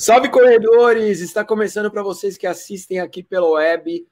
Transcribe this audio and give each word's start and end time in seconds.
Salve 0.00 0.30
corredores! 0.30 1.20
Está 1.20 1.44
começando 1.44 1.90
para 1.90 2.02
vocês 2.02 2.38
que 2.38 2.46
assistem 2.46 3.00
aqui 3.00 3.22
pela 3.22 3.46
web 3.50 4.08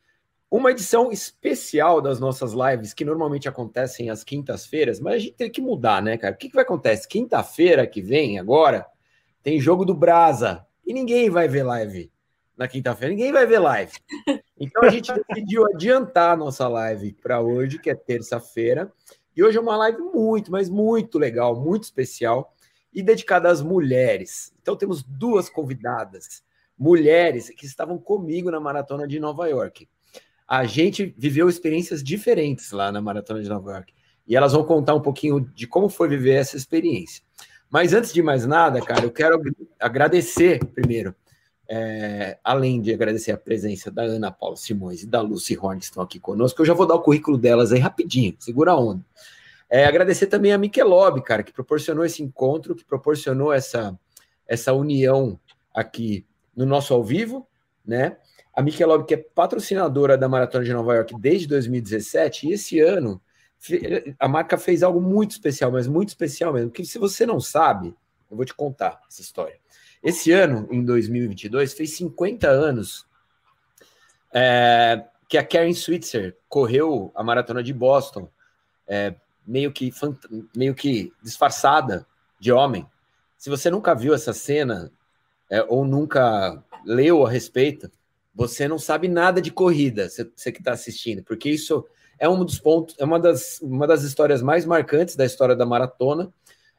uma 0.51 0.71
edição 0.71 1.11
especial 1.11 2.03
das 2.03 2.21
nossas 2.21 2.53
lives 2.53 2.93
que 2.93 3.07
normalmente 3.07 3.49
acontecem 3.49 4.11
às 4.11 4.23
quintas-feiras, 4.23 5.01
mas 5.01 5.15
a 5.15 5.19
gente 5.19 5.33
tem 5.33 5.51
que 5.51 5.63
mudar, 5.63 6.03
né, 6.03 6.19
cara? 6.19 6.35
O 6.35 6.37
que, 6.37 6.51
que 6.51 6.55
vai 6.55 6.63
acontecer? 6.63 7.09
Quinta-feira 7.09 7.87
que 7.87 8.03
vem, 8.03 8.39
agora, 8.39 8.87
tem 9.43 9.59
jogo 9.59 9.83
do 9.83 9.95
Brasa 9.95 10.63
e 10.87 10.93
ninguém 10.93 11.31
vai 11.31 11.49
ver 11.49 11.63
live 11.63 12.13
na 12.55 12.69
quinta-feira, 12.69 13.15
ninguém 13.15 13.33
vai 13.33 13.47
ver 13.47 13.59
live. 13.59 13.93
Então 14.61 14.83
a 14.83 14.91
gente 14.91 15.11
decidiu 15.11 15.65
adiantar 15.73 16.33
a 16.33 16.37
nossa 16.37 16.69
live 16.69 17.15
para 17.15 17.41
hoje, 17.41 17.79
que 17.79 17.89
é 17.89 17.95
terça-feira, 17.95 18.93
e 19.35 19.43
hoje 19.43 19.57
é 19.57 19.61
uma 19.61 19.79
live 19.79 20.03
muito, 20.03 20.53
mas 20.53 20.69
muito 20.69 21.19
legal, 21.19 21.59
muito 21.59 21.85
especial 21.85 22.53
e 22.93 23.03
dedicada 23.03 23.51
às 23.51 23.63
mulheres. 23.63 24.53
Então 24.61 24.77
temos 24.77 25.03
duas 25.03 25.49
convidadas, 25.49 26.43
mulheres 26.79 27.51
que 27.51 27.67
estavam 27.67 27.99
comigo 27.99 28.51
na 28.51 28.61
maratona 28.61 29.07
de 29.07 29.19
Nova 29.19 29.47
York. 29.49 29.89
A 30.47 30.65
gente 30.65 31.15
viveu 31.19 31.49
experiências 31.49 32.03
diferentes 32.03 32.73
lá 32.73 32.91
na 32.91 33.01
maratona 33.01 33.43
de 33.43 33.49
Nova 33.49 33.73
York 33.73 33.93
e 34.27 34.37
elas 34.37 34.53
vão 34.53 34.65
contar 34.65 34.95
um 34.95 35.01
pouquinho 35.01 35.41
de 35.41 35.67
como 35.67 35.89
foi 35.89 36.09
viver 36.09 36.35
essa 36.35 36.57
experiência. 36.57 37.23
Mas 37.71 37.93
antes 37.93 38.13
de 38.13 38.23
mais 38.23 38.47
nada, 38.47 38.81
cara, 38.81 39.05
eu 39.05 39.11
quero 39.11 39.41
agradecer 39.79 40.65
primeiro, 40.65 41.15
é, 41.69 42.39
além 42.43 42.81
de 42.81 42.93
agradecer 42.95 43.31
a 43.31 43.37
presença 43.37 43.91
da 43.91 44.03
Ana 44.03 44.31
Paula 44.31 44.57
Simões 44.57 45.03
e 45.03 45.07
da 45.07 45.21
Lucy 45.21 45.57
Horn 45.59 45.79
que 45.79 45.85
estão 45.85 46.03
aqui 46.03 46.19
conosco, 46.19 46.63
eu 46.63 46.67
já 46.67 46.73
vou 46.73 46.87
dar 46.87 46.95
o 46.95 47.03
currículo 47.03 47.37
delas 47.37 47.73
aí 47.73 47.79
rapidinho, 47.79 48.35
segura 48.39 48.73
a 48.73 48.79
onda. 48.79 49.05
É, 49.71 49.85
agradecer 49.85 50.27
também 50.27 50.53
a 50.53 50.59
Michelob, 50.59 51.23
cara, 51.23 51.43
que 51.43 51.53
proporcionou 51.53 52.05
esse 52.05 52.23
encontro, 52.23 52.75
que 52.75 52.85
proporcionou 52.85 53.53
essa, 53.53 53.99
essa 54.47 54.73
união 54.73 55.39
aqui 55.75 56.27
no 56.57 56.65
nosso 56.65 56.95
ao 56.95 57.05
vivo, 57.05 57.47
né? 57.85 58.17
A 58.55 58.63
Michelob, 58.63 59.05
que 59.05 59.15
é 59.15 59.17
patrocinadora 59.17 60.17
da 60.17 60.29
Maratona 60.29 60.65
de 60.65 60.73
Nova 60.73 60.95
York 60.95 61.15
desde 61.21 61.47
2017, 61.47 62.49
e 62.49 62.53
esse 62.53 62.81
ano 62.81 63.21
a 64.19 64.29
marca 64.29 64.57
fez 64.57 64.83
algo 64.83 65.01
muito 65.01 65.33
especial, 65.33 65.71
mas 65.73 65.87
muito 65.87 66.09
especial 66.09 66.53
mesmo, 66.53 66.71
que 66.71 66.85
se 66.85 66.99
você 66.99 67.27
não 67.27 67.41
sabe, 67.41 67.95
eu 68.31 68.37
vou 68.37 68.47
te 68.47 68.55
contar 68.55 69.01
essa 69.09 69.21
história. 69.21 69.59
Esse 70.03 70.31
ano, 70.31 70.69
em 70.71 70.85
2022, 70.85 71.75
fez 71.75 71.97
50 71.97 72.49
anos 72.49 73.07
é, 74.33 75.05
que 75.29 75.37
a 75.37 75.45
Karen 75.45 75.73
Switzer 75.75 76.37
correu 76.49 77.11
a 77.15 77.23
Maratona 77.23 77.63
de 77.63 77.73
Boston, 77.73 78.31
é, 78.87 79.15
meio 79.49 79.73
que, 79.73 79.91
meio 80.55 80.75
que 80.75 81.11
disfarçada 81.23 82.07
de 82.39 82.53
homem. 82.53 82.87
Se 83.37 83.49
você 83.49 83.71
nunca 83.71 83.95
viu 83.95 84.15
essa 84.15 84.33
cena 84.33 84.93
é, 85.51 85.63
ou 85.63 85.85
nunca 85.85 86.63
leu 86.85 87.27
a 87.27 87.31
respeito, 87.31 87.91
você 88.35 88.69
não 88.69 88.79
sabe 88.79 89.09
nada 89.09 89.41
de 89.41 89.51
corrida, 89.51 90.09
você 90.09 90.53
que 90.53 90.61
está 90.61 90.73
assistindo, 90.73 91.25
porque 91.25 91.49
isso 91.49 91.85
é 92.19 92.29
um 92.29 92.45
dos 92.45 92.59
pontos, 92.59 92.95
é 92.99 93.05
uma 93.05 93.19
das, 93.19 93.59
uma 93.61 93.87
das 93.87 94.03
histórias 94.03 94.43
mais 94.43 94.65
marcantes 94.65 95.17
da 95.17 95.25
história 95.25 95.57
da 95.57 95.65
maratona. 95.65 96.33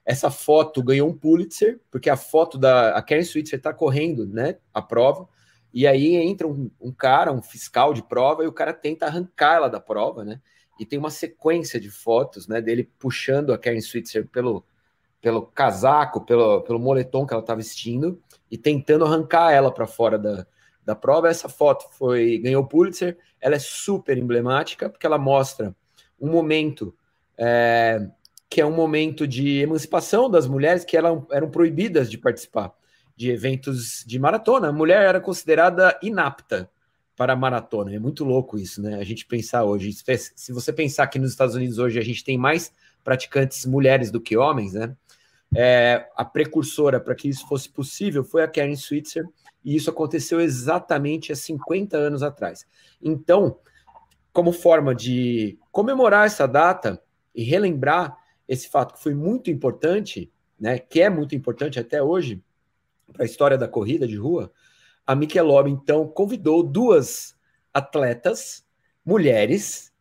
Essa 0.05 0.29
foto 0.29 0.83
ganhou 0.83 1.09
um 1.09 1.17
Pulitzer, 1.17 1.79
porque 1.89 2.09
a 2.09 2.17
foto 2.17 2.57
da 2.57 2.95
a 2.95 3.01
Karen 3.01 3.23
Switzer 3.23 3.57
está 3.57 3.73
correndo 3.73 4.25
né, 4.27 4.57
a 4.73 4.81
prova, 4.81 5.27
e 5.73 5.85
aí 5.87 6.15
entra 6.15 6.47
um, 6.47 6.69
um, 6.79 6.91
cara, 6.91 7.31
um 7.31 7.41
fiscal 7.41 7.93
de 7.93 8.03
prova, 8.03 8.43
e 8.43 8.47
o 8.47 8.53
cara 8.53 8.73
tenta 8.73 9.05
arrancar 9.05 9.55
ela 9.55 9.69
da 9.69 9.79
prova, 9.79 10.23
né? 10.23 10.41
E 10.79 10.85
tem 10.85 10.97
uma 10.97 11.11
sequência 11.11 11.79
de 11.79 11.89
fotos 11.89 12.47
né, 12.47 12.61
dele 12.61 12.89
puxando 12.97 13.51
a 13.51 13.57
Karen 13.57 13.81
Switzer 13.81 14.27
pelo, 14.27 14.63
pelo 15.21 15.41
casaco, 15.41 16.25
pelo, 16.25 16.61
pelo 16.61 16.79
moletom 16.79 17.27
que 17.27 17.33
ela 17.33 17.41
estava 17.41 17.57
vestindo 17.57 18.21
e 18.49 18.57
tentando 18.57 19.05
arrancar 19.05 19.51
ela 19.51 19.71
para 19.71 19.85
fora 19.85 20.17
da, 20.17 20.47
da 20.85 20.95
prova. 20.95 21.27
Essa 21.27 21.49
foto 21.49 21.85
foi 21.91 22.37
ganhou 22.37 22.65
Pulitzer, 22.65 23.17
ela 23.41 23.55
é 23.55 23.59
super 23.59 24.17
emblemática 24.17 24.89
porque 24.89 25.05
ela 25.05 25.17
mostra 25.17 25.75
um 26.19 26.29
momento 26.29 26.95
é, 27.37 28.07
que 28.49 28.61
é 28.61 28.65
um 28.65 28.73
momento 28.73 29.27
de 29.27 29.59
emancipação 29.59 30.29
das 30.29 30.47
mulheres 30.47 30.83
que 30.83 30.97
eram, 30.97 31.27
eram 31.31 31.49
proibidas 31.49 32.09
de 32.09 32.17
participar 32.17 32.73
de 33.15 33.29
eventos 33.29 34.03
de 34.07 34.17
maratona. 34.17 34.69
A 34.69 34.73
mulher 34.73 35.01
era 35.05 35.19
considerada 35.19 35.99
inapta 36.01 36.69
para 37.19 37.33
a 37.33 37.35
maratona. 37.35 37.93
É 37.93 37.99
muito 37.99 38.23
louco 38.23 38.57
isso, 38.57 38.81
né? 38.81 38.95
A 38.95 39.03
gente 39.03 39.25
pensar 39.25 39.65
hoje. 39.65 39.91
Se 40.37 40.53
você 40.53 40.71
pensar 40.71 41.05
que 41.07 41.19
nos 41.19 41.31
Estados 41.31 41.53
Unidos 41.53 41.77
hoje 41.77 41.99
a 41.99 42.01
gente 42.01 42.23
tem 42.23 42.37
mais 42.37 42.71
praticantes 43.03 43.65
mulheres 43.65 44.09
do 44.09 44.21
que 44.21 44.37
homens, 44.37 44.71
né? 44.71 44.95
É, 45.53 46.07
a 46.15 46.23
precursora 46.23 46.97
para 46.97 47.13
que 47.13 47.27
isso 47.27 47.45
fosse 47.45 47.67
possível 47.67 48.23
foi 48.23 48.41
a 48.41 48.47
Karen 48.47 48.73
Switzer, 48.77 49.25
e 49.65 49.75
isso 49.75 49.89
aconteceu 49.89 50.39
exatamente 50.39 51.33
há 51.33 51.35
50 51.35 51.97
anos 51.97 52.23
atrás. 52.23 52.65
Então, 53.01 53.59
como 54.31 54.53
forma 54.53 54.95
de 54.95 55.59
comemorar 55.73 56.25
essa 56.25 56.47
data 56.47 57.03
e 57.35 57.43
relembrar 57.43 58.15
esse 58.47 58.69
fato 58.69 58.93
que 58.93 59.03
foi 59.03 59.13
muito 59.13 59.51
importante, 59.51 60.31
né, 60.57 60.79
que 60.79 61.01
é 61.01 61.09
muito 61.09 61.35
importante 61.35 61.81
até 61.81 62.01
hoje 62.01 62.41
para 63.11 63.23
a 63.23 63.25
história 63.25 63.57
da 63.57 63.67
corrida 63.67 64.07
de 64.07 64.15
rua, 64.15 64.53
a 65.09 65.15
Michelob, 65.15 65.67
então, 65.67 66.07
convidou 66.07 66.61
duas 66.61 67.35
atletas, 67.73 68.63
mulheres, 69.03 69.91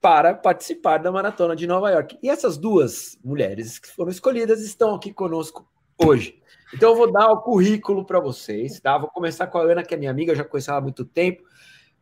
para 0.00 0.32
participar 0.32 0.98
da 0.98 1.10
Maratona 1.10 1.56
de 1.56 1.66
Nova 1.66 1.90
York. 1.90 2.16
E 2.22 2.30
essas 2.30 2.56
duas 2.56 3.18
mulheres 3.24 3.80
que 3.80 3.88
foram 3.88 4.12
escolhidas 4.12 4.62
estão 4.62 4.94
aqui 4.94 5.12
conosco 5.12 5.68
hoje. 5.98 6.40
Então, 6.72 6.90
eu 6.90 6.96
vou 6.96 7.10
dar 7.10 7.32
o 7.32 7.42
currículo 7.42 8.04
para 8.04 8.20
vocês, 8.20 8.78
tá? 8.78 8.96
Vou 8.96 9.10
começar 9.10 9.48
com 9.48 9.58
a 9.58 9.62
Ana, 9.62 9.82
que 9.82 9.92
é 9.92 9.96
minha 9.96 10.12
amiga, 10.12 10.30
eu 10.30 10.36
já 10.36 10.44
conheço 10.44 10.70
ela 10.70 10.78
há 10.78 10.82
muito 10.82 11.04
tempo. 11.04 11.42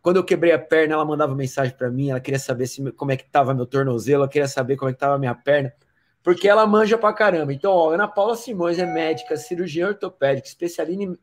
Quando 0.02 0.18
eu 0.18 0.24
quebrei 0.24 0.52
a 0.52 0.58
perna, 0.58 0.92
ela 0.92 1.06
mandava 1.06 1.34
mensagem 1.34 1.74
para 1.74 1.90
mim, 1.90 2.10
ela 2.10 2.20
queria 2.20 2.38
saber 2.38 2.66
se, 2.66 2.92
como 2.92 3.12
é 3.12 3.16
que 3.16 3.24
estava 3.24 3.54
meu 3.54 3.64
tornozelo, 3.64 4.24
ela 4.24 4.28
queria 4.28 4.46
saber 4.46 4.76
como 4.76 4.90
é 4.90 4.92
que 4.92 4.96
estava 4.96 5.18
minha 5.18 5.34
perna 5.34 5.72
porque 6.22 6.48
ela 6.48 6.66
manja 6.66 6.96
pra 6.96 7.12
caramba. 7.12 7.52
Então, 7.52 7.72
ó, 7.72 7.90
Ana 7.90 8.06
Paula 8.06 8.36
Simões 8.36 8.78
é 8.78 8.86
médica, 8.86 9.36
cirurgiã 9.36 9.88
ortopédica, 9.88 10.48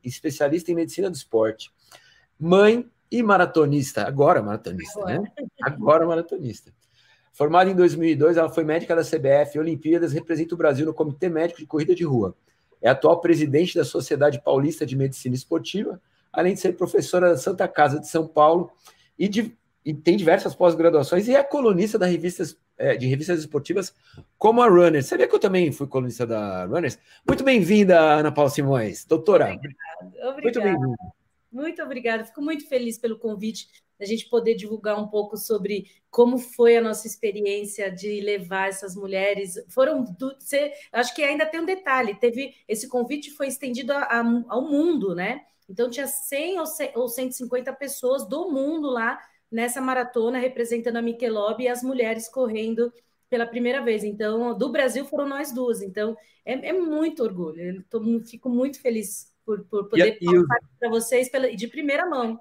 especialista 0.03 0.71
em 0.71 0.75
medicina 0.75 1.09
do 1.09 1.15
esporte, 1.15 1.71
mãe 2.39 2.85
e 3.11 3.23
maratonista, 3.23 4.05
agora 4.05 4.41
maratonista, 4.41 4.99
agora. 4.99 5.21
né? 5.21 5.31
Agora 5.61 6.05
maratonista. 6.05 6.71
Formada 7.33 7.69
em 7.69 7.75
2002, 7.75 8.37
ela 8.37 8.49
foi 8.49 8.63
médica 8.63 8.95
da 8.95 9.01
CBF 9.01 9.57
Olimpíadas, 9.57 10.11
representa 10.11 10.53
o 10.53 10.57
Brasil 10.57 10.85
no 10.85 10.93
Comitê 10.93 11.29
Médico 11.29 11.59
de 11.59 11.65
Corrida 11.65 11.95
de 11.95 12.03
Rua. 12.03 12.35
É 12.81 12.89
atual 12.89 13.19
presidente 13.21 13.75
da 13.75 13.85
Sociedade 13.85 14.41
Paulista 14.41 14.85
de 14.85 14.95
Medicina 14.95 15.35
Esportiva, 15.35 16.01
além 16.31 16.53
de 16.53 16.59
ser 16.59 16.73
professora 16.73 17.29
da 17.29 17.37
Santa 17.37 17.67
Casa 17.67 17.99
de 17.99 18.07
São 18.07 18.27
Paulo 18.27 18.71
e 19.17 19.27
de 19.27 19.57
e 19.85 19.93
tem 19.93 20.17
diversas 20.17 20.53
pós-graduações 20.53 21.27
e 21.27 21.35
é 21.35 21.41
colunista 21.41 21.97
da 21.97 22.05
revistas, 22.05 22.57
é, 22.79 22.95
de 22.95 23.05
revistas 23.05 23.41
esportivas 23.41 23.93
como 24.37 24.61
a 24.61 24.67
Runners. 24.67 25.05
Sabia 25.05 25.27
que 25.27 25.35
eu 25.35 25.39
também 25.39 25.71
fui 25.71 25.85
colunista 25.85 26.25
da 26.25 26.65
Runners? 26.65 26.97
Muito 27.27 27.43
bem-vinda, 27.43 27.99
Ana 27.99 28.31
Paula 28.31 28.49
Simões. 28.49 29.05
Doutora. 29.05 29.53
Obrigada. 29.53 30.41
Muito 30.41 30.61
bem-vinda. 30.61 30.97
Muito 31.51 31.83
obrigada. 31.83 32.23
Fico 32.23 32.41
muito 32.41 32.67
feliz 32.67 32.97
pelo 32.97 33.19
convite 33.19 33.67
da 33.99 34.05
gente 34.05 34.29
poder 34.29 34.55
divulgar 34.55 34.97
um 34.97 35.07
pouco 35.07 35.35
sobre 35.35 35.91
como 36.09 36.37
foi 36.37 36.77
a 36.77 36.81
nossa 36.81 37.05
experiência 37.05 37.91
de 37.91 38.21
levar 38.21 38.69
essas 38.69 38.95
mulheres. 38.95 39.55
Foram, 39.67 40.03
do, 40.03 40.33
você, 40.39 40.71
acho 40.93 41.13
que 41.13 41.21
ainda 41.21 41.45
tem 41.45 41.59
um 41.59 41.65
detalhe. 41.65 42.15
Teve 42.15 42.55
esse 42.67 42.87
convite 42.87 43.31
foi 43.31 43.47
estendido 43.47 43.91
a, 43.91 44.03
a, 44.03 44.43
ao 44.47 44.61
mundo, 44.61 45.13
né? 45.13 45.41
Então 45.67 45.89
tinha 45.89 46.07
100 46.07 46.59
ou 46.95 47.07
150 47.07 47.73
pessoas 47.73 48.27
do 48.27 48.49
mundo 48.49 48.89
lá 48.89 49.19
nessa 49.51 49.81
maratona 49.81 50.37
representando 50.37 50.97
a 50.97 51.01
Michelob 51.01 51.63
e 51.63 51.67
as 51.67 51.81
mulheres 51.81 52.27
correndo 52.29 52.93
pela 53.29 53.45
primeira 53.45 53.83
vez. 53.83 54.03
Então, 54.03 54.57
do 54.57 54.69
Brasil 54.69 55.05
foram 55.05 55.27
nós 55.27 55.51
duas. 55.51 55.81
Então, 55.81 56.17
é, 56.45 56.69
é 56.69 56.73
muito 56.73 57.23
orgulho. 57.23 57.61
Eu 57.61 57.83
tô, 57.89 58.01
fico 58.25 58.49
muito 58.49 58.81
feliz 58.81 59.31
por, 59.45 59.63
por 59.65 59.87
poder 59.87 60.17
falar 60.23 60.45
para 60.79 60.89
vocês 60.89 61.29
pela, 61.29 61.55
de 61.55 61.67
primeira 61.67 62.05
mão. 62.05 62.39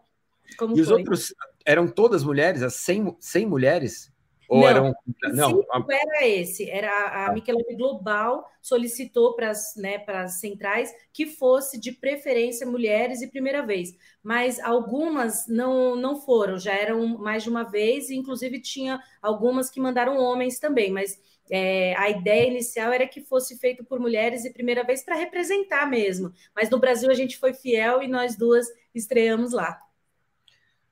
Como 0.57 0.73
e 0.73 0.77
foi. 0.77 0.83
os 0.83 0.91
outros 0.91 1.35
eram 1.65 1.87
todas 1.87 2.25
mulheres, 2.25 2.63
as 2.63 2.75
100, 2.75 3.17
100 3.21 3.47
mulheres? 3.47 4.13
Ou 4.49 4.61
não, 4.61 4.67
eram. 4.67 4.95
Não, 5.35 5.67
era 5.91 6.27
esse. 6.27 6.69
Era 6.71 6.91
a, 6.91 7.27
a 7.27 7.33
Michelob 7.35 7.77
Global 7.77 8.51
solicitou 8.63 9.35
para 9.37 9.51
as 9.51 9.75
né, 9.77 10.03
centrais 10.29 10.91
que 11.13 11.27
fosse 11.27 11.79
de 11.79 11.93
preferência 11.93 12.67
mulheres 12.67 13.21
e 13.21 13.31
primeira 13.31 13.65
vez. 13.65 13.95
Mas 14.23 14.59
algumas 14.59 15.47
não, 15.47 15.95
não 15.95 16.21
foram, 16.21 16.59
já 16.59 16.73
eram 16.73 17.19
mais 17.19 17.43
de 17.43 17.51
uma 17.51 17.63
vez, 17.63 18.09
e 18.09 18.17
inclusive 18.17 18.59
tinha 18.61 18.99
algumas 19.21 19.69
que 19.69 19.81
mandaram 19.81 20.17
homens 20.17 20.59
também, 20.59 20.91
mas 20.91 21.19
é, 21.51 21.95
a 21.97 22.09
ideia 22.09 22.49
inicial 22.49 22.93
era 22.93 23.07
que 23.07 23.21
fosse 23.21 23.59
feito 23.59 23.85
por 23.85 24.01
mulheres 24.01 24.45
e 24.45 24.53
primeira 24.53 24.83
vez 24.83 25.03
para 25.03 25.15
representar 25.15 25.89
mesmo. 25.89 26.33
Mas 26.55 26.71
no 26.71 26.79
Brasil 26.79 27.11
a 27.11 27.15
gente 27.15 27.39
foi 27.39 27.53
fiel 27.53 28.03
e 28.03 28.09
nós 28.09 28.37
duas 28.37 28.67
estreamos 28.95 29.53
lá. 29.53 29.79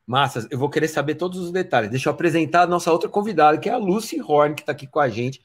Massas, 0.06 0.46
eu 0.50 0.58
vou 0.58 0.70
querer 0.70 0.86
saber 0.86 1.16
todos 1.16 1.40
os 1.40 1.50
detalhes. 1.50 1.90
Deixa 1.90 2.08
eu 2.08 2.12
apresentar 2.12 2.62
a 2.62 2.66
nossa 2.66 2.92
outra 2.92 3.08
convidada, 3.08 3.58
que 3.58 3.68
é 3.68 3.72
a 3.72 3.76
Lucy 3.76 4.20
Horn, 4.22 4.54
que 4.54 4.62
está 4.62 4.70
aqui 4.70 4.86
com 4.86 5.00
a 5.00 5.08
gente. 5.08 5.42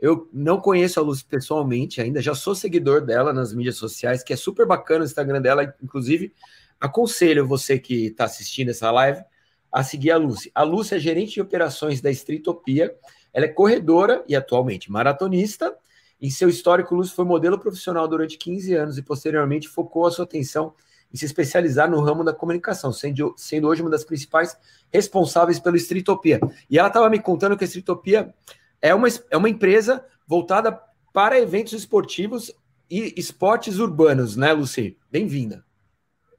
Eu 0.00 0.28
não 0.32 0.58
conheço 0.58 0.98
a 0.98 1.02
Lucy 1.02 1.24
pessoalmente 1.24 2.00
ainda, 2.00 2.20
já 2.20 2.34
sou 2.34 2.54
seguidor 2.54 3.02
dela 3.02 3.32
nas 3.32 3.52
mídias 3.52 3.76
sociais, 3.76 4.22
que 4.24 4.32
é 4.32 4.36
super 4.36 4.66
bacana 4.66 5.02
o 5.02 5.06
Instagram 5.06 5.40
dela, 5.40 5.74
inclusive 5.80 6.32
aconselho 6.80 7.46
você 7.46 7.78
que 7.78 8.06
está 8.06 8.24
assistindo 8.24 8.70
essa 8.70 8.90
live 8.90 9.22
a 9.70 9.84
seguir 9.84 10.10
a 10.10 10.16
Lucy. 10.16 10.50
A 10.54 10.62
Lucy 10.64 10.94
é 10.94 10.98
gerente 10.98 11.34
de 11.34 11.40
operações 11.40 12.00
da 12.00 12.10
Streetopia, 12.10 12.92
ela 13.32 13.44
é 13.44 13.48
corredora 13.48 14.24
e 14.26 14.34
atualmente 14.34 14.90
maratonista. 14.90 15.76
Em 16.20 16.30
seu 16.30 16.48
histórico, 16.48 16.94
Lucy 16.94 17.12
foi 17.12 17.24
modelo 17.24 17.58
profissional 17.58 18.08
durante 18.08 18.36
15 18.36 18.74
anos 18.74 18.98
e 18.98 19.02
posteriormente 19.02 19.68
focou 19.68 20.06
a 20.06 20.10
sua 20.10 20.24
atenção 20.24 20.74
em 21.12 21.16
se 21.16 21.24
especializar 21.24 21.90
no 21.90 22.00
ramo 22.00 22.24
da 22.24 22.32
comunicação, 22.32 22.92
sendo, 22.92 23.34
sendo 23.36 23.68
hoje 23.68 23.82
uma 23.82 23.90
das 23.90 24.04
principais 24.04 24.56
responsáveis 24.92 25.58
pelo 25.58 25.76
Streetopia. 25.76 26.40
E 26.68 26.78
ela 26.78 26.88
estava 26.88 27.10
me 27.10 27.20
contando 27.20 27.56
que 27.56 27.64
a 27.64 27.66
Streetopia 27.66 28.34
é 28.80 28.94
uma, 28.94 29.08
é 29.30 29.36
uma 29.36 29.48
empresa 29.48 30.04
voltada 30.26 30.80
para 31.12 31.38
eventos 31.38 31.72
esportivos 31.72 32.54
e 32.90 33.14
esportes 33.16 33.78
urbanos, 33.78 34.36
né, 34.36 34.52
Lucy? 34.52 34.96
Bem-vinda. 35.10 35.64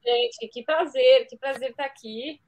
Gente, 0.04 0.48
que 0.48 0.64
prazer, 0.64 1.28
que 1.28 1.38
prazer 1.38 1.72
estar 1.72 1.86
aqui. 1.86 2.42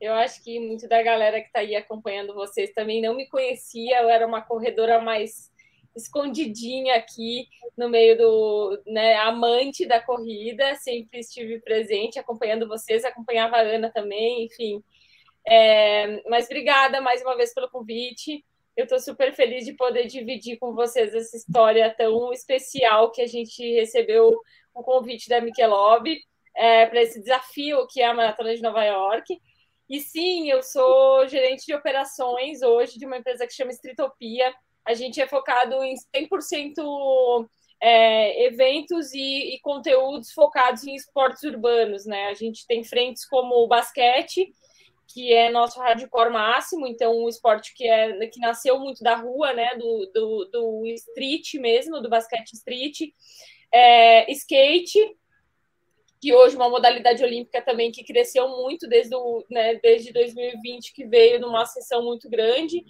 Eu 0.00 0.14
acho 0.14 0.42
que 0.42 0.58
muito 0.58 0.88
da 0.88 1.02
galera 1.02 1.40
que 1.40 1.46
está 1.46 1.60
aí 1.60 1.76
acompanhando 1.76 2.34
vocês 2.34 2.72
também 2.72 3.00
não 3.00 3.14
me 3.14 3.28
conhecia, 3.28 4.02
eu 4.02 4.08
era 4.08 4.26
uma 4.26 4.42
corredora 4.42 5.00
mais 5.00 5.51
escondidinha 5.96 6.96
aqui 6.96 7.48
no 7.76 7.88
meio 7.88 8.16
do 8.16 8.82
né, 8.86 9.14
amante 9.16 9.86
da 9.86 10.00
corrida, 10.00 10.74
sempre 10.76 11.20
estive 11.20 11.60
presente 11.60 12.18
acompanhando 12.18 12.68
vocês, 12.68 13.04
acompanhava 13.04 13.56
a 13.56 13.60
Ana 13.60 13.90
também, 13.90 14.44
enfim. 14.44 14.82
É, 15.46 16.22
mas 16.28 16.46
obrigada 16.46 17.00
mais 17.00 17.22
uma 17.22 17.36
vez 17.36 17.52
pelo 17.54 17.70
convite. 17.70 18.44
Eu 18.76 18.84
estou 18.84 18.98
super 18.98 19.34
feliz 19.34 19.64
de 19.64 19.74
poder 19.74 20.06
dividir 20.06 20.58
com 20.58 20.74
vocês 20.74 21.14
essa 21.14 21.36
história 21.36 21.94
tão 21.94 22.32
especial 22.32 23.10
que 23.10 23.20
a 23.20 23.26
gente 23.26 23.62
recebeu 23.74 24.32
o 24.74 24.82
convite 24.82 25.28
da 25.28 25.40
Michelob 25.40 26.16
é, 26.56 26.86
para 26.86 27.02
esse 27.02 27.20
desafio 27.20 27.86
que 27.88 28.00
é 28.00 28.06
a 28.06 28.14
Maratona 28.14 28.54
de 28.54 28.62
Nova 28.62 28.82
York. 28.84 29.38
E 29.88 30.00
sim, 30.00 30.48
eu 30.48 30.62
sou 30.62 31.28
gerente 31.28 31.66
de 31.66 31.74
operações 31.74 32.62
hoje 32.62 32.98
de 32.98 33.04
uma 33.04 33.18
empresa 33.18 33.46
que 33.46 33.52
chama 33.52 33.72
Streetopia. 33.72 34.54
A 34.84 34.94
gente 34.94 35.20
é 35.20 35.26
focado 35.26 35.82
em 35.82 35.94
100% 36.14 37.48
é, 37.80 38.46
eventos 38.46 39.12
e, 39.12 39.54
e, 39.54 39.60
conteúdos 39.60 40.32
focados 40.32 40.84
em 40.84 40.94
esportes 40.94 41.42
urbanos, 41.42 42.06
né? 42.06 42.28
A 42.28 42.34
gente 42.34 42.66
tem 42.66 42.84
frentes 42.84 43.26
como 43.26 43.56
o 43.56 43.66
basquete, 43.66 44.52
que 45.12 45.32
é 45.32 45.50
nosso 45.50 45.80
hardcore 45.80 46.32
máximo, 46.32 46.86
então 46.86 47.24
um 47.24 47.28
esporte 47.28 47.74
que 47.74 47.86
é 47.86 48.26
que 48.28 48.40
nasceu 48.40 48.78
muito 48.78 49.02
da 49.02 49.16
rua, 49.16 49.52
né, 49.52 49.74
do, 49.76 50.10
do, 50.14 50.44
do 50.46 50.86
street 50.86 51.54
mesmo, 51.54 52.00
do 52.00 52.08
basquete 52.08 52.52
street, 52.54 53.00
é, 53.72 54.30
skate, 54.32 54.98
que 56.20 56.32
hoje 56.32 56.54
é 56.54 56.58
uma 56.58 56.70
modalidade 56.70 57.22
olímpica 57.22 57.60
também 57.60 57.90
que 57.90 58.04
cresceu 58.04 58.48
muito 58.48 58.88
desde, 58.88 59.14
o, 59.14 59.44
né, 59.50 59.74
desde 59.82 60.12
2020, 60.12 60.94
que 60.94 61.04
veio 61.04 61.40
numa 61.40 61.66
sessão 61.66 62.04
muito 62.04 62.30
grande, 62.30 62.84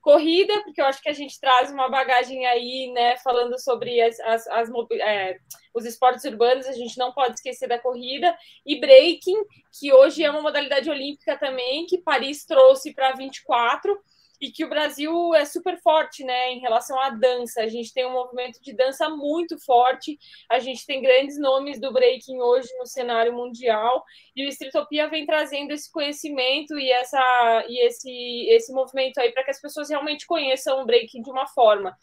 corrida, 0.00 0.62
porque 0.62 0.80
eu 0.80 0.86
acho 0.86 1.02
que 1.02 1.08
a 1.08 1.14
gente 1.14 1.38
traz 1.40 1.70
uma 1.70 1.88
bagagem 1.88 2.46
aí, 2.46 2.90
né, 2.92 3.16
falando 3.18 3.58
sobre 3.58 4.00
as, 4.00 4.18
as, 4.20 4.46
as 4.46 4.68
é, 5.00 5.38
os 5.74 5.84
esportes 5.84 6.24
urbanos, 6.24 6.66
a 6.66 6.72
gente 6.72 6.96
não 6.96 7.12
pode 7.12 7.34
esquecer 7.34 7.68
da 7.68 7.78
corrida, 7.78 8.36
e 8.64 8.80
breaking, 8.80 9.36
que 9.78 9.92
hoje 9.92 10.24
é 10.24 10.30
uma 10.30 10.42
modalidade 10.42 10.88
olímpica 10.88 11.38
também, 11.38 11.86
que 11.86 11.98
Paris 11.98 12.44
trouxe 12.44 12.94
para 12.94 13.12
24, 13.12 13.98
e 14.40 14.50
que 14.50 14.64
o 14.64 14.68
Brasil 14.68 15.34
é 15.34 15.44
super 15.44 15.78
forte, 15.80 16.24
né, 16.24 16.52
em 16.52 16.60
relação 16.60 16.98
à 17.00 17.10
dança. 17.10 17.62
A 17.62 17.68
gente 17.68 17.92
tem 17.92 18.06
um 18.06 18.12
movimento 18.12 18.60
de 18.62 18.72
dança 18.72 19.08
muito 19.08 19.58
forte, 19.58 20.18
a 20.48 20.58
gente 20.58 20.86
tem 20.86 21.02
grandes 21.02 21.38
nomes 21.38 21.80
do 21.80 21.92
breaking 21.92 22.40
hoje 22.40 22.68
no 22.78 22.86
cenário 22.86 23.32
mundial, 23.32 24.04
e 24.34 24.46
o 24.46 24.48
Streetopia 24.48 25.08
vem 25.08 25.26
trazendo 25.26 25.72
esse 25.72 25.90
conhecimento 25.90 26.78
e 26.78 26.90
essa 26.90 27.64
e 27.68 27.86
esse 27.86 28.46
esse 28.48 28.72
movimento 28.72 29.18
aí 29.18 29.32
para 29.32 29.44
que 29.44 29.50
as 29.50 29.60
pessoas 29.60 29.90
realmente 29.90 30.26
conheçam 30.26 30.80
o 30.80 30.86
breaking 30.86 31.22
de 31.22 31.30
uma 31.30 31.46
forma. 31.46 31.96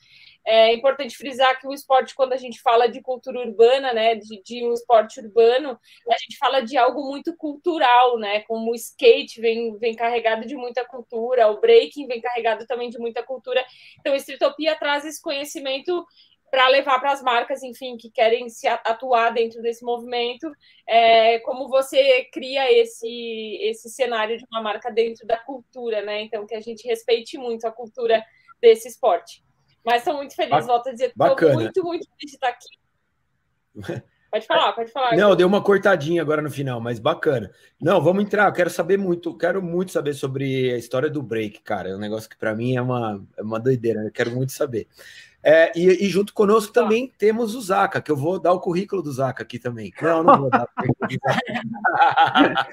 É 0.46 0.74
importante 0.74 1.18
frisar 1.18 1.60
que 1.60 1.68
o 1.68 1.74
esporte, 1.74 2.14
quando 2.14 2.34
a 2.34 2.38
gente 2.38 2.62
fala 2.62 2.88
de 2.88 3.02
cultura 3.02 3.40
urbana, 3.40 3.94
né, 3.94 4.14
de, 4.16 4.42
de, 4.44 4.64
um 4.64 4.74
esporte 4.74 5.20
urbano, 5.20 5.80
a 6.08 6.18
gente 6.20 6.38
fala 6.38 6.62
de 6.62 6.78
algo 6.78 7.10
muito 7.10 7.36
cultural, 7.36 8.20
né, 8.20 8.42
como 8.42 8.72
o 8.72 8.76
skate 8.76 9.42
vem, 9.42 9.76
vem 9.78 9.96
carregado 9.96 10.46
de 10.46 10.56
muita 10.56 10.86
cultura, 10.86 11.48
o 11.48 11.60
breaking 11.60 12.06
vem 12.06 12.22
carregado 12.22 12.68
também 12.68 12.90
de 12.90 13.00
muita 13.00 13.24
cultura. 13.24 13.66
Então, 14.00 14.14
a 14.14 14.18
Streetopia 14.18 14.76
traz 14.76 15.04
esse 15.04 15.22
conhecimento 15.22 16.06
para 16.52 16.68
levar 16.70 17.00
para 17.00 17.12
as 17.12 17.22
marcas, 17.22 17.64
enfim, 17.64 17.98
que 17.98 18.10
querem 18.10 18.48
se 18.48 18.68
atuar 18.68 19.32
dentro 19.32 19.62
desse 19.62 19.84
movimento, 19.84 20.50
é, 20.88 21.40
como 21.40 21.68
você 21.68 22.24
cria 22.32 22.72
esse, 22.72 23.58
esse 23.62 23.90
cenário 23.90 24.38
de 24.38 24.46
uma 24.50 24.62
marca 24.62 24.90
dentro 24.90 25.28
da 25.28 25.38
cultura, 25.38 26.02
né? 26.02 26.22
Então, 26.22 26.46
que 26.46 26.56
a 26.56 26.62
gente 26.62 26.88
respeite 26.88 27.38
muito 27.38 27.66
a 27.68 27.72
cultura 27.72 28.24
desse 28.62 28.88
esporte. 28.88 29.45
Mas 29.86 29.98
estou 29.98 30.16
muito 30.16 30.36
feliz, 30.36 30.66
volto 30.66 30.90
a 30.90 30.92
dizer, 30.92 31.14
estou 31.18 31.54
muito, 31.54 31.84
muito 31.84 32.08
feliz 32.10 32.32
de 32.32 32.36
estar 32.36 32.50
aqui. 32.50 32.68
Pode 34.36 34.48
falar, 34.48 34.74
pode 34.74 34.92
falar. 34.92 35.16
Não, 35.16 35.34
deu 35.34 35.48
uma 35.48 35.64
cortadinha 35.64 36.22
agora 36.22 36.42
no 36.42 36.52
final, 36.52 36.82
mas 36.82 37.00
bacana. 37.00 37.50
Não, 37.80 38.02
vamos 38.02 38.22
entrar. 38.22 38.50
Eu 38.50 38.52
quero 38.52 38.70
saber 38.70 38.98
muito, 38.98 39.34
quero 39.38 39.64
muito 39.64 39.94
saber 39.94 40.14
sobre 40.14 40.74
a 40.74 40.78
história 40.78 41.10
do 41.10 41.24
break, 41.24 41.62
cara. 41.62 41.88
É 41.88 41.96
um 41.96 42.00
negócio 42.00 42.30
que 42.30 42.38
para 42.38 42.54
mim 42.54 42.76
é 42.76 42.82
uma, 42.82 43.26
é 43.38 43.42
uma 43.42 43.62
doideira. 43.62 44.02
Eu 44.02 44.12
quero 44.12 44.32
muito 44.32 44.52
saber. 44.52 44.90
É, 45.48 45.72
e, 45.76 46.08
e, 46.08 46.10
junto 46.10 46.34
conosco 46.34 46.74
tá. 46.74 46.82
também 46.82 47.14
temos 47.20 47.54
o 47.54 47.62
Zaca, 47.62 48.02
que 48.02 48.12
eu 48.12 48.18
vou 48.18 48.40
dar 48.40 48.52
o 48.52 48.60
currículo 48.60 49.04
do 49.04 49.12
Zaca 49.12 49.44
aqui 49.44 49.60
também. 49.60 49.94
Não, 50.02 50.24
não 50.24 50.42
vou 50.42 50.50
dar. 50.50 50.68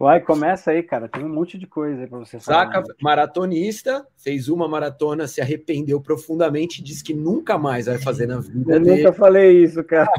Vai, 0.00 0.18
começa 0.22 0.70
aí, 0.70 0.82
cara. 0.82 1.10
Tem 1.10 1.22
um 1.22 1.28
monte 1.28 1.58
de 1.58 1.66
coisa 1.66 2.00
aí 2.00 2.06
para 2.06 2.18
você 2.18 2.40
falar. 2.40 2.72
Zaca, 2.72 2.84
maratonista, 3.02 4.06
fez 4.16 4.48
uma 4.48 4.66
maratona, 4.66 5.28
se 5.28 5.42
arrependeu 5.42 6.00
profundamente, 6.00 6.82
disse 6.82 7.04
que 7.04 7.12
nunca 7.12 7.58
mais 7.58 7.84
vai 7.84 7.98
fazer 7.98 8.26
na 8.26 8.40
vida. 8.48 8.76
Eu 8.76 8.80
dele. 8.80 9.02
nunca 9.02 9.12
falei 9.12 9.62
isso, 9.62 9.84
cara. 9.84 10.10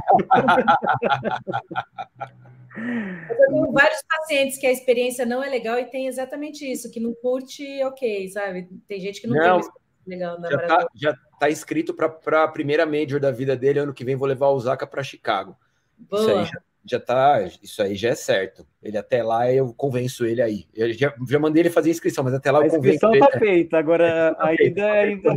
Eu 2.78 3.48
tenho 3.48 3.72
vários 3.72 4.04
pacientes 4.08 4.60
que 4.60 4.68
a 4.68 4.72
experiência 4.72 5.26
não 5.26 5.44
é 5.44 5.50
legal 5.50 5.80
e 5.80 5.86
tem 5.86 6.06
exatamente 6.06 6.64
isso, 6.64 6.92
que 6.92 7.00
não 7.00 7.16
curte, 7.16 7.66
ok, 7.86 8.30
sabe? 8.30 8.70
Tem 8.88 9.00
gente 9.00 9.20
que 9.20 9.26
não, 9.26 9.36
não 9.36 9.62
tem 9.62 9.72
legal 10.06 10.40
na 10.40 10.48
já 10.48 10.58
tá, 10.58 10.68
maratona. 10.68 10.86
Tá, 10.86 10.92
já 10.96 11.18
tá 11.42 11.50
inscrito 11.50 11.92
para 11.92 12.44
a 12.44 12.48
primeira 12.48 12.86
major 12.86 13.20
da 13.20 13.32
vida 13.32 13.56
dele. 13.56 13.80
Ano 13.80 13.96
que 13.96 14.06
vem 14.06 14.16
vou 14.16 14.28
levar 14.28 14.50
o 14.50 14.54
Osaka 14.54 14.86
para 14.86 15.02
Chicago. 15.02 15.58
Boa. 15.98 16.22
Isso 16.22 16.32
aí 16.32 16.46
já, 16.46 16.62
já 16.86 17.00
tá, 17.00 17.42
isso 17.64 17.82
aí 17.82 17.96
já 17.96 18.10
é 18.10 18.16
certo. 18.16 18.68
Ele 18.82 18.96
até 18.96 19.24
lá 19.24 19.52
eu 19.52 19.74
convenço 19.74 20.24
ele 20.24 20.40
aí. 20.40 20.68
Eu 20.72 20.94
já, 20.94 21.12
já 21.28 21.40
mandei 21.40 21.64
ele 21.64 21.72
fazer 21.72 21.90
inscrição, 21.90 22.24
mas 22.24 22.36
até 22.36 22.52
lá 22.52 22.60
eu 22.64 22.70
convenço. 22.70 23.08
A 23.08 23.10
inscrição 23.10 23.32
tá 23.32 23.40
feita, 23.40 23.76
agora 23.80 24.36
tá 24.36 24.48
ainda 24.50 24.82
tá 24.82 24.92
ainda. 25.02 25.30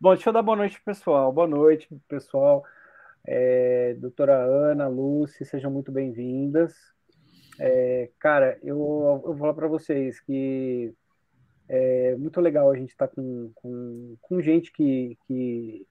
Bom, 0.00 0.14
deixa 0.14 0.28
eu 0.28 0.32
dar 0.32 0.42
boa 0.42 0.56
noite 0.56 0.80
pessoal. 0.84 1.32
Boa 1.32 1.48
noite, 1.48 1.88
pessoal. 2.06 2.62
É, 3.26 3.96
doutora 3.98 4.36
Ana, 4.36 4.86
Lúcia, 4.86 5.44
sejam 5.44 5.72
muito 5.72 5.90
bem-vindas. 5.90 6.72
É, 7.58 8.10
cara, 8.20 8.60
eu, 8.62 8.76
eu 9.24 9.32
vou 9.32 9.36
falar 9.38 9.54
para 9.54 9.66
vocês 9.66 10.20
que 10.20 10.94
é 11.68 12.16
muito 12.16 12.40
legal 12.40 12.70
a 12.70 12.76
gente 12.76 12.90
estar 12.90 13.08
tá 13.08 13.14
com, 13.14 13.50
com, 13.54 14.16
com 14.20 14.40
gente 14.40 14.72
que, 14.72 15.16
que 15.26 15.86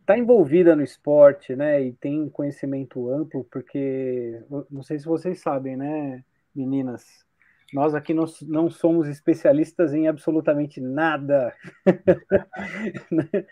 está 0.00 0.16
envolvida 0.18 0.74
no 0.74 0.82
esporte, 0.82 1.54
né, 1.54 1.82
e 1.82 1.92
tem 1.92 2.28
conhecimento 2.30 3.10
amplo, 3.10 3.44
porque 3.50 4.42
não 4.70 4.82
sei 4.82 4.98
se 4.98 5.04
vocês 5.04 5.40
sabem, 5.40 5.76
né, 5.76 6.24
meninas, 6.54 7.26
nós 7.72 7.94
aqui 7.94 8.14
não, 8.14 8.24
não 8.46 8.70
somos 8.70 9.08
especialistas 9.08 9.92
em 9.92 10.08
absolutamente 10.08 10.80
nada. 10.80 11.54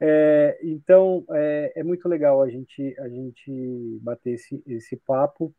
É, 0.00 0.56
então 0.62 1.24
é, 1.32 1.72
é, 1.74 1.82
muito 1.82 2.08
legal 2.08 2.40
a 2.40 2.48
gente 2.48 2.94
a 3.00 3.08
gente 3.08 3.98
bater 4.00 4.34
esse, 4.34 4.62
esse 4.64 4.96
papo. 4.96 5.52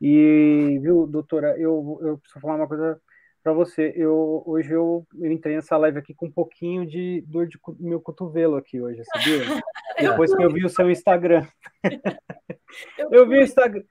E 0.00 0.78
viu, 0.80 1.04
doutora, 1.04 1.58
eu, 1.58 1.98
eu 2.00 2.16
preciso 2.18 2.40
falar 2.40 2.54
uma 2.54 2.68
coisa 2.68 3.00
para 3.42 3.52
você. 3.52 3.92
Eu 3.96 4.42
hoje 4.46 4.72
eu, 4.72 5.06
eu, 5.18 5.32
entrei 5.32 5.56
nessa 5.56 5.76
live 5.76 5.98
aqui 5.98 6.14
com 6.14 6.26
um 6.26 6.32
pouquinho 6.32 6.86
de 6.86 7.22
dor 7.26 7.46
de 7.46 7.58
meu 7.78 8.00
cotovelo 8.00 8.56
aqui 8.56 8.80
hoje, 8.80 9.02
sabia? 9.04 9.62
Depois 9.98 10.34
que 10.34 10.42
eu 10.42 10.50
vi 10.50 10.64
o 10.64 10.68
seu 10.68 10.90
Instagram. 10.90 11.46
eu 13.10 13.28
vi 13.28 13.38
o 13.38 13.42
Instagram. 13.42 13.82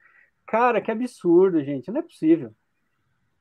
Cara, 0.47 0.81
que 0.81 0.91
absurdo, 0.91 1.63
gente. 1.63 1.91
Não 1.91 1.99
é 1.99 2.03
possível. 2.03 2.53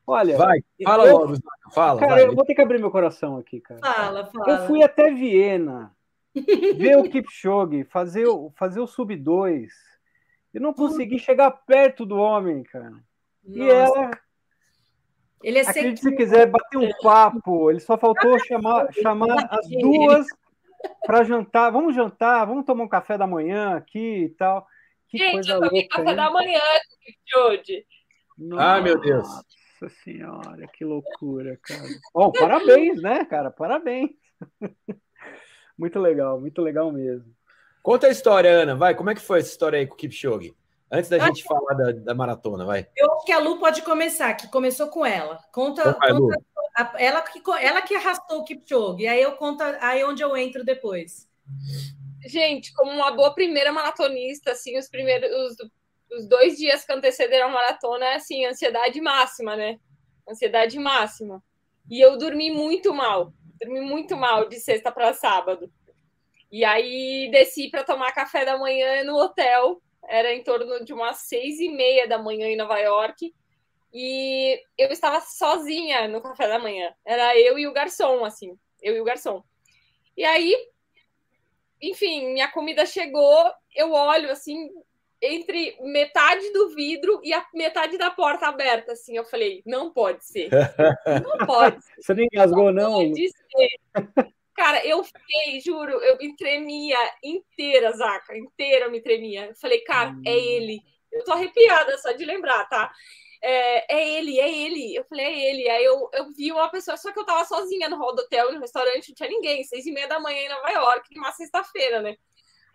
Olha, 0.07 0.37
vai, 0.37 0.61
fala 0.83 1.07
eu, 1.07 1.19
logo, 1.19 1.35
fala. 1.73 2.01
Cara, 2.01 2.15
vai. 2.15 2.25
eu 2.25 2.35
vou 2.35 2.45
ter 2.45 2.55
que 2.55 2.61
abrir 2.61 2.81
meu 2.81 2.91
coração 2.91 3.37
aqui, 3.37 3.61
cara. 3.61 3.81
Fala, 3.81 4.27
fala. 4.27 4.51
Eu 4.51 4.67
fui 4.67 4.83
até 4.83 5.13
Viena 5.13 5.95
ver 6.77 6.99
o 6.99 7.09
Kipchoge, 7.09 7.85
fazer, 7.85 8.27
fazer 8.57 8.81
o 8.81 8.87
sub 8.89 9.15
2. 9.15 9.73
Eu 10.53 10.61
não 10.61 10.75
consegui 10.75 11.19
chegar 11.19 11.51
perto 11.53 12.05
do 12.05 12.17
homem, 12.17 12.65
cara. 12.65 12.91
Nossa. 12.91 13.05
E 13.45 13.69
ela 13.69 14.11
Ele 15.43 15.59
é 15.59 15.63
Acredite 15.63 16.01
se 16.01 16.15
quiser 16.15 16.47
bater 16.47 16.79
um 16.79 16.91
papo, 17.03 17.71
ele 17.71 17.81
só 17.81 17.97
faltou 17.97 18.39
chamar, 18.41 18.93
chamar 18.93 19.49
as 19.51 19.67
duas 19.69 20.27
para 21.07 21.25
jantar. 21.25 21.71
Vamos 21.71 21.95
jantar, 21.95 22.45
vamos 22.45 22.65
tomar 22.67 22.85
um 22.85 22.89
café 22.89 23.17
da 23.17 23.27
manhã 23.27 23.77
aqui 23.77 24.25
e 24.25 24.29
tal. 24.31 24.67
Que 25.09 25.19
Gente, 25.19 25.33
coisa 25.33 25.53
eu 25.55 25.61
tomei 25.61 25.89
café 25.89 26.11
hein? 26.11 26.17
da 26.17 26.31
manhã 26.31 26.61
hoje. 27.37 27.87
Ah, 28.59 28.81
meu 28.81 28.99
Deus. 29.01 29.27
Nossa 29.29 29.95
senhora, 30.05 30.67
que 30.69 30.85
loucura, 30.85 31.59
cara. 31.63 31.89
Bom, 32.15 32.31
parabéns, 32.33 33.01
né, 33.01 33.25
cara? 33.25 33.51
Parabéns. 33.51 34.11
Muito 35.77 35.99
legal, 35.99 36.39
muito 36.39 36.61
legal 36.61 36.93
mesmo. 36.93 37.35
Conta 37.83 38.07
a 38.07 38.11
história, 38.11 38.51
Ana, 38.51 38.77
vai. 38.77 38.95
Como 38.95 39.09
é 39.09 39.15
que 39.15 39.21
foi 39.23 39.39
essa 39.39 39.49
história 39.49 39.79
aí 39.79 39.87
com 39.87 39.95
o 39.95 39.97
Kipchoge? 39.97 40.55
Antes 40.93 41.09
da 41.09 41.19
gente 41.21 41.45
falar 41.45 41.75
da, 41.75 41.93
da, 41.93 42.15
maratona, 42.15 42.65
vai. 42.65 42.89
Eu 42.97 43.13
acho 43.15 43.25
que 43.25 43.33
a 43.33 43.39
Lu 43.39 43.61
pode 43.61 43.83
começar, 43.83 44.35
que 44.35 44.49
começou 44.49 44.89
com 44.89 45.07
ela. 45.07 45.39
Conta, 45.53 45.93
vai, 45.93 46.11
conta 46.11 46.45
a, 46.77 46.93
ela, 46.99 47.23
que, 47.23 47.41
ela 47.61 47.83
que 47.83 47.95
arrastou 47.95 48.41
o 48.41 48.45
Kipchoge, 48.45 49.05
e 49.05 49.07
aí 49.07 49.23
eu 49.23 49.37
conto 49.37 49.63
aí 49.63 50.03
onde 50.03 50.23
eu 50.23 50.37
entro 50.37 50.65
depois. 50.65 51.29
Gente, 52.27 52.73
como 52.75 52.91
uma 52.91 53.13
boa 53.13 53.33
primeira 53.33 53.73
maratonista, 53.73 54.51
assim, 54.51 54.77
os 54.77 54.89
primeiros 54.89 55.31
os, 55.31 56.19
os 56.19 56.29
dois 56.29 56.57
dias 56.57 56.85
que 56.85 56.93
antecederam 56.93 57.49
a 57.49 57.53
maratona, 57.53 58.17
assim, 58.17 58.45
ansiedade 58.45 59.01
máxima, 59.01 59.55
né? 59.55 59.79
Ansiedade 60.29 60.77
máxima. 60.77 61.41
E 61.89 62.01
eu 62.01 62.19
dormi 62.19 62.51
muito 62.51 62.93
mal, 62.93 63.33
dormi 63.61 63.81
muito 63.81 64.17
mal 64.17 64.49
de 64.49 64.59
sexta 64.59 64.91
para 64.91 65.15
sábado. 65.15 65.73
E 66.51 66.65
aí 66.65 67.31
desci 67.31 67.71
para 67.71 67.85
tomar 67.85 68.13
café 68.13 68.45
da 68.45 68.59
manhã 68.59 69.05
no 69.05 69.17
hotel 69.17 69.81
era 70.09 70.35
em 70.35 70.43
torno 70.43 70.85
de 70.85 70.93
umas 70.93 71.19
seis 71.19 71.61
e 71.61 71.69
meia 71.69 72.07
da 72.07 72.19
manhã 72.19 72.47
em 72.47 72.57
Nova 72.57 72.79
York. 72.79 73.35
E 73.93 74.61
eu 74.79 74.89
estava 74.89 75.21
sozinha 75.21 76.07
no 76.09 76.21
café 76.21 76.47
da 76.47 76.59
manhã. 76.59 76.93
Era 77.05 77.37
eu 77.39 77.59
e 77.59 77.67
o 77.67 77.73
garçom, 77.73 78.25
assim. 78.25 78.57
Eu 78.81 78.97
e 78.97 79.01
o 79.01 79.05
garçom. 79.05 79.43
E 80.17 80.25
aí, 80.25 80.55
enfim, 81.83 82.33
minha 82.33 82.49
comida 82.49 82.87
chegou. 82.87 83.51
Eu 83.75 83.93
olho, 83.93 84.31
assim, 84.31 84.71
entre 85.21 85.77
metade 85.81 86.53
do 86.53 86.71
vidro 86.71 87.21
e 87.23 87.33
a 87.33 87.45
metade 87.53 87.99
da 87.99 88.11
porta 88.11 88.47
aberta, 88.47 88.93
assim. 88.93 89.17
Eu 89.17 89.25
falei, 89.25 89.63
não 89.67 89.93
pode 89.93 90.25
ser. 90.25 90.51
Não 91.23 91.47
pode 91.47 91.85
ser. 91.85 91.95
Você 92.01 92.15
não 92.15 92.25
engasgou, 92.25 92.73
não? 92.73 93.03
não. 93.03 93.09
Pode 93.09 93.29
ser. 93.29 94.33
Cara, 94.61 94.87
eu 94.87 95.03
fiquei, 95.03 95.59
juro, 95.59 95.93
eu 96.03 96.19
me 96.19 96.37
tremia 96.37 96.99
inteira, 97.25 97.93
Zaca, 97.93 98.37
inteira 98.37 98.85
eu 98.85 98.91
me 98.91 99.01
tremia. 99.01 99.47
Eu 99.47 99.55
falei, 99.55 99.81
cara, 99.81 100.11
é 100.11 100.31
hum. 100.33 100.37
ele. 100.37 100.83
Eu 101.11 101.25
tô 101.25 101.33
arrepiada 101.33 101.97
só 101.97 102.13
de 102.13 102.27
lembrar, 102.27 102.67
tá? 102.69 102.93
É, 103.43 103.97
é, 103.97 104.19
ele, 104.19 104.39
é 104.39 104.55
ele. 104.55 104.95
Eu 104.95 105.03
falei, 105.05 105.25
é 105.25 105.51
ele. 105.51 105.71
Aí 105.71 105.83
eu, 105.83 106.11
eu 106.13 106.31
vi 106.35 106.53
uma 106.53 106.69
pessoa, 106.69 106.95
só 106.99 107.11
que 107.11 107.19
eu 107.19 107.25
tava 107.25 107.43
sozinha 107.47 107.89
no 107.89 107.97
hall 107.97 108.15
do 108.15 108.21
hotel, 108.21 108.53
no 108.53 108.61
restaurante, 108.61 109.09
não 109.09 109.15
tinha 109.15 109.31
ninguém, 109.31 109.65
seis 109.65 109.87
e 109.87 109.93
meia 109.93 110.07
da 110.07 110.21
manhã 110.21 110.43
em 110.43 110.51
Nova 110.51 110.69
York, 110.69 111.09
numa 111.17 111.33
sexta-feira, 111.33 112.03
né? 112.03 112.19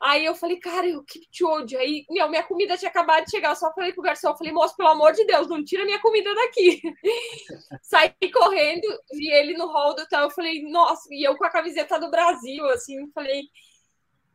Aí 0.02 0.26
eu 0.26 0.36
falei, 0.36 0.58
cara, 0.58 0.88
eu 0.88 1.04
Kipchoge. 1.04 1.76
Aí, 1.78 2.06
meu, 2.10 2.30
minha 2.30 2.44
comida 2.44 2.78
tinha 2.78 2.90
acabado 2.90 3.26
de 3.26 3.32
chegar. 3.32 3.50
Eu 3.50 3.56
só 3.56 3.74
falei 3.74 3.94
pro 3.94 4.04
garçom, 4.04 4.36
falei, 4.36 4.52
moço, 4.52 4.76
pelo 4.76 4.90
amor 4.90 5.14
de 5.14 5.26
Deus, 5.26 5.48
não 5.48 5.64
tira 5.64 5.86
minha 5.86 6.00
comida 6.00 6.34
daqui. 6.34 6.82
Saí 7.82 8.14
correndo, 8.34 8.88
vi 9.14 9.32
ele 9.32 9.58
no 9.58 9.68
hall 9.68 9.96
do 9.96 10.02
hotel. 10.02 10.22
Eu 10.22 10.32
falei, 10.32 10.64
nossa, 10.64 11.08
e 11.12 11.24
eu 11.26 11.38
com 11.38 11.46
a 11.46 11.50
camiseta 11.50 12.00
do 12.00 12.12
Brasil, 12.12 12.66
assim, 12.70 13.10
falei, 13.12 13.44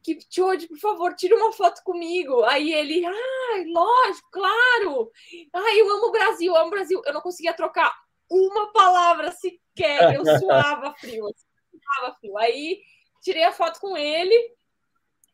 Kipchoge, 0.03 0.67
por 0.67 0.79
favor, 0.79 1.15
tira 1.15 1.37
uma 1.37 1.53
foto 1.53 1.83
comigo. 1.85 2.43
Aí 2.45 2.73
ele, 2.73 3.05
ai, 3.05 3.65
lógico, 3.67 4.29
claro. 4.33 5.11
Ai, 5.53 5.81
eu 5.81 5.91
amo 5.91 6.07
o 6.07 6.13
Brasil, 6.13 6.57
amo 6.57 6.69
o 6.69 6.71
Brasil. 6.71 7.03
Eu 7.05 7.13
não 7.13 7.21
conseguia 7.21 7.55
trocar 7.55 7.95
uma 8.31 8.73
palavra 8.73 9.31
sequer. 9.33 10.15
Eu 10.15 10.25
suava 10.41 10.95
frio, 10.95 11.27
assim, 11.27 11.47
suava 11.83 12.17
frio. 12.17 12.39
Aí 12.39 12.81
tirei 13.23 13.45
a 13.45 13.53
foto 13.53 13.79
com 13.79 13.97
ele 13.97 14.60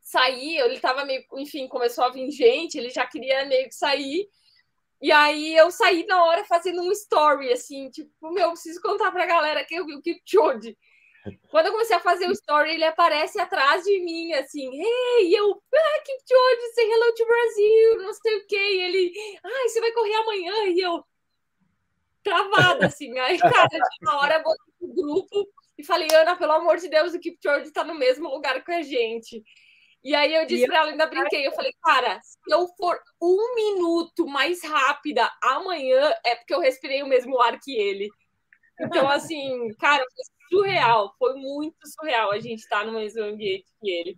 sair, 0.06 0.58
ele 0.58 0.78
tava 0.78 1.04
meio, 1.04 1.24
enfim, 1.34 1.66
começou 1.66 2.04
a 2.04 2.10
vir 2.10 2.30
gente, 2.30 2.78
ele 2.78 2.90
já 2.90 3.04
queria 3.04 3.44
meio 3.44 3.68
que 3.68 3.74
sair. 3.74 4.28
E 5.02 5.10
aí 5.10 5.56
eu 5.56 5.68
saí 5.68 6.06
na 6.06 6.24
hora 6.24 6.44
fazendo 6.44 6.80
um 6.80 6.92
story, 6.92 7.52
assim, 7.52 7.90
tipo, 7.90 8.30
meu, 8.30 8.52
preciso 8.52 8.80
contar 8.80 9.10
pra 9.10 9.26
galera 9.26 9.64
que 9.64 9.74
eu 9.74 9.84
vi 9.84 9.96
o 9.96 10.00
Kipchoge. 10.00 10.78
Quando 11.50 11.66
eu 11.66 11.72
comecei 11.72 11.96
a 11.96 12.00
fazer 12.00 12.28
o 12.28 12.32
story, 12.32 12.74
ele 12.74 12.84
aparece 12.84 13.40
atrás 13.40 13.82
de 13.82 13.98
mim, 13.98 14.32
assim, 14.34 14.70
hey, 14.80 15.34
eu, 15.36 15.60
ah, 15.74 16.02
Kipchoge, 16.04 16.74
say 16.74 16.88
hello 16.88 17.14
to 17.14 17.26
Brasil, 17.26 17.98
não 17.98 18.12
sei 18.14 18.36
o 18.36 18.46
que, 18.46 18.56
e 18.56 18.82
ele, 18.82 19.12
ai, 19.42 19.68
você 19.68 19.80
vai 19.80 19.90
correr 19.90 20.14
amanhã, 20.14 20.54
e 20.68 20.80
eu, 20.80 21.04
travada, 22.22 22.86
assim, 22.86 23.18
aí, 23.18 23.38
cara, 23.38 23.68
na 24.02 24.18
hora 24.18 24.38
botei 24.38 24.72
no 24.80 24.94
grupo 24.94 25.48
e 25.76 25.82
falei, 25.82 26.06
Ana, 26.14 26.36
pelo 26.36 26.52
amor 26.52 26.76
de 26.76 26.88
Deus, 26.88 27.12
o 27.12 27.18
Kipchoge 27.18 27.72
tá 27.72 27.82
no 27.82 27.94
mesmo 27.96 28.28
lugar 28.28 28.64
que 28.64 28.72
a 28.72 28.82
gente. 28.82 29.42
E 30.06 30.14
aí 30.14 30.32
eu 30.32 30.46
disse 30.46 30.68
para 30.68 30.78
ela, 30.78 30.90
ainda 30.92 31.08
brinquei, 31.08 31.44
eu 31.44 31.50
falei, 31.50 31.72
cara, 31.82 32.20
se 32.22 32.38
eu 32.48 32.68
for 32.78 32.96
um 33.20 33.56
minuto 33.56 34.24
mais 34.24 34.62
rápida 34.62 35.28
amanhã, 35.42 36.14
é 36.24 36.36
porque 36.36 36.54
eu 36.54 36.60
respirei 36.60 37.02
o 37.02 37.08
mesmo 37.08 37.42
ar 37.42 37.58
que 37.58 37.76
ele. 37.76 38.08
Então, 38.80 39.10
assim, 39.10 39.68
cara, 39.80 40.04
foi 40.14 40.24
surreal, 40.48 41.12
foi 41.18 41.34
muito 41.34 41.76
surreal 41.88 42.30
a 42.30 42.38
gente 42.38 42.60
estar 42.60 42.84
tá 42.84 42.86
no 42.86 42.92
mesmo 42.92 43.20
ambiente 43.24 43.66
que 43.82 43.90
ele. 43.90 44.16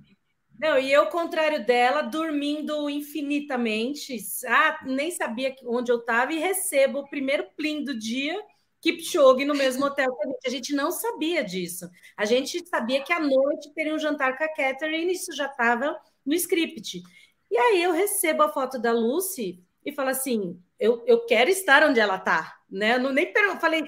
Não, 0.61 0.79
e 0.79 0.93
eu, 0.93 1.05
ao 1.05 1.09
contrário 1.09 1.65
dela, 1.65 2.03
dormindo 2.03 2.91
infinitamente, 2.91 4.15
ah, 4.47 4.81
nem 4.85 5.11
sabia 5.11 5.57
onde 5.65 5.91
eu 5.91 6.01
estava 6.01 6.35
e 6.35 6.39
recebo 6.39 6.99
o 6.99 7.09
primeiro 7.09 7.49
plim 7.57 7.83
do 7.83 7.99
dia 7.99 8.39
Kipchoge 8.81 9.45
no 9.45 9.55
mesmo 9.55 9.87
hotel 9.87 10.15
que 10.15 10.23
a 10.23 10.31
gente. 10.31 10.47
A 10.47 10.51
gente 10.51 10.75
não 10.75 10.91
sabia 10.91 11.45
disso. 11.45 11.89
A 12.17 12.25
gente 12.25 12.67
sabia 12.69 13.03
que 13.03 13.13
à 13.13 13.21
noite 13.21 13.73
teria 13.75 13.95
um 13.95 13.99
jantar 13.99 14.37
com 14.37 14.45
a 14.45 14.49
Catherine, 14.49 15.13
isso 15.13 15.35
já 15.35 15.47
estava 15.47 15.99
no 16.25 16.35
script. 16.35 17.03
E 17.51 17.57
aí 17.57 17.83
eu 17.83 17.93
recebo 17.93 18.43
a 18.43 18.53
foto 18.53 18.79
da 18.79 18.93
Lucy 18.93 19.63
e 19.85 19.93
falo 19.93 20.11
assim: 20.11 20.61
eu, 20.79 21.03
eu 21.07 21.25
quero 21.27 21.51
estar 21.51 21.83
onde 21.83 21.99
ela 21.99 22.17
está. 22.17 22.59
Né? 22.71 22.95
Eu 22.95 23.01
não, 23.01 23.13
nem 23.13 23.33
eu 23.35 23.61
falei, 23.61 23.83
o 23.83 23.87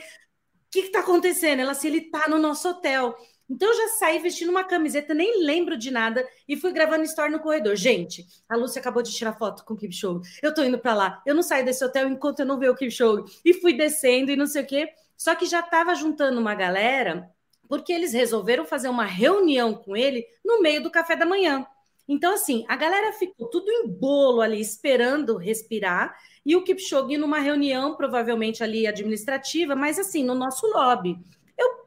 que 0.71 0.81
está 0.81 1.01
acontecendo? 1.01 1.61
Ela 1.61 1.73
assim, 1.73 1.89
ele 1.89 1.99
está 1.99 2.29
no 2.29 2.39
nosso 2.39 2.69
hotel. 2.69 3.17
Então 3.51 3.69
eu 3.69 3.77
já 3.77 3.89
saí 3.99 4.21
vestindo 4.21 4.51
uma 4.51 4.63
camiseta, 4.63 5.13
nem 5.13 5.45
lembro 5.45 5.77
de 5.77 5.91
nada, 5.91 6.25
e 6.49 6.57
fui 6.57 6.71
gravando 6.73 7.03
story 7.03 7.33
no 7.33 7.41
corredor. 7.41 7.75
Gente, 7.75 8.25
a 8.49 8.55
Lúcia 8.55 8.79
acabou 8.79 9.03
de 9.03 9.13
tirar 9.13 9.33
foto 9.33 9.65
com 9.65 9.75
o 9.75 9.77
Kipchoge. 9.77 10.39
Eu 10.41 10.55
tô 10.55 10.63
indo 10.63 10.79
para 10.79 10.95
lá. 10.95 11.23
Eu 11.27 11.35
não 11.35 11.43
saio 11.43 11.65
desse 11.65 11.85
hotel 11.85 12.09
enquanto 12.09 12.39
eu 12.39 12.47
não 12.47 12.61
ver 12.61 12.71
o 12.71 12.77
Kipchoge. 12.77 13.41
E 13.45 13.53
fui 13.55 13.73
descendo 13.73 14.31
e 14.31 14.37
não 14.37 14.47
sei 14.47 14.63
o 14.63 14.67
quê. 14.67 14.89
Só 15.17 15.35
que 15.35 15.47
já 15.47 15.61
estava 15.61 15.97
juntando 15.97 16.41
uma 16.41 16.55
galera, 16.55 17.29
porque 17.69 17.93
eles 17.93 18.13
resolveram 18.13 18.65
fazer 18.65 18.89
uma 18.89 19.05
reunião 19.05 19.75
com 19.75 19.97
ele 19.97 20.25
no 20.45 20.63
meio 20.63 20.81
do 20.81 20.91
café 20.91 21.17
da 21.17 21.27
manhã. 21.27 21.67
Então, 22.09 22.35
assim, 22.35 22.65
a 22.69 22.77
galera 22.77 23.13
ficou 23.13 23.49
tudo 23.49 23.71
em 23.71 23.87
bolo 23.89 24.41
ali, 24.41 24.61
esperando 24.61 25.37
respirar, 25.37 26.17
e 26.45 26.57
o 26.57 26.65
Kipchoge 26.65 27.17
numa 27.17 27.39
reunião, 27.39 27.97
provavelmente 27.97 28.63
ali 28.63 28.87
administrativa, 28.87 29.77
mas 29.77 29.99
assim, 29.99 30.25
no 30.25 30.35
nosso 30.35 30.67
lobby 30.69 31.19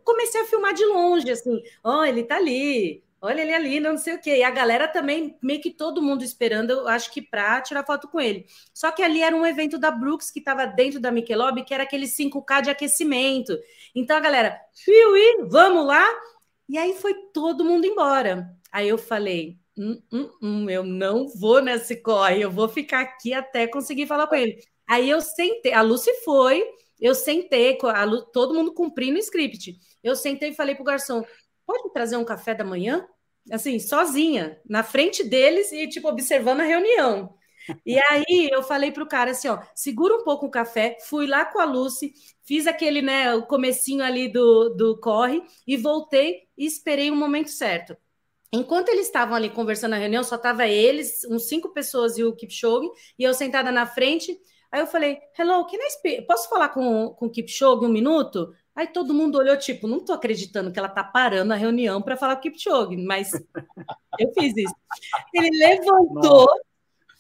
comecei 0.04 0.42
a 0.42 0.46
filmar 0.46 0.74
de 0.74 0.86
longe, 0.86 1.30
assim, 1.32 1.62
ó, 1.84 2.00
oh, 2.00 2.04
ele 2.04 2.24
tá 2.24 2.38
ali, 2.38 3.04
olha 3.22 3.42
ele 3.42 3.54
ali, 3.54 3.80
não 3.80 3.98
sei 3.98 4.16
o 4.16 4.22
quê. 4.22 4.38
E 4.38 4.44
a 4.44 4.52
galera 4.52 4.88
também, 4.88 5.38
meio 5.42 5.62
que 5.62 5.72
todo 5.72 6.02
mundo 6.02 6.24
esperando, 6.24 6.72
eu 6.72 6.88
acho 6.88 7.12
que 7.12 7.22
para 7.22 7.62
tirar 7.62 7.86
foto 7.86 8.08
com 8.08 8.20
ele. 8.20 8.46
Só 8.74 8.92
que 8.92 9.02
ali 9.02 9.22
era 9.22 9.36
um 9.36 9.46
evento 9.46 9.78
da 9.80 9.90
Brooks 9.90 10.30
que 10.30 10.40
estava 10.40 10.66
dentro 10.66 11.00
da 11.00 11.12
Michelob, 11.12 11.64
que 11.64 11.74
era 11.74 11.84
aquele 11.84 12.06
5K 12.08 12.62
de 12.64 12.70
aquecimento. 12.70 13.58
Então 13.96 14.18
a 14.18 14.20
galera, 14.20 14.60
Piuí, 14.86 15.48
vamos 15.50 15.86
lá? 15.86 16.06
E 16.68 16.78
aí 16.78 16.94
foi 16.96 17.14
todo 17.34 17.64
mundo 17.66 17.86
embora. 17.86 18.50
Aí 18.72 18.90
eu 18.90 18.98
falei, 18.98 19.58
hum, 19.78 20.02
hum, 20.12 20.30
hum, 20.42 20.70
eu 20.70 20.84
não 20.84 21.28
vou 21.28 21.62
nesse 21.62 21.96
corre, 22.02 22.42
eu 22.42 22.52
vou 22.52 22.68
ficar 22.68 23.02
aqui 23.02 23.34
até 23.34 23.68
conseguir 23.68 24.08
falar 24.08 24.28
com 24.28 24.36
ele. 24.36 24.60
Aí 24.88 25.10
eu 25.10 25.22
sentei, 25.22 25.74
a 25.74 25.82
Lucy 25.82 26.12
foi, 26.26 26.64
eu 27.00 27.16
sentei, 27.16 27.78
todo 28.32 28.54
mundo 28.54 28.74
cumprindo 28.74 29.18
o 29.18 29.20
script. 29.20 29.78
Eu 30.04 30.16
sentei 30.16 30.50
e 30.50 30.56
falei 30.56 30.76
pro 30.76 30.84
garçom: 30.84 31.24
pode 31.66 31.92
trazer 31.94 32.18
um 32.18 32.26
café 32.26 32.54
da 32.54 32.64
manhã? 32.64 33.06
Assim, 33.52 33.78
sozinha, 33.80 34.60
na 34.68 34.84
frente 34.84 35.24
deles 35.24 35.72
e, 35.72 35.88
tipo, 35.88 36.08
observando 36.08 36.62
a 36.62 36.66
reunião. 36.66 37.36
E 37.86 37.98
aí 38.10 38.50
eu 38.52 38.62
falei 38.62 38.92
pro 38.92 39.08
cara 39.08 39.32
assim, 39.32 39.48
ó, 39.48 39.60
segura 39.74 40.16
um 40.16 40.24
pouco 40.24 40.46
o 40.46 40.52
café, 40.52 40.98
fui 41.08 41.26
lá 41.26 41.46
com 41.46 41.60
a 41.60 41.66
Lucy, 41.66 42.14
fiz 42.44 42.68
aquele, 42.68 43.02
né, 43.02 43.34
o 43.36 43.46
comecinho 43.46 44.04
ali 44.04 44.28
do, 44.28 44.70
do 44.70 45.00
corre 45.00 45.42
e 45.66 45.78
voltei 45.78 46.42
e 46.58 46.66
esperei 46.66 47.10
o 47.10 47.16
momento 47.16 47.50
certo. 47.50 47.96
Enquanto 48.52 48.90
eles 48.90 49.08
estavam 49.08 49.36
ali 49.36 49.50
conversando 49.50 49.92
na 49.92 49.98
reunião, 49.98 50.24
só 50.24 50.38
tava 50.38 50.68
eles, 50.68 51.24
uns 51.30 51.48
cinco 51.48 51.70
pessoas 51.74 52.18
e 52.18 52.24
o 52.24 52.36
Kipchoge, 52.36 52.88
e 53.18 53.24
eu 53.24 53.34
sentada 53.34 53.72
na 53.72 53.88
frente, 53.88 54.38
Aí 54.74 54.80
eu 54.80 54.88
falei, 54.88 55.20
hello, 55.38 55.68
can 55.68 55.78
I 55.78 55.92
speak? 55.92 56.24
posso 56.24 56.50
falar 56.50 56.70
com, 56.70 57.10
com 57.10 57.28
o 57.28 57.30
Kipchoge 57.30 57.86
um 57.86 57.90
minuto? 57.90 58.56
Aí 58.76 58.88
todo 58.88 59.14
mundo 59.14 59.38
olhou, 59.38 59.56
tipo, 59.56 59.88
não 59.88 60.04
tô 60.04 60.14
acreditando 60.14 60.72
que 60.72 60.80
ela 60.80 60.90
tá 60.90 61.04
parando 61.04 61.54
a 61.54 61.56
reunião 61.56 62.02
para 62.02 62.18
falar 62.18 62.38
com 62.38 62.40
o 62.40 62.42
Kipchoge, 62.42 62.98
mas 62.98 63.30
eu 64.20 64.34
fiz 64.34 64.52
isso. 64.58 64.76
Ele 65.32 65.56
levantou 65.60 66.48
Nossa. 66.48 66.62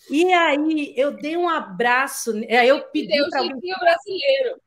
e 0.10 0.33
aí 0.33 0.95
eu 0.98 1.12
dei 1.12 1.38
um 1.38 1.48
abraço, 1.48 2.31
aí 2.31 2.67
eu 2.67 2.81
pedi 2.86 3.15
para 3.29 3.41
alguém... 3.41 3.74
brasileiro. 3.79 4.60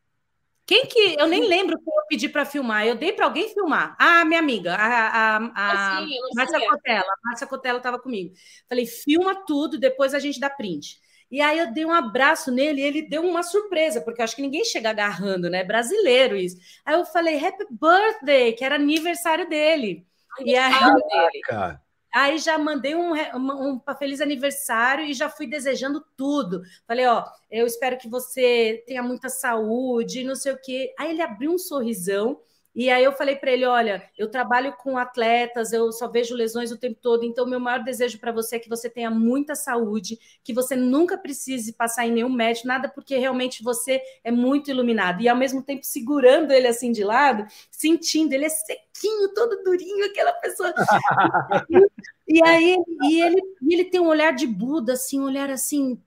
Quem 0.64 0.86
que. 0.86 1.16
Eu 1.18 1.26
nem 1.26 1.44
lembro 1.44 1.78
que 1.78 1.88
eu 1.88 2.06
pedi 2.08 2.28
para 2.28 2.44
filmar. 2.44 2.86
Eu 2.86 2.96
dei 2.96 3.12
para 3.12 3.24
alguém 3.24 3.48
filmar. 3.48 3.96
Ah, 3.98 4.24
minha 4.24 4.40
amiga, 4.40 4.74
a, 4.74 4.86
a, 4.86 5.36
a 5.36 5.98
ah, 5.98 6.06
Márcia 6.34 6.68
Cotela. 6.68 7.12
A 7.12 7.28
Márcia 7.28 7.46
Cotela 7.48 7.78
estava 7.78 7.98
comigo. 8.00 8.32
Falei, 8.68 8.86
filma 8.86 9.44
tudo, 9.44 9.78
depois 9.78 10.14
a 10.14 10.18
gente 10.18 10.38
dá 10.40 10.50
print. 10.50 11.00
E 11.30 11.40
aí 11.40 11.58
eu 11.58 11.72
dei 11.72 11.84
um 11.84 11.92
abraço 11.92 12.50
nele 12.52 12.80
e 12.80 12.84
ele 12.84 13.02
deu 13.02 13.22
uma 13.22 13.42
surpresa, 13.42 14.00
porque 14.00 14.20
eu 14.20 14.24
acho 14.24 14.36
que 14.36 14.42
ninguém 14.42 14.64
chega 14.64 14.90
agarrando, 14.90 15.50
né? 15.50 15.64
Brasileiro 15.64 16.36
isso. 16.36 16.56
Aí 16.84 16.94
eu 16.94 17.04
falei, 17.04 17.44
Happy 17.44 17.64
Birthday, 17.70 18.52
que 18.52 18.64
era 18.64 18.76
aniversário 18.76 19.48
dele. 19.48 20.06
Aniversário 20.38 21.02
e 21.02 21.16
aí, 21.16 21.30
dele. 21.50 21.78
Aí 22.14 22.38
já 22.38 22.56
mandei 22.56 22.94
um, 22.94 23.12
um, 23.12 23.80
um 23.86 23.94
feliz 23.98 24.20
aniversário 24.20 25.04
e 25.04 25.12
já 25.12 25.28
fui 25.28 25.46
desejando 25.46 26.02
tudo. 26.16 26.62
Falei, 26.86 27.06
ó, 27.06 27.24
eu 27.50 27.66
espero 27.66 27.98
que 27.98 28.08
você 28.08 28.82
tenha 28.86 29.02
muita 29.02 29.28
saúde, 29.28 30.24
não 30.24 30.34
sei 30.34 30.52
o 30.52 30.60
quê. 30.60 30.94
Aí 30.98 31.10
ele 31.10 31.20
abriu 31.20 31.52
um 31.52 31.58
sorrisão 31.58 32.40
e 32.76 32.90
aí 32.90 33.02
eu 33.02 33.12
falei 33.12 33.36
para 33.36 33.50
ele: 33.50 33.64
olha, 33.64 34.06
eu 34.18 34.30
trabalho 34.30 34.74
com 34.74 34.98
atletas, 34.98 35.72
eu 35.72 35.90
só 35.90 36.06
vejo 36.08 36.34
lesões 36.34 36.70
o 36.70 36.76
tempo 36.76 36.98
todo, 37.00 37.24
então 37.24 37.46
meu 37.46 37.58
maior 37.58 37.82
desejo 37.82 38.20
para 38.20 38.30
você 38.30 38.56
é 38.56 38.58
que 38.58 38.68
você 38.68 38.90
tenha 38.90 39.10
muita 39.10 39.54
saúde, 39.54 40.18
que 40.44 40.52
você 40.52 40.76
nunca 40.76 41.16
precise 41.16 41.72
passar 41.72 42.06
em 42.06 42.12
nenhum 42.12 42.28
médico, 42.28 42.68
nada, 42.68 42.86
porque 42.86 43.16
realmente 43.16 43.64
você 43.64 44.02
é 44.22 44.30
muito 44.30 44.70
iluminado. 44.70 45.22
E 45.22 45.28
ao 45.28 45.36
mesmo 45.36 45.62
tempo 45.62 45.86
segurando 45.86 46.52
ele 46.52 46.66
assim 46.66 46.92
de 46.92 47.02
lado, 47.02 47.46
sentindo, 47.70 48.34
ele 48.34 48.44
é 48.44 48.50
sequinho, 48.50 49.32
todo 49.34 49.64
durinho, 49.64 50.04
aquela 50.04 50.34
pessoa. 50.34 50.74
e 52.28 52.44
aí 52.44 52.76
e 53.04 53.22
ele, 53.22 53.40
e 53.62 53.72
ele 53.72 53.84
tem 53.86 54.00
um 54.00 54.08
olhar 54.08 54.34
de 54.34 54.46
Buda, 54.46 54.92
assim, 54.92 55.18
um 55.18 55.24
olhar 55.24 55.48
assim 55.48 55.98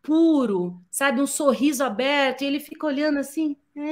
puro, 0.00 0.80
sabe, 0.88 1.20
um 1.20 1.26
sorriso 1.26 1.82
aberto, 1.82 2.42
e 2.42 2.46
ele 2.46 2.60
fica 2.60 2.86
olhando 2.86 3.18
assim. 3.18 3.56
É. 3.74 3.82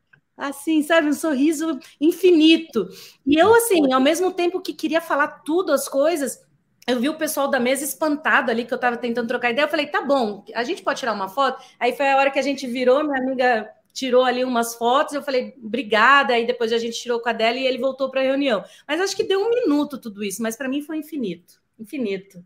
assim, 0.40 0.82
sabe, 0.82 1.08
um 1.08 1.12
sorriso 1.12 1.78
infinito. 2.00 2.88
E 3.26 3.36
eu, 3.36 3.54
assim, 3.54 3.92
ao 3.92 4.00
mesmo 4.00 4.32
tempo 4.32 4.60
que 4.60 4.72
queria 4.72 5.00
falar 5.00 5.42
tudo 5.44 5.72
as 5.72 5.88
coisas, 5.88 6.40
eu 6.86 6.98
vi 6.98 7.08
o 7.08 7.18
pessoal 7.18 7.48
da 7.48 7.60
mesa 7.60 7.84
espantado 7.84 8.50
ali, 8.50 8.64
que 8.64 8.72
eu 8.72 8.76
estava 8.76 8.96
tentando 8.96 9.28
trocar 9.28 9.50
ideia. 9.50 9.66
Eu 9.66 9.70
falei, 9.70 9.86
tá 9.86 10.02
bom, 10.02 10.44
a 10.54 10.64
gente 10.64 10.82
pode 10.82 10.98
tirar 10.98 11.12
uma 11.12 11.28
foto? 11.28 11.62
Aí 11.78 11.92
foi 11.92 12.08
a 12.08 12.16
hora 12.16 12.30
que 12.30 12.38
a 12.38 12.42
gente 12.42 12.66
virou, 12.66 13.04
minha 13.04 13.18
amiga 13.18 13.70
tirou 13.92 14.24
ali 14.24 14.44
umas 14.44 14.74
fotos, 14.76 15.14
eu 15.14 15.22
falei, 15.22 15.54
obrigada, 15.62 16.32
aí 16.32 16.46
depois 16.46 16.72
a 16.72 16.78
gente 16.78 17.00
tirou 17.00 17.20
com 17.20 17.28
a 17.28 17.32
dela 17.32 17.58
e 17.58 17.66
ele 17.66 17.78
voltou 17.78 18.10
para 18.10 18.20
a 18.20 18.24
reunião. 18.24 18.64
Mas 18.86 19.00
acho 19.00 19.16
que 19.16 19.24
deu 19.24 19.40
um 19.40 19.50
minuto 19.50 19.98
tudo 19.98 20.24
isso, 20.24 20.42
mas 20.42 20.56
para 20.56 20.68
mim 20.68 20.80
foi 20.80 20.96
infinito, 20.96 21.60
infinito. 21.78 22.42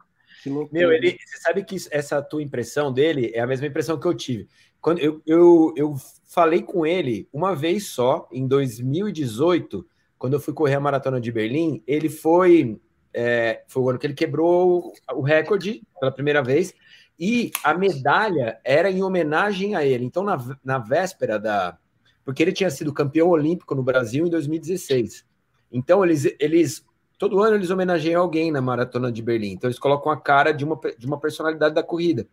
Meu, 0.73 0.93
ele, 0.93 1.17
você 1.25 1.39
sabe 1.39 1.65
que 1.65 1.77
essa 1.91 2.21
tua 2.21 2.43
impressão 2.43 2.93
dele 2.93 3.31
é 3.35 3.41
a 3.41 3.47
mesma 3.47 3.67
impressão 3.67 3.99
que 3.99 4.07
eu 4.07 4.15
tive. 4.15 4.49
Quando 4.81 4.99
eu, 4.99 5.23
eu, 5.27 5.73
eu 5.77 5.95
falei 6.35 6.63
com 6.63 6.85
ele 6.85 7.29
uma 7.33 7.55
vez 7.55 7.87
só, 7.87 8.29
em 8.33 8.47
2018, 8.47 9.87
quando 10.19 10.33
eu 10.33 10.41
fui 10.41 10.53
correr 10.53 10.75
a 10.75 10.81
maratona 10.81 11.21
de 11.21 11.31
Berlim, 11.31 11.83
ele 11.87 12.09
foi. 12.09 12.81
É, 13.17 13.63
foi 13.69 13.83
o 13.83 13.91
ano 13.91 13.99
que 13.99 14.07
ele 14.09 14.15
quebrou 14.15 14.93
o 15.13 15.21
recorde 15.21 15.83
pela 16.01 16.11
primeira 16.11 16.43
vez, 16.43 16.75
e 17.19 17.53
a 17.63 17.73
medalha 17.73 18.59
era 18.65 18.91
em 18.91 19.05
homenagem 19.05 19.77
a 19.77 19.85
ele. 19.85 20.05
Então, 20.05 20.25
na, 20.25 20.37
na 20.65 20.79
véspera 20.79 21.39
da. 21.39 21.79
Porque 22.25 22.43
ele 22.43 22.53
tinha 22.53 22.71
sido 22.71 22.93
campeão 22.93 23.29
olímpico 23.29 23.75
no 23.75 23.85
Brasil 23.85 24.27
em 24.27 24.31
2016. 24.31 25.25
Então, 25.71 26.05
eles, 26.05 26.25
eles 26.41 26.85
todo 27.17 27.41
ano 27.41 27.57
eles 27.57 27.71
homenageiam 27.71 28.21
alguém 28.21 28.51
na 28.51 28.61
maratona 28.61 29.13
de 29.13 29.23
Berlim. 29.23 29.53
Então, 29.53 29.69
eles 29.69 29.79
colocam 29.79 30.11
a 30.11 30.21
cara 30.21 30.51
de 30.51 30.65
uma, 30.65 30.81
de 30.99 31.07
uma 31.07 31.21
personalidade 31.21 31.75
da 31.75 31.83
corrida. 31.83 32.27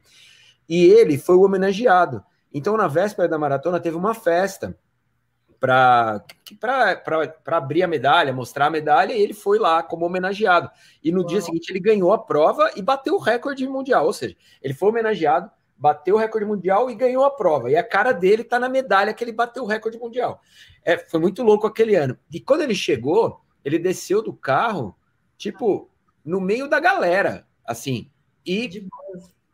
E 0.68 0.86
ele 0.86 1.20
foi 1.20 1.36
o 1.36 1.44
homenageado. 1.44 2.24
Então, 2.54 2.76
na 2.76 2.88
véspera 2.88 3.28
da 3.28 3.38
maratona, 3.38 3.80
teve 3.80 3.96
uma 3.96 4.14
festa 4.14 4.78
para 5.60 6.24
abrir 7.46 7.84
a 7.84 7.88
medalha, 7.88 8.34
mostrar 8.34 8.66
a 8.66 8.70
medalha, 8.72 9.14
e 9.14 9.22
ele 9.22 9.34
foi 9.34 9.60
lá 9.60 9.84
como 9.84 10.06
homenageado. 10.06 10.72
E 11.04 11.12
no 11.12 11.20
Uau. 11.20 11.28
dia 11.28 11.42
seguinte 11.42 11.70
ele 11.70 11.80
ganhou 11.80 12.12
a 12.12 12.18
prova 12.18 12.72
e 12.76 12.82
bateu 12.82 13.14
o 13.14 13.20
recorde 13.20 13.68
mundial, 13.68 14.08
ou 14.08 14.14
seja, 14.14 14.36
ele 14.62 14.74
foi 14.74 14.90
homenageado, 14.90 15.52
bateu 15.78 16.16
o 16.16 16.18
recorde 16.18 16.48
mundial 16.48 16.90
e 16.90 16.96
ganhou 16.96 17.24
a 17.24 17.30
prova. 17.30 17.70
E 17.70 17.76
a 17.76 17.84
cara 17.84 18.12
dele 18.12 18.42
está 18.42 18.60
na 18.60 18.68
medalha 18.68 19.14
que 19.14 19.24
ele 19.24 19.32
bateu 19.32 19.64
o 19.64 19.68
recorde 19.68 20.00
mundial. 20.00 20.42
É, 20.84 20.98
foi 20.98 21.20
muito 21.20 21.44
louco 21.44 21.68
aquele 21.68 21.96
ano. 21.96 22.18
E 22.32 22.40
quando 22.40 22.62
ele 22.62 22.76
chegou, 22.76 23.42
ele 23.64 23.78
desceu 23.78 24.24
do 24.24 24.34
carro, 24.34 24.96
tipo, 25.38 25.90
no 26.26 26.42
meio 26.42 26.68
da 26.68 26.80
galera, 26.80 27.48
assim. 27.66 28.10
E 28.46 28.88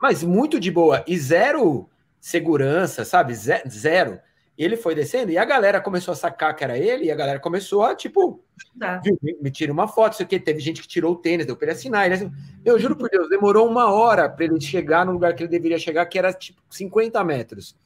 mas 0.01 0.23
muito 0.23 0.59
de 0.59 0.71
boa 0.71 1.03
e 1.07 1.17
zero 1.17 1.89
segurança, 2.19 3.05
sabe? 3.05 3.33
Zero. 3.35 4.19
Ele 4.57 4.75
foi 4.75 4.95
descendo 4.95 5.31
e 5.31 5.37
a 5.37 5.45
galera 5.45 5.79
começou 5.79 6.11
a 6.11 6.15
sacar 6.15 6.55
que 6.55 6.63
era 6.63 6.75
ele, 6.75 7.05
e 7.05 7.11
a 7.11 7.15
galera 7.15 7.39
começou 7.39 7.83
a, 7.83 7.95
tipo, 7.95 8.43
tá. 8.79 9.01
me, 9.39 9.51
tira 9.51 9.71
uma 9.71 9.87
foto, 9.87 10.13
isso 10.13 10.23
aqui. 10.23 10.39
Teve 10.39 10.59
gente 10.59 10.81
que 10.81 10.87
tirou 10.87 11.13
o 11.13 11.15
tênis, 11.15 11.45
deu 11.45 11.55
para 11.55 11.67
ele 11.67 11.73
assinar. 11.73 12.05
Ele, 12.05 12.15
assim, 12.15 12.31
eu 12.65 12.79
juro 12.79 12.95
por 12.95 13.07
Deus, 13.07 13.29
demorou 13.29 13.69
uma 13.69 13.91
hora 13.91 14.27
para 14.27 14.45
ele 14.45 14.59
chegar 14.59 15.05
no 15.05 15.11
lugar 15.11 15.35
que 15.35 15.43
ele 15.43 15.49
deveria 15.49 15.77
chegar, 15.77 16.07
que 16.07 16.17
era 16.17 16.33
tipo 16.33 16.59
50 16.71 17.23
metros. 17.23 17.77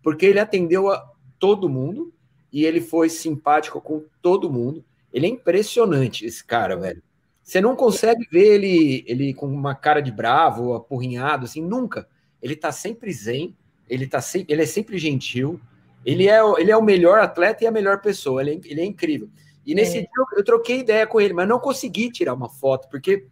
Porque 0.00 0.24
ele 0.24 0.38
atendeu 0.38 0.90
a 0.92 1.10
todo 1.40 1.68
mundo 1.68 2.14
e 2.52 2.64
ele 2.64 2.80
foi 2.80 3.08
simpático 3.08 3.80
com 3.80 4.04
todo 4.20 4.50
mundo. 4.50 4.84
Ele 5.12 5.26
é 5.26 5.28
impressionante, 5.28 6.24
esse 6.24 6.44
cara, 6.44 6.76
velho. 6.76 7.02
Você 7.42 7.60
não 7.60 7.74
consegue 7.74 8.24
ver 8.30 8.54
ele, 8.54 9.04
ele 9.08 9.34
com 9.34 9.46
uma 9.46 9.74
cara 9.74 10.00
de 10.00 10.12
bravo, 10.12 10.74
apurrinhado, 10.74 11.46
assim, 11.46 11.60
nunca. 11.60 12.08
Ele 12.40 12.54
tá 12.54 12.70
sempre 12.70 13.12
zen 13.12 13.56
ele, 13.92 14.06
tá 14.06 14.20
sempre, 14.20 14.52
ele 14.52 14.62
é 14.62 14.66
sempre 14.66 14.98
gentil, 14.98 15.60
ele 16.04 16.28
é, 16.28 16.40
ele 16.58 16.70
é 16.70 16.76
o 16.76 16.82
melhor 16.82 17.18
atleta 17.18 17.62
e 17.62 17.66
a 17.66 17.70
melhor 17.70 18.00
pessoa, 18.00 18.40
ele 18.40 18.52
é, 18.52 18.70
ele 18.70 18.80
é 18.80 18.84
incrível. 18.84 19.28
E 19.66 19.74
nesse 19.74 19.98
é. 19.98 20.00
dia 20.00 20.10
eu, 20.16 20.38
eu, 20.38 20.44
troquei 20.44 20.80
ideia 20.80 21.06
com 21.06 21.20
ele, 21.20 21.34
mas 21.34 21.46
não 21.46 21.58
consegui 21.58 22.10
tirar 22.10 22.34
uma 22.34 22.48
foto, 22.48 22.88
porque 22.88 23.26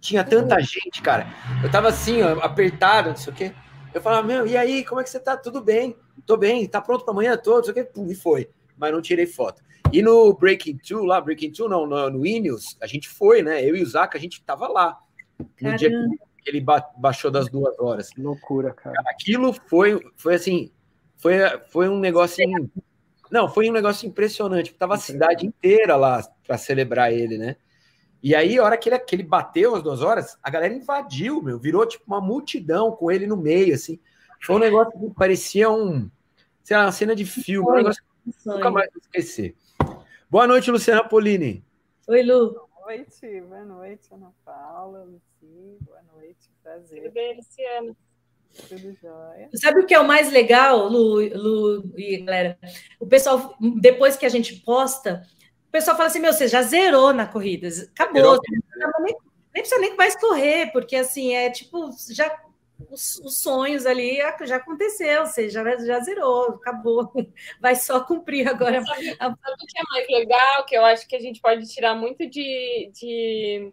tinha 0.00 0.24
tanta 0.24 0.58
gente, 0.60 1.02
cara. 1.02 1.26
Eu 1.62 1.70
tava 1.70 1.88
assim, 1.88 2.22
ó, 2.22 2.38
apertado, 2.40 3.10
não 3.10 3.16
sei 3.16 3.32
o 3.32 3.36
quê. 3.36 3.52
Eu 3.92 4.00
falava, 4.00 4.26
meu, 4.26 4.46
e 4.46 4.56
aí, 4.56 4.84
como 4.84 5.00
é 5.00 5.04
que 5.04 5.10
você 5.10 5.20
tá? 5.20 5.36
Tudo 5.36 5.60
bem? 5.60 5.96
Tô 6.24 6.36
bem, 6.36 6.66
tá 6.66 6.80
pronto 6.80 7.04
para 7.04 7.12
amanhã 7.12 7.36
todo, 7.36 7.56
não 7.56 7.64
sei 7.64 7.72
o 7.72 7.74
quê. 7.74 7.84
Pum, 7.84 8.06
e 8.06 8.14
foi. 8.14 8.48
Mas 8.76 8.92
não 8.92 9.02
tirei 9.02 9.26
foto. 9.26 9.62
E 9.92 10.00
no 10.00 10.32
Breaking 10.32 10.78
Two, 10.78 11.04
lá, 11.04 11.20
Breaking 11.20 11.52
Two, 11.52 11.68
não, 11.68 11.86
no, 11.86 12.08
no 12.08 12.26
Ineos, 12.26 12.76
a 12.80 12.86
gente 12.86 13.08
foi, 13.08 13.42
né? 13.42 13.62
Eu 13.62 13.76
e 13.76 13.82
o 13.82 13.86
Zaca, 13.86 14.16
a 14.16 14.20
gente 14.20 14.42
tava 14.42 14.66
lá. 14.66 14.98
No 15.38 15.46
Caramba. 15.56 15.76
dia 15.76 15.90
ele 16.44 16.60
ba 16.60 16.80
baixou 16.96 17.30
das 17.30 17.48
duas 17.48 17.78
horas. 17.78 18.10
Que 18.10 18.20
loucura, 18.20 18.72
cara. 18.72 19.00
Aquilo 19.06 19.52
foi, 19.52 20.00
foi 20.16 20.34
assim, 20.34 20.70
foi, 21.16 21.38
foi 21.68 21.88
um 21.88 21.98
negócio. 21.98 22.44
Não, 23.30 23.48
foi 23.48 23.70
um 23.70 23.72
negócio 23.72 24.06
impressionante. 24.06 24.74
Tava 24.74 24.94
a 24.94 24.98
cidade 24.98 25.46
inteira 25.46 25.96
lá 25.96 26.22
para 26.46 26.58
celebrar 26.58 27.12
ele, 27.12 27.38
né? 27.38 27.56
E 28.22 28.34
aí, 28.36 28.58
a 28.58 28.62
hora 28.62 28.76
que 28.76 28.88
ele, 28.88 28.98
que 29.00 29.16
ele 29.16 29.22
bateu 29.22 29.74
as 29.74 29.82
duas 29.82 30.00
horas, 30.00 30.38
a 30.42 30.50
galera 30.50 30.72
invadiu, 30.72 31.42
meu, 31.42 31.58
virou 31.58 31.84
tipo 31.86 32.04
uma 32.06 32.20
multidão 32.20 32.92
com 32.92 33.10
ele 33.10 33.26
no 33.26 33.36
meio, 33.36 33.74
assim. 33.74 33.98
Foi 34.40 34.56
um 34.56 34.60
negócio 34.60 34.92
que 34.98 35.10
parecia 35.14 35.70
um, 35.70 36.10
sei 36.62 36.76
lá, 36.76 36.84
uma 36.84 36.92
cena 36.92 37.16
de 37.16 37.24
filme, 37.24 37.68
um 37.68 37.74
negócio 37.74 38.02
que 38.24 38.32
nunca 38.46 38.70
mais 38.70 38.88
vou 38.92 39.00
esquecer. 39.00 39.56
Boa 40.30 40.46
noite, 40.46 40.70
Luciana 40.70 41.02
Polini. 41.02 41.64
Oi, 42.06 42.22
Lu. 42.22 42.52
Boa 42.52 42.96
noite, 42.96 43.40
boa 43.42 43.64
noite, 43.64 44.08
Ana 44.12 44.32
Paula, 44.44 45.08
Luci, 45.42 45.78
boa 45.80 46.00
noite, 46.14 46.50
prazer. 46.62 47.02
Tudo 47.02 47.12
bem, 47.12 47.36
Luciana? 47.36 47.96
Tudo 48.68 48.94
jóia. 48.94 49.48
Sabe 49.54 49.80
o 49.80 49.86
que 49.86 49.94
é 49.94 49.98
o 49.98 50.06
mais 50.06 50.30
legal, 50.30 50.86
Lu, 50.88 51.16
Lu 51.36 51.92
e 51.98 52.18
galera? 52.18 52.58
O 53.00 53.06
pessoal, 53.06 53.56
depois 53.80 54.16
que 54.16 54.24
a 54.24 54.28
gente 54.28 54.60
posta, 54.60 55.22
o 55.66 55.72
pessoal 55.72 55.96
fala 55.96 56.08
assim: 56.08 56.20
meu, 56.20 56.32
você 56.32 56.46
já 56.46 56.62
zerou 56.62 57.12
na 57.12 57.26
corrida, 57.26 57.68
acabou. 57.92 58.38
nem, 59.00 59.16
nem 59.54 59.62
precisa 59.62 59.80
nem 59.80 59.96
mais 59.96 60.14
correr, 60.14 60.70
porque 60.70 60.94
assim, 60.94 61.34
é 61.34 61.50
tipo, 61.50 61.90
já 62.10 62.40
os, 62.90 63.16
os, 63.18 63.42
sonhos 63.42 63.84
ali 63.86 64.18
já 64.44 64.56
aconteceu, 64.56 65.26
você 65.26 65.48
já, 65.48 65.64
já 65.78 66.00
zerou, 66.00 66.50
acabou, 66.50 67.10
vai 67.60 67.74
só 67.74 68.00
cumprir 68.00 68.48
agora. 68.48 68.84
Sabe, 68.84 69.16
sabe 69.16 69.34
o 69.34 69.66
que 69.66 69.78
é 69.78 69.82
mais 69.90 70.08
legal? 70.08 70.64
Que 70.66 70.76
eu 70.76 70.84
acho 70.84 71.08
que 71.08 71.16
a 71.16 71.20
gente 71.20 71.40
pode 71.40 71.66
tirar 71.66 71.94
muito 71.94 72.28
de, 72.28 72.90
de, 72.92 73.72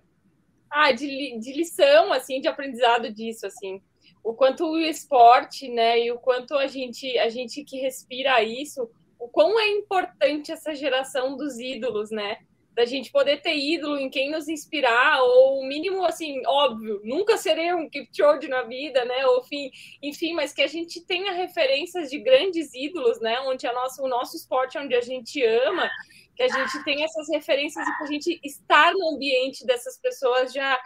ah, 0.69 0.91
de, 0.91 1.37
de 1.39 1.53
lição, 1.53 2.13
assim, 2.13 2.39
de 2.39 2.47
aprendizado 2.47 3.11
disso, 3.11 3.45
assim. 3.47 3.81
O 4.23 4.33
quanto 4.33 4.65
o 4.65 4.79
esporte, 4.79 5.69
né, 5.69 5.99
e 5.99 6.11
o 6.11 6.19
quanto 6.19 6.55
a 6.55 6.67
gente, 6.67 7.17
a 7.17 7.29
gente 7.29 7.63
que 7.63 7.79
respira 7.79 8.43
isso, 8.43 8.89
o 9.19 9.27
quão 9.27 9.59
é 9.59 9.69
importante 9.69 10.51
essa 10.51 10.73
geração 10.73 11.35
dos 11.35 11.57
ídolos, 11.57 12.11
né? 12.11 12.37
Da 12.79 12.85
gente 12.85 13.11
poder 13.11 13.41
ter 13.41 13.57
ídolo 13.57 13.97
em 13.97 14.09
quem 14.09 14.31
nos 14.31 14.47
inspirar, 14.47 15.21
ou 15.21 15.59
o 15.59 15.65
mínimo, 15.67 16.05
assim, 16.05 16.41
óbvio, 16.47 17.01
nunca 17.03 17.35
serei 17.35 17.73
um 17.73 17.89
Kipchoge 17.89 18.47
na 18.47 18.61
vida, 18.61 19.03
né, 19.03 19.25
ou 19.27 19.41
enfim, 19.41 19.69
enfim, 20.01 20.33
mas 20.33 20.53
que 20.53 20.61
a 20.61 20.67
gente 20.67 21.05
tenha 21.05 21.33
referências 21.33 22.09
de 22.09 22.17
grandes 22.19 22.73
ídolos, 22.73 23.19
né, 23.19 23.37
onde 23.41 23.67
a 23.67 23.73
nossa, 23.73 24.01
o 24.01 24.07
nosso 24.07 24.37
esporte 24.37 24.77
é 24.77 24.81
onde 24.81 24.95
a 24.95 25.01
gente 25.01 25.43
ama, 25.43 25.89
que 26.37 26.43
a 26.43 26.47
gente 26.47 26.81
tenha 26.85 27.03
essas 27.03 27.27
referências 27.27 27.85
e 27.85 27.97
que 27.97 28.03
a 28.03 28.07
gente 28.07 28.39
estar 28.45 28.93
no 28.93 29.09
ambiente 29.09 29.65
dessas 29.65 29.99
pessoas 29.99 30.53
já 30.53 30.79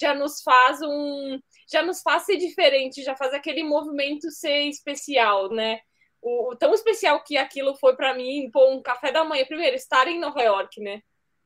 já 0.00 0.14
nos 0.14 0.40
faz 0.40 0.80
um 0.82 1.40
já 1.68 1.82
nos 1.82 2.00
faz 2.00 2.22
ser 2.22 2.36
diferente, 2.36 3.02
já 3.02 3.16
faz 3.16 3.34
aquele 3.34 3.64
movimento 3.64 4.30
ser 4.30 4.68
especial, 4.68 5.50
né? 5.50 5.80
o, 6.22 6.52
o 6.52 6.56
tão 6.56 6.72
especial 6.74 7.22
que 7.24 7.36
aquilo 7.36 7.74
foi 7.74 7.96
para 7.96 8.14
mim, 8.14 8.50
pô, 8.52 8.70
um 8.70 8.82
café 8.82 9.10
da 9.10 9.24
manhã, 9.24 9.44
primeiro, 9.44 9.76
estar 9.76 10.06
em 10.08 10.18
Nova 10.18 10.40
York, 10.42 10.80
né? 10.80 11.02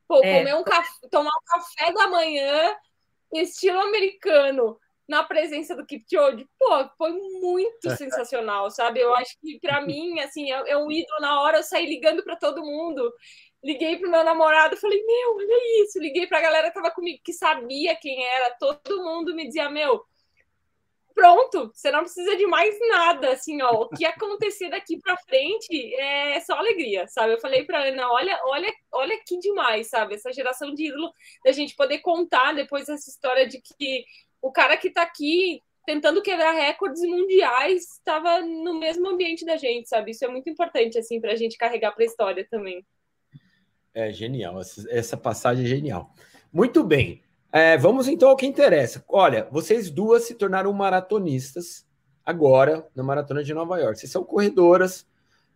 Pô, 0.07 0.21
é. 0.23 0.39
comer 0.39 0.55
um 0.55 0.65
café, 0.65 1.09
tomar 1.11 1.31
um 1.31 1.45
café 1.47 1.93
da 1.93 2.09
manhã 2.09 2.77
estilo 3.33 3.81
americano 3.81 4.79
na 5.09 5.23
presença 5.23 5.77
do 5.77 5.85
Kipchoge, 5.85 6.49
pô, 6.59 6.89
foi 6.97 7.13
muito 7.13 7.91
sensacional, 7.97 8.71
sabe? 8.71 9.01
Eu 9.01 9.15
acho 9.15 9.37
que 9.41 9.59
para 9.61 9.81
mim, 9.85 10.19
assim, 10.21 10.51
é, 10.51 10.71
é 10.71 10.77
um 10.77 10.91
ídolo 10.91 11.21
na 11.21 11.41
hora, 11.41 11.59
eu 11.59 11.63
saí 11.63 11.87
ligando 11.87 12.23
para 12.23 12.37
todo 12.37 12.65
mundo. 12.65 13.13
Liguei 13.63 13.99
pro 13.99 14.11
meu 14.11 14.25
namorado, 14.25 14.77
falei, 14.77 15.03
meu, 15.05 15.37
olha 15.37 15.83
isso. 15.83 15.99
Liguei 15.99 16.27
pra 16.27 16.41
galera 16.41 16.69
que 16.69 16.75
tava 16.75 16.91
comigo, 16.91 17.21
que 17.25 17.33
sabia 17.33 17.97
quem 17.97 18.23
era. 18.25 18.57
Todo 18.59 19.03
mundo 19.03 19.35
me 19.35 19.47
dizia, 19.47 19.71
meu, 19.71 20.05
pronto, 21.15 21.71
você 21.73 21.91
não 21.91 22.01
precisa 22.01 22.37
de 22.37 22.47
mais 22.47 22.77
nada, 22.89 23.31
assim, 23.31 23.63
ó, 23.63 23.83
o 23.83 23.89
que 23.89 24.05
acontecer 24.05 24.69
daqui 24.69 24.99
para 24.99 25.17
frente 25.17 25.95
é 25.95 26.41
só 26.41 26.55
alegria, 26.55 27.07
sabe? 27.07 27.35
Eu 27.35 27.41
falei 27.41 27.65
para 27.65 27.85
Ana, 27.85 28.11
olha, 28.11 28.39
olha, 28.45 28.73
olha 28.93 29.21
que 29.25 29.39
demais, 29.39 29.89
sabe? 29.89 30.15
Essa 30.15 30.33
geração 30.33 30.75
de 30.75 30.89
ídolo 30.89 31.13
da 31.45 31.53
gente 31.53 31.77
poder 31.77 32.01
contar 32.01 32.53
depois 32.53 32.89
essa 32.89 33.09
história 33.09 33.47
de 33.47 33.61
que 33.61 34.05
o 34.43 34.51
cara 34.51 34.77
que 34.77 34.89
está 34.89 35.03
aqui 35.03 35.61
tentando 35.87 36.23
quebrar 36.23 36.53
recordes 36.53 37.03
mundiais 37.03 37.83
estava 37.93 38.41
no 38.41 38.75
mesmo 38.75 39.09
ambiente 39.09 39.45
da 39.45 39.57
gente, 39.57 39.89
sabe? 39.89 40.11
Isso 40.11 40.25
é 40.25 40.29
muito 40.29 40.51
importante 40.51 40.99
assim 40.99 41.21
para 41.21 41.33
a 41.33 41.37
gente 41.37 41.57
carregar 41.57 41.93
para 41.93 42.03
a 42.03 42.07
história 42.07 42.47
também. 42.51 42.85
É 43.95 44.13
genial, 44.13 44.61
essa 44.91 45.17
passagem 45.17 45.65
é 45.65 45.69
genial. 45.69 46.13
Muito 46.53 46.83
bem. 46.83 47.24
É, 47.55 47.77
vamos 47.79 48.09
então 48.09 48.31
ao 48.31 48.37
que 48.37 48.47
interessa. 48.47 49.05
Olha, 49.09 49.47
vocês 49.49 49.89
duas 49.89 50.25
se 50.25 50.35
tornaram 50.35 50.73
maratonistas 50.73 51.87
agora 52.27 52.85
na 52.97 53.05
Maratona 53.05 53.45
de 53.45 53.55
Nova 53.55 53.79
York. 53.79 53.97
Vocês 53.97 54.11
são 54.11 54.25
corredoras, 54.25 55.07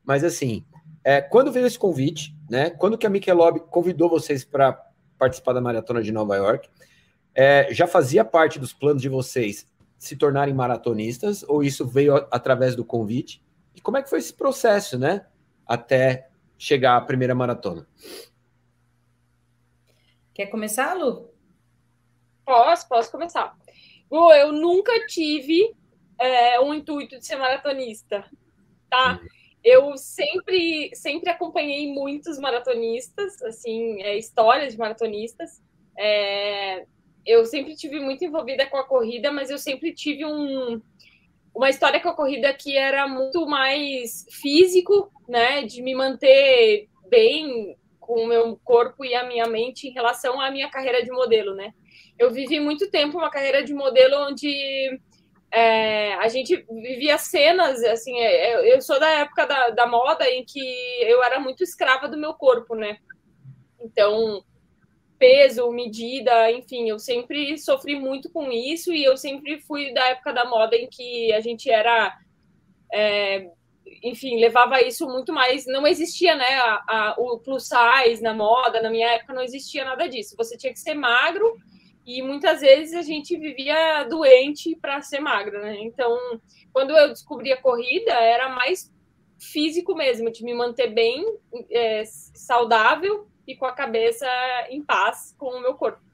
mas 0.04 0.22
assim, 0.22 0.64
é, 1.02 1.20
quando 1.20 1.50
veio 1.50 1.66
esse 1.66 1.76
convite, 1.76 2.38
né? 2.48 2.70
Quando 2.70 2.96
que 2.96 3.04
a 3.04 3.10
Michelob 3.10 3.58
convidou 3.68 4.08
vocês 4.08 4.44
para 4.44 4.80
participar 5.18 5.54
da 5.54 5.60
Maratona 5.60 6.00
de 6.00 6.12
Nova 6.12 6.36
York, 6.36 6.70
é, 7.34 7.66
já 7.74 7.88
fazia 7.88 8.24
parte 8.24 8.60
dos 8.60 8.72
planos 8.72 9.02
de 9.02 9.08
vocês 9.08 9.66
se 9.98 10.14
tornarem 10.14 10.54
maratonistas 10.54 11.42
ou 11.48 11.64
isso 11.64 11.84
veio 11.84 12.14
através 12.30 12.76
do 12.76 12.84
convite? 12.84 13.44
E 13.74 13.80
como 13.80 13.96
é 13.96 14.02
que 14.04 14.08
foi 14.08 14.20
esse 14.20 14.32
processo, 14.32 14.96
né? 14.96 15.26
Até 15.66 16.28
chegar 16.56 16.96
à 16.96 17.00
primeira 17.00 17.34
maratona. 17.34 17.88
Quer 20.32 20.46
começar, 20.46 20.94
Lu? 20.94 21.36
Posso, 22.48 22.88
posso 22.88 23.12
começar. 23.12 23.54
Lu, 24.10 24.32
eu 24.32 24.52
nunca 24.52 25.06
tive 25.06 25.76
é, 26.18 26.58
um 26.58 26.72
intuito 26.72 27.18
de 27.18 27.26
ser 27.26 27.36
maratonista, 27.36 28.24
tá? 28.88 29.20
Eu 29.62 29.98
sempre, 29.98 30.90
sempre 30.94 31.28
acompanhei 31.28 31.92
muitos 31.92 32.38
maratonistas, 32.38 33.42
assim, 33.42 34.00
é, 34.00 34.16
histórias 34.16 34.72
de 34.72 34.78
maratonistas. 34.78 35.62
É, 35.94 36.86
eu 37.26 37.44
sempre 37.44 37.76
tive 37.76 38.00
muito 38.00 38.24
envolvida 38.24 38.64
com 38.64 38.78
a 38.78 38.84
corrida, 38.84 39.30
mas 39.30 39.50
eu 39.50 39.58
sempre 39.58 39.92
tive 39.92 40.24
um, 40.24 40.80
uma 41.54 41.68
história 41.68 42.00
com 42.00 42.08
a 42.08 42.16
corrida 42.16 42.54
que 42.54 42.78
era 42.78 43.06
muito 43.06 43.46
mais 43.46 44.24
físico, 44.30 45.12
né? 45.28 45.64
De 45.66 45.82
me 45.82 45.94
manter 45.94 46.88
bem 47.10 47.76
com 48.08 48.24
o 48.24 48.26
meu 48.26 48.58
corpo 48.64 49.04
e 49.04 49.14
a 49.14 49.22
minha 49.22 49.46
mente 49.46 49.86
em 49.86 49.92
relação 49.92 50.40
à 50.40 50.50
minha 50.50 50.70
carreira 50.70 51.04
de 51.04 51.10
modelo, 51.10 51.54
né? 51.54 51.74
eu 52.18 52.30
vivi 52.30 52.58
muito 52.58 52.90
tempo 52.90 53.16
uma 53.16 53.30
carreira 53.30 53.62
de 53.62 53.72
modelo 53.72 54.26
onde 54.26 55.00
é, 55.52 56.14
a 56.14 56.28
gente 56.28 56.66
vivia 56.68 57.16
cenas, 57.16 57.82
assim, 57.84 58.18
é, 58.18 58.50
é, 58.50 58.74
eu 58.74 58.82
sou 58.82 58.98
da 58.98 59.08
época 59.08 59.46
da, 59.46 59.70
da 59.70 59.86
moda 59.86 60.28
em 60.28 60.44
que 60.44 60.60
eu 61.02 61.22
era 61.22 61.38
muito 61.38 61.62
escrava 61.62 62.08
do 62.08 62.18
meu 62.18 62.34
corpo, 62.34 62.74
né? 62.74 62.98
Então, 63.80 64.42
peso, 65.16 65.70
medida, 65.70 66.50
enfim, 66.50 66.88
eu 66.88 66.98
sempre 66.98 67.56
sofri 67.56 67.94
muito 67.94 68.30
com 68.30 68.50
isso 68.50 68.92
e 68.92 69.04
eu 69.04 69.16
sempre 69.16 69.60
fui 69.60 69.94
da 69.94 70.08
época 70.08 70.32
da 70.32 70.44
moda 70.44 70.76
em 70.76 70.88
que 70.88 71.32
a 71.32 71.40
gente 71.40 71.70
era, 71.70 72.18
é, 72.92 73.48
enfim, 74.02 74.40
levava 74.40 74.80
isso 74.80 75.06
muito 75.06 75.32
mais. 75.32 75.66
Não 75.66 75.86
existia, 75.86 76.34
né, 76.36 76.54
a, 76.54 76.84
a, 76.88 77.14
o 77.18 77.38
plus 77.38 77.68
size 77.68 78.22
na 78.22 78.34
moda, 78.34 78.82
na 78.82 78.90
minha 78.90 79.08
época 79.08 79.34
não 79.34 79.42
existia 79.42 79.84
nada 79.84 80.08
disso. 80.08 80.36
Você 80.36 80.56
tinha 80.56 80.72
que 80.72 80.78
ser 80.78 80.94
magro 80.94 81.56
e 82.06 82.22
muitas 82.22 82.60
vezes 82.60 82.94
a 82.94 83.02
gente 83.02 83.36
vivia 83.36 84.04
doente 84.04 84.76
para 84.76 85.02
ser 85.02 85.20
magra, 85.20 85.60
né? 85.60 85.76
Então, 85.80 86.16
quando 86.72 86.96
eu 86.96 87.08
descobri 87.08 87.52
a 87.52 87.60
corrida, 87.60 88.12
era 88.12 88.48
mais 88.48 88.92
físico 89.38 89.94
mesmo, 89.94 90.30
de 90.30 90.42
me 90.42 90.54
manter 90.54 90.88
bem, 90.88 91.24
é, 91.70 92.02
saudável 92.06 93.28
e 93.46 93.54
com 93.54 93.66
a 93.66 93.72
cabeça 93.72 94.26
em 94.70 94.82
paz 94.82 95.34
com 95.38 95.46
o 95.46 95.60
meu 95.60 95.74
corpo. 95.74 96.07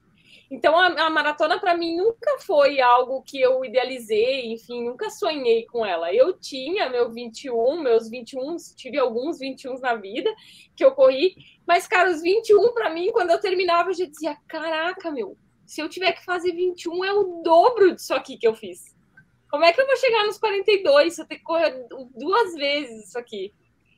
Então, 0.49 0.77
a, 0.77 0.87
a 0.87 1.09
maratona 1.09 1.59
para 1.59 1.75
mim 1.75 1.95
nunca 1.95 2.37
foi 2.39 2.79
algo 2.79 3.23
que 3.23 3.41
eu 3.41 3.65
idealizei, 3.65 4.53
enfim, 4.53 4.83
nunca 4.83 5.09
sonhei 5.09 5.65
com 5.65 5.85
ela. 5.85 6.13
Eu 6.13 6.33
tinha 6.33 6.89
meu 6.89 7.11
21, 7.11 7.81
meus 7.81 8.09
21, 8.09 8.55
tive 8.75 8.99
alguns 8.99 9.39
21 9.39 9.79
na 9.79 9.95
vida 9.95 10.33
que 10.75 10.85
eu 10.85 10.91
corri, 10.91 11.35
mas, 11.65 11.87
cara, 11.87 12.11
os 12.11 12.21
21 12.21 12.73
para 12.73 12.89
mim, 12.89 13.11
quando 13.11 13.31
eu 13.31 13.39
terminava, 13.39 13.89
eu 13.89 13.95
já 13.95 14.05
dizia: 14.05 14.37
caraca, 14.47 15.11
meu, 15.11 15.35
se 15.65 15.81
eu 15.81 15.89
tiver 15.89 16.11
que 16.13 16.23
fazer 16.23 16.51
21, 16.51 17.03
é 17.03 17.13
o 17.13 17.41
dobro 17.43 17.95
disso 17.95 18.13
aqui 18.13 18.37
que 18.37 18.47
eu 18.47 18.55
fiz. 18.55 18.95
Como 19.49 19.65
é 19.65 19.71
que 19.71 19.81
eu 19.81 19.87
vou 19.87 19.95
chegar 19.97 20.25
nos 20.25 20.37
42 20.37 21.15
se 21.15 21.21
eu 21.21 21.25
ter 21.25 21.37
que 21.37 21.43
correr 21.43 21.87
duas 22.15 22.53
vezes 22.55 23.07
isso 23.07 23.17
aqui? 23.17 23.53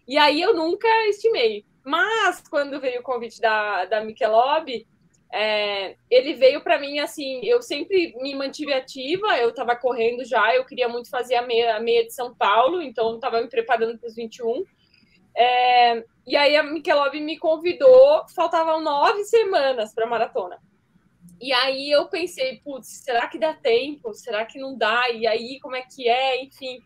E 0.07 0.17
aí 0.17 0.41
eu 0.41 0.53
nunca 0.53 0.87
estimei. 1.07 1.65
Mas 1.83 2.41
quando 2.49 2.79
veio 2.79 2.99
o 2.99 3.03
convite 3.03 3.41
da, 3.41 3.85
da 3.85 4.03
Michelob, 4.03 4.85
é, 5.31 5.95
ele 6.09 6.33
veio 6.33 6.61
para 6.61 6.79
mim 6.79 6.99
assim, 6.99 7.41
eu 7.43 7.61
sempre 7.61 8.15
me 8.21 8.33
mantive 8.33 8.73
ativa, 8.73 9.37
eu 9.37 9.49
estava 9.49 9.75
correndo 9.75 10.23
já, 10.23 10.55
eu 10.55 10.65
queria 10.65 10.87
muito 10.87 11.09
fazer 11.09 11.35
a 11.35 11.41
meia, 11.41 11.75
a 11.75 11.79
meia 11.79 12.05
de 12.05 12.13
São 12.13 12.33
Paulo, 12.33 12.81
então 12.81 13.15
estava 13.15 13.41
me 13.41 13.49
preparando 13.49 13.97
para 13.97 14.07
os 14.07 14.15
21. 14.15 14.63
É, 15.35 16.03
e 16.25 16.35
aí 16.35 16.55
a 16.55 16.63
Michelob 16.63 17.19
me 17.19 17.37
convidou, 17.37 18.25
faltavam 18.33 18.81
nove 18.81 19.23
semanas 19.25 19.93
para 19.93 20.05
a 20.05 20.09
maratona. 20.09 20.57
E 21.39 21.53
aí 21.53 21.91
eu 21.91 22.07
pensei, 22.07 22.59
putz, 22.63 23.03
será 23.03 23.27
que 23.27 23.37
dá 23.37 23.53
tempo? 23.53 24.13
Será 24.13 24.45
que 24.45 24.57
não 24.57 24.75
dá? 24.75 25.09
E 25.11 25.27
aí, 25.27 25.59
como 25.59 25.75
é 25.75 25.83
que 25.83 26.09
é? 26.09 26.43
Enfim, 26.43 26.79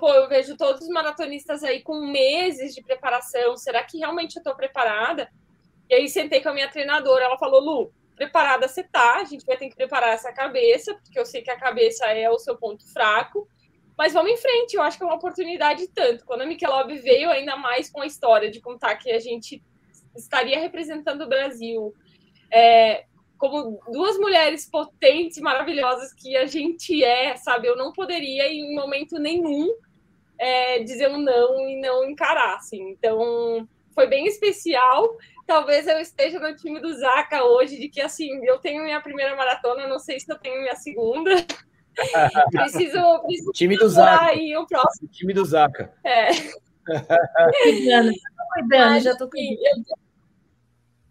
pô, 0.00 0.08
eu 0.14 0.28
vejo 0.28 0.56
todos 0.56 0.82
os 0.82 0.88
maratonistas 0.88 1.62
aí 1.62 1.82
com 1.82 2.06
meses 2.06 2.74
de 2.74 2.82
preparação. 2.82 3.56
Será 3.56 3.82
que 3.84 3.98
realmente 3.98 4.36
eu 4.36 4.40
estou 4.40 4.56
preparada? 4.56 5.30
E 5.92 5.94
aí 5.94 6.08
sentei 6.08 6.40
com 6.40 6.48
a 6.48 6.54
minha 6.54 6.70
treinadora, 6.70 7.24
ela 7.24 7.36
falou, 7.36 7.60
Lu, 7.60 7.92
preparada 8.16 8.66
você 8.66 8.82
tá, 8.82 9.16
a 9.16 9.24
gente 9.24 9.44
vai 9.44 9.58
ter 9.58 9.68
que 9.68 9.76
preparar 9.76 10.14
essa 10.14 10.32
cabeça, 10.32 10.94
porque 10.94 11.18
eu 11.18 11.26
sei 11.26 11.42
que 11.42 11.50
a 11.50 11.58
cabeça 11.58 12.06
é 12.06 12.30
o 12.30 12.38
seu 12.38 12.56
ponto 12.56 12.90
fraco, 12.90 13.46
mas 13.98 14.14
vamos 14.14 14.32
em 14.32 14.38
frente, 14.38 14.72
eu 14.72 14.80
acho 14.80 14.96
que 14.96 15.04
é 15.04 15.06
uma 15.06 15.16
oportunidade 15.16 15.86
tanto. 15.88 16.24
Quando 16.24 16.40
a 16.40 16.46
Michelob 16.46 16.96
veio, 16.96 17.28
ainda 17.28 17.56
mais 17.56 17.90
com 17.90 18.00
a 18.00 18.06
história 18.06 18.50
de 18.50 18.58
contar 18.58 18.96
que 18.96 19.12
a 19.12 19.18
gente 19.18 19.62
estaria 20.16 20.58
representando 20.58 21.24
o 21.24 21.28
Brasil, 21.28 21.92
é, 22.50 23.04
como 23.36 23.78
duas 23.92 24.16
mulheres 24.16 24.64
potentes, 24.70 25.40
maravilhosas 25.40 26.14
que 26.14 26.38
a 26.38 26.46
gente 26.46 27.04
é, 27.04 27.36
sabe? 27.36 27.68
Eu 27.68 27.76
não 27.76 27.92
poderia, 27.92 28.50
em 28.50 28.74
momento 28.74 29.18
nenhum, 29.18 29.68
é, 30.38 30.78
dizer 30.78 31.10
um 31.10 31.18
não 31.18 31.68
e 31.68 31.78
não 31.78 32.08
encarar, 32.08 32.56
assim. 32.56 32.80
Então, 32.88 33.68
foi 33.94 34.06
bem 34.06 34.26
especial. 34.26 35.16
Talvez 35.46 35.86
eu 35.86 35.98
esteja 35.98 36.38
no 36.38 36.54
time 36.56 36.80
do 36.80 36.92
Zaca 36.94 37.44
hoje, 37.44 37.78
de 37.78 37.88
que, 37.88 38.00
assim, 38.00 38.44
eu 38.46 38.58
tenho 38.58 38.84
minha 38.84 39.00
primeira 39.00 39.36
maratona, 39.36 39.86
não 39.86 39.98
sei 39.98 40.20
se 40.20 40.30
eu 40.32 40.38
tenho 40.38 40.60
minha 40.60 40.76
segunda. 40.76 41.30
preciso, 42.52 43.22
preciso 43.26 43.52
time 43.52 43.76
do 43.76 43.88
Zaca. 43.88 44.26
Aí 44.26 44.56
o 44.56 44.66
próximo. 44.66 45.08
Time 45.08 45.34
do 45.34 45.44
Zaca. 45.44 45.92
É. 46.04 46.28
cuidando, 47.62 48.12
cuidando, 48.54 49.00
já 49.00 49.16
tô 49.16 49.28
cuidando 49.28 49.84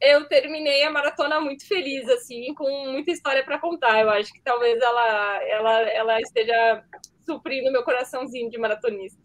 eu 0.02 0.26
terminei 0.28 0.84
a 0.84 0.90
maratona 0.90 1.40
muito 1.40 1.66
feliz, 1.68 2.10
assim, 2.10 2.54
com 2.56 2.88
muita 2.88 3.12
história 3.12 3.46
para 3.46 3.60
contar. 3.60 4.02
Eu 4.02 4.10
acho 4.10 4.34
que 4.34 4.42
talvez 4.42 4.82
ela, 4.82 5.44
ela, 5.44 5.82
ela 5.82 6.22
esteja 6.22 6.84
suprindo 7.24 7.72
meu 7.72 7.84
coraçãozinho 7.84 8.50
de 8.50 8.58
maratonista. 8.58 9.22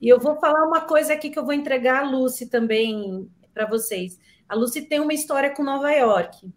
E 0.00 0.08
eu 0.08 0.20
vou 0.20 0.36
falar 0.36 0.66
uma 0.66 0.82
coisa 0.82 1.12
aqui 1.12 1.30
que 1.30 1.38
eu 1.38 1.44
vou 1.44 1.54
entregar 1.54 2.04
a 2.04 2.10
Lucy 2.10 2.46
também 2.46 3.28
para 3.52 3.66
vocês. 3.66 4.18
A 4.48 4.54
Lucy 4.54 4.82
tem 4.82 5.00
uma 5.00 5.12
história 5.12 5.50
com 5.50 5.62
Nova 5.62 5.90
York. 5.90 6.48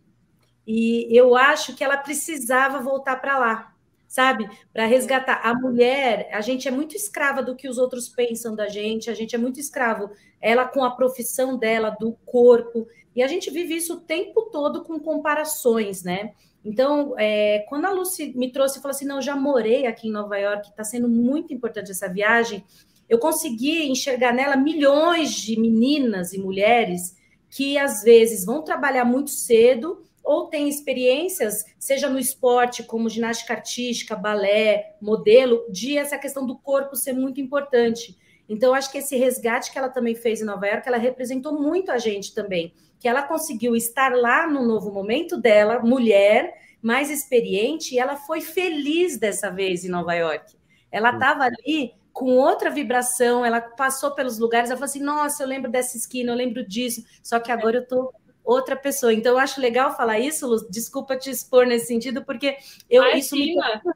E 0.66 1.08
eu 1.10 1.36
acho 1.36 1.76
que 1.76 1.84
ela 1.84 1.98
precisava 1.98 2.80
voltar 2.80 3.20
para 3.20 3.38
lá, 3.38 3.74
sabe? 4.08 4.48
Para 4.72 4.86
resgatar. 4.86 5.42
A 5.44 5.54
mulher, 5.54 6.30
a 6.32 6.42
gente 6.42 6.68
é 6.68 6.72
muito 6.72 6.96
escrava 6.96 7.42
do 7.42 7.56
que 7.56 7.68
os 7.68 7.78
outros 7.78 8.08
pensam 8.08 8.56
da 8.56 8.68
gente, 8.68 9.10
a 9.10 9.14
gente 9.14 9.36
é 9.36 9.40
muito 9.40 9.60
escravo. 9.60 10.12
Ela 10.40 10.66
com 10.66 10.84
a 10.84 10.92
profissão 10.92 11.58
dela, 11.58 11.90
do 12.00 12.14
corpo. 12.26 12.88
E 13.16 13.24
a 13.24 13.28
gente 13.28 13.50
vive 13.50 13.76
isso 13.76 13.96
o 13.96 14.00
tempo 14.02 14.44
todo 14.52 14.84
com 14.84 15.00
comparações, 15.00 16.04
né? 16.04 16.34
Então, 16.64 17.16
é, 17.18 17.66
quando 17.68 17.86
a 17.86 17.92
Lucy 17.92 18.34
me 18.38 18.52
trouxe 18.52 18.78
e 18.78 18.82
falou 18.82 18.96
assim: 18.96 19.06
não, 19.06 19.22
já 19.22 19.36
morei 19.36 19.88
aqui 19.88 20.08
em 20.08 20.12
Nova 20.12 20.38
York, 20.38 20.70
está 20.70 20.84
sendo 20.84 21.10
muito 21.10 21.54
importante 21.54 21.92
essa 21.92 22.08
viagem. 22.08 22.64
Eu 23.12 23.20
consegui 23.20 23.90
enxergar 23.90 24.34
nela 24.34 24.56
milhões 24.56 25.34
de 25.34 25.60
meninas 25.60 26.32
e 26.32 26.40
mulheres 26.40 27.14
que 27.50 27.78
às 27.78 28.04
vezes 28.04 28.46
vão 28.46 28.64
trabalhar 28.64 29.04
muito 29.04 29.32
cedo 29.32 30.02
ou 30.24 30.48
têm 30.48 30.70
experiências, 30.70 31.66
seja 31.78 32.10
no 32.10 32.18
esporte, 32.18 32.84
como 32.84 33.10
ginástica 33.10 33.54
artística, 33.54 34.16
balé, 34.16 34.96
modelo, 35.02 35.66
de 35.70 35.98
essa 35.98 36.18
questão 36.18 36.48
do 36.48 36.58
corpo 36.58 36.96
ser 36.96 37.12
muito 37.12 37.42
importante. 37.42 38.18
Então, 38.48 38.74
acho 38.74 38.90
que 38.90 39.00
esse 39.00 39.18
resgate 39.18 39.74
que 39.74 39.78
ela 39.78 39.90
também 39.90 40.16
fez 40.16 40.40
em 40.40 40.46
Nova 40.46 40.66
York, 40.66 40.88
ela 40.88 40.98
representou 40.98 41.60
muito 41.60 41.92
a 41.92 41.98
gente 41.98 42.34
também, 42.34 42.74
que 42.98 43.10
ela 43.10 43.24
conseguiu 43.24 43.76
estar 43.76 44.14
lá 44.14 44.48
no 44.48 44.66
novo 44.66 44.90
momento 44.90 45.36
dela, 45.36 45.80
mulher, 45.80 46.54
mais 46.82 47.12
experiente, 47.12 47.94
e 47.94 48.00
ela 48.00 48.16
foi 48.16 48.40
feliz 48.40 49.18
dessa 49.18 49.50
vez 49.50 49.84
em 49.84 49.90
Nova 49.90 50.14
York. 50.14 50.56
Ela 50.90 51.12
estava 51.12 51.44
ali 51.44 52.00
com 52.14 52.38
outra 52.38 52.70
vibração, 52.70 53.46
ela 53.46 53.62
passou 53.62 54.12
pelos 54.12 54.38
lugares, 54.38 54.70
ela 54.70 54.78
falou 54.78 54.90
assim: 54.90 55.02
nossa, 55.02 55.44
eu 55.44 55.48
lembro 55.48 55.72
dessa 55.72 55.98
esquina, 55.98 56.32
eu 56.32 56.36
lembro 56.36 56.68
disso, 56.68 57.04
só 57.24 57.40
que 57.40 57.52
agora 57.52 57.78
eu 57.78 57.84
estou 57.84 58.14
outra 58.44 58.76
pessoa. 58.76 59.14
Então, 59.14 59.34
eu 59.34 59.38
acho 59.38 59.62
legal 59.62 59.96
falar 59.96 60.20
isso, 60.20 60.48
Luz. 60.48 60.68
Desculpa 60.70 61.16
te 61.16 61.30
expor 61.30 61.66
nesse 61.66 61.88
sentido, 61.88 62.24
porque 62.24 62.58
eu, 62.90 63.04
isso 63.16 63.36
me 63.36 63.56
tocou, 63.56 63.94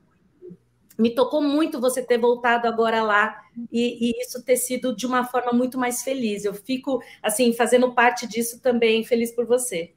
me 0.98 1.16
tocou, 1.16 1.42
muito 1.42 1.82
você 1.82 2.02
ter 2.02 2.18
voltado 2.18 2.68
agora 2.68 3.04
lá 3.04 3.42
e, 3.72 4.10
e, 4.10 4.22
isso 4.22 4.44
ter 4.44 4.56
sido 4.56 4.96
de 4.96 5.06
uma 5.06 5.26
forma 5.26 5.52
muito 5.52 5.78
mais 5.78 6.04
feliz. 6.04 6.46
Eu 6.46 6.54
fico, 6.54 7.02
assim, 7.22 7.54
fazendo 7.54 7.94
parte 7.94 8.28
disso 8.28 8.62
também, 8.62 9.04
feliz 9.04 9.32
por 9.32 9.46
você. 9.46 9.94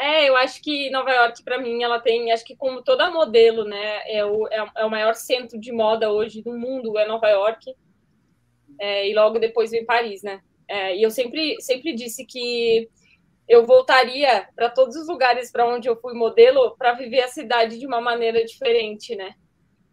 É, 0.00 0.26
eu 0.26 0.34
acho 0.34 0.62
que 0.62 0.88
Nova 0.88 1.10
York, 1.10 1.44
para 1.44 1.58
mim, 1.58 1.82
ela 1.82 2.00
tem, 2.00 2.32
acho 2.32 2.42
que 2.42 2.56
como 2.56 2.82
toda 2.82 3.10
modelo, 3.10 3.64
né, 3.64 4.00
é 4.06 4.24
o, 4.24 4.48
é, 4.48 4.66
é 4.78 4.84
o 4.86 4.90
maior 4.90 5.14
centro 5.14 5.60
de 5.60 5.70
moda 5.70 6.10
hoje 6.10 6.40
do 6.40 6.56
mundo, 6.56 6.96
é 6.98 7.06
Nova 7.06 7.28
York. 7.28 7.74
É, 8.80 9.06
e 9.06 9.12
logo 9.14 9.38
depois 9.38 9.70
vem 9.70 9.84
Paris, 9.84 10.22
né? 10.22 10.40
É, 10.66 10.96
e 10.96 11.02
eu 11.02 11.10
sempre, 11.10 11.60
sempre 11.60 11.92
disse 11.94 12.24
que 12.24 12.88
eu 13.46 13.66
voltaria 13.66 14.48
para 14.56 14.70
todos 14.70 14.96
os 14.96 15.06
lugares 15.06 15.52
para 15.52 15.68
onde 15.68 15.86
eu 15.86 16.00
fui 16.00 16.14
modelo 16.14 16.74
para 16.78 16.94
viver 16.94 17.20
a 17.20 17.28
cidade 17.28 17.78
de 17.78 17.86
uma 17.86 18.00
maneira 18.00 18.42
diferente, 18.42 19.14
né? 19.14 19.34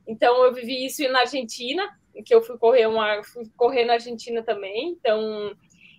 Então 0.08 0.42
eu 0.46 0.54
vivi 0.54 0.86
isso 0.86 1.04
na 1.12 1.20
Argentina, 1.22 1.86
que 2.26 2.34
eu 2.34 2.42
fui 2.42 2.58
correr 2.58 2.88
uma, 2.88 3.22
fui 3.26 3.44
correr 3.58 3.84
na 3.84 3.94
Argentina 3.94 4.42
também. 4.42 4.92
Então 4.92 5.52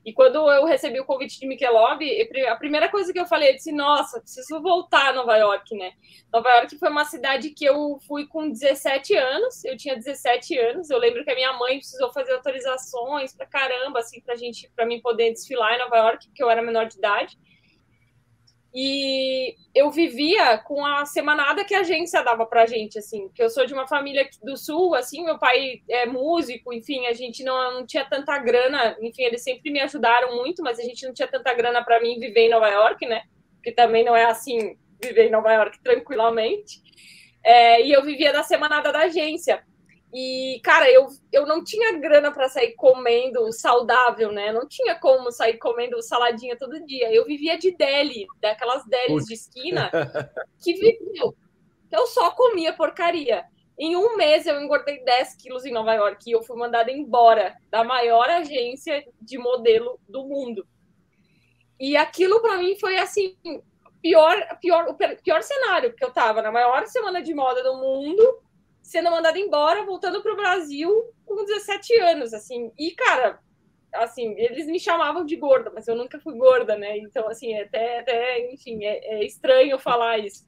e 0.08 0.12
quando 0.14 0.50
eu 0.50 0.64
recebi 0.64 0.98
o 0.98 1.04
convite 1.04 1.38
de 1.38 1.46
Michelob, 1.46 2.02
a 2.48 2.56
primeira 2.56 2.88
coisa 2.88 3.12
que 3.12 3.20
eu 3.20 3.26
falei, 3.26 3.50
eu 3.50 3.56
disse, 3.56 3.70
nossa, 3.70 4.18
preciso 4.18 4.58
voltar 4.62 5.10
a 5.10 5.12
Nova 5.12 5.36
York, 5.36 5.76
né? 5.76 5.92
Nova 6.32 6.48
York 6.48 6.78
foi 6.78 6.88
uma 6.88 7.04
cidade 7.04 7.50
que 7.50 7.66
eu 7.66 7.98
fui 8.08 8.26
com 8.26 8.48
17 8.48 9.14
anos, 9.14 9.62
eu 9.66 9.76
tinha 9.76 9.94
17 9.94 10.58
anos, 10.58 10.88
eu 10.88 10.98
lembro 10.98 11.22
que 11.24 11.30
a 11.30 11.34
minha 11.34 11.52
mãe 11.52 11.76
precisou 11.76 12.10
fazer 12.10 12.32
autorizações 12.32 13.34
para 13.34 13.44
caramba, 13.44 13.98
assim, 13.98 14.18
pra 14.22 14.34
gente, 14.34 14.70
para 14.74 14.86
mim 14.86 14.98
poder 14.98 15.30
desfilar 15.30 15.74
em 15.74 15.78
Nova 15.78 15.96
York, 15.98 16.26
porque 16.28 16.42
eu 16.42 16.48
era 16.48 16.62
menor 16.62 16.86
de 16.86 16.96
idade. 16.96 17.38
E 18.80 19.56
eu 19.74 19.90
vivia 19.90 20.56
com 20.58 20.86
a 20.86 21.04
semanada 21.04 21.64
que 21.64 21.74
a 21.74 21.80
agência 21.80 22.22
dava 22.22 22.46
pra 22.46 22.64
gente, 22.64 22.96
assim, 22.96 23.28
que 23.34 23.42
eu 23.42 23.50
sou 23.50 23.66
de 23.66 23.74
uma 23.74 23.88
família 23.88 24.30
do 24.40 24.56
sul, 24.56 24.94
assim, 24.94 25.24
meu 25.24 25.36
pai 25.36 25.82
é 25.90 26.06
músico, 26.06 26.72
enfim, 26.72 27.04
a 27.06 27.12
gente 27.12 27.42
não, 27.42 27.74
não 27.74 27.84
tinha 27.84 28.04
tanta 28.08 28.38
grana, 28.38 28.96
enfim, 29.00 29.24
eles 29.24 29.42
sempre 29.42 29.72
me 29.72 29.80
ajudaram 29.80 30.36
muito, 30.36 30.62
mas 30.62 30.78
a 30.78 30.84
gente 30.84 31.04
não 31.04 31.12
tinha 31.12 31.26
tanta 31.26 31.52
grana 31.54 31.82
para 31.82 32.00
mim 32.00 32.20
viver 32.20 32.42
em 32.42 32.50
Nova 32.50 32.68
York, 32.68 33.04
né? 33.04 33.22
Que 33.64 33.72
também 33.72 34.04
não 34.04 34.14
é 34.14 34.26
assim, 34.26 34.78
viver 35.02 35.26
em 35.26 35.32
Nova 35.32 35.52
York 35.52 35.82
tranquilamente. 35.82 36.80
É, 37.42 37.84
e 37.84 37.90
eu 37.90 38.04
vivia 38.04 38.32
da 38.32 38.44
semanada 38.44 38.92
da 38.92 39.00
agência. 39.00 39.60
E, 40.12 40.60
cara, 40.64 40.90
eu, 40.90 41.06
eu 41.30 41.46
não 41.46 41.62
tinha 41.62 41.98
grana 41.98 42.32
para 42.32 42.48
sair 42.48 42.74
comendo 42.74 43.52
saudável, 43.52 44.32
né? 44.32 44.52
Não 44.52 44.66
tinha 44.66 44.94
como 44.94 45.30
sair 45.30 45.58
comendo 45.58 46.02
saladinha 46.02 46.56
todo 46.56 46.84
dia. 46.84 47.12
Eu 47.12 47.26
vivia 47.26 47.58
de 47.58 47.76
deli, 47.76 48.26
daquelas 48.40 48.86
delis 48.86 49.26
de 49.26 49.34
esquina, 49.34 49.90
que 50.62 50.72
viveu. 50.74 51.36
Eu 51.90 52.06
só 52.06 52.30
comia 52.30 52.72
porcaria. 52.72 53.44
Em 53.78 53.96
um 53.96 54.16
mês 54.16 54.46
eu 54.46 54.60
engordei 54.60 55.04
10 55.04 55.36
quilos 55.36 55.64
em 55.64 55.72
Nova 55.72 55.94
York 55.94 56.28
e 56.28 56.32
eu 56.32 56.42
fui 56.42 56.56
mandada 56.56 56.90
embora 56.90 57.54
da 57.70 57.84
maior 57.84 58.28
agência 58.28 59.04
de 59.20 59.38
modelo 59.38 60.00
do 60.08 60.26
mundo. 60.26 60.66
E 61.78 61.96
aquilo 61.96 62.40
para 62.40 62.56
mim 62.56 62.76
foi 62.76 62.98
assim, 62.98 63.36
pior, 64.02 64.58
pior, 64.60 64.88
o 64.88 64.94
pior 64.94 65.42
cenário, 65.42 65.90
porque 65.90 66.04
eu 66.04 66.12
tava 66.12 66.42
na 66.42 66.50
maior 66.50 66.86
semana 66.86 67.22
de 67.22 67.32
moda 67.32 67.62
do 67.62 67.76
mundo 67.76 68.42
sendo 68.88 69.10
mandada 69.10 69.38
embora, 69.38 69.84
voltando 69.84 70.22
para 70.22 70.32
o 70.32 70.36
Brasil 70.36 70.90
com 71.26 71.44
17 71.44 71.94
anos, 71.98 72.32
assim. 72.32 72.72
E, 72.78 72.92
cara, 72.92 73.38
assim, 73.92 74.34
eles 74.38 74.66
me 74.66 74.80
chamavam 74.80 75.26
de 75.26 75.36
gorda, 75.36 75.70
mas 75.74 75.86
eu 75.86 75.94
nunca 75.94 76.18
fui 76.18 76.34
gorda, 76.34 76.74
né? 76.74 76.96
Então, 76.96 77.28
assim, 77.28 77.52
é 77.52 77.64
até, 77.64 78.00
até 78.00 78.50
enfim, 78.50 78.82
é, 78.86 79.20
é 79.20 79.24
estranho 79.26 79.78
falar 79.78 80.18
isso. 80.18 80.46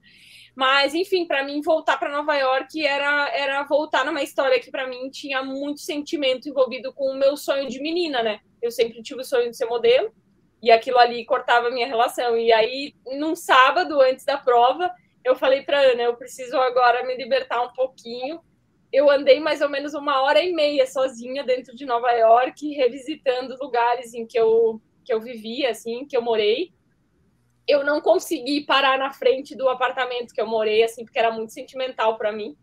Mas, 0.57 0.94
enfim, 0.94 1.26
para 1.26 1.44
mim, 1.44 1.61
voltar 1.61 1.98
para 1.98 2.11
Nova 2.11 2.35
York 2.35 2.85
era, 2.85 3.29
era 3.29 3.62
voltar 3.64 4.07
numa 4.07 4.22
história 4.22 4.59
que, 4.59 4.70
para 4.70 4.87
mim, 4.87 5.11
tinha 5.11 5.42
muito 5.42 5.81
sentimento 5.81 6.48
envolvido 6.48 6.94
com 6.94 7.12
o 7.12 7.18
meu 7.18 7.37
sonho 7.37 7.68
de 7.68 7.79
menina, 7.79 8.22
né? 8.22 8.40
Eu 8.62 8.70
sempre 8.70 9.03
tive 9.03 9.20
o 9.20 9.24
sonho 9.24 9.50
de 9.50 9.57
ser 9.57 9.66
modelo, 9.66 10.14
e 10.62 10.70
aquilo 10.70 10.98
ali 10.98 11.26
cortava 11.26 11.68
a 11.68 11.70
minha 11.70 11.87
relação. 11.87 12.38
E 12.38 12.50
aí, 12.55 12.94
num 13.18 13.37
sábado, 13.37 14.00
antes 14.00 14.24
da 14.24 14.38
prova, 14.38 14.90
eu 15.25 15.37
falei 15.37 15.63
para 15.63 15.81
Ana, 15.81 16.03
eu 16.03 16.17
preciso 16.17 16.57
agora 16.57 17.07
me 17.07 17.17
libertar 17.17 17.63
um 17.63 17.73
pouquinho. 17.73 18.41
Eu 18.93 19.11
andei 19.11 19.39
mais 19.39 19.61
ou 19.61 19.69
menos 19.69 19.95
uma 19.95 20.23
hora 20.23 20.43
e 20.43 20.53
meia 20.53 20.87
sozinha 20.87 21.45
dentro 21.45 21.77
de 21.77 21.87
Nova 21.87 22.11
York, 22.11 22.73
revisitando 22.75 23.57
lugares 23.61 24.15
em 24.15 24.27
que 24.27 24.39
eu 24.39 24.81
que 25.05 25.13
eu 25.13 25.21
vivia, 25.21 25.71
assim, 25.71 26.05
que 26.07 26.17
eu 26.17 26.23
morei. 26.23 26.73
Eu 27.67 27.85
não 27.85 28.01
consegui 28.01 28.65
parar 28.65 28.99
na 28.99 29.11
frente 29.13 29.57
do 29.57 29.69
apartamento 29.69 30.33
que 30.33 30.41
eu 30.41 30.47
morei, 30.47 30.83
assim, 30.83 31.05
porque 31.05 31.19
era 31.19 31.31
muito 31.31 31.53
sentimental 31.53 32.17
para 32.17 32.31
mim. 32.33 32.57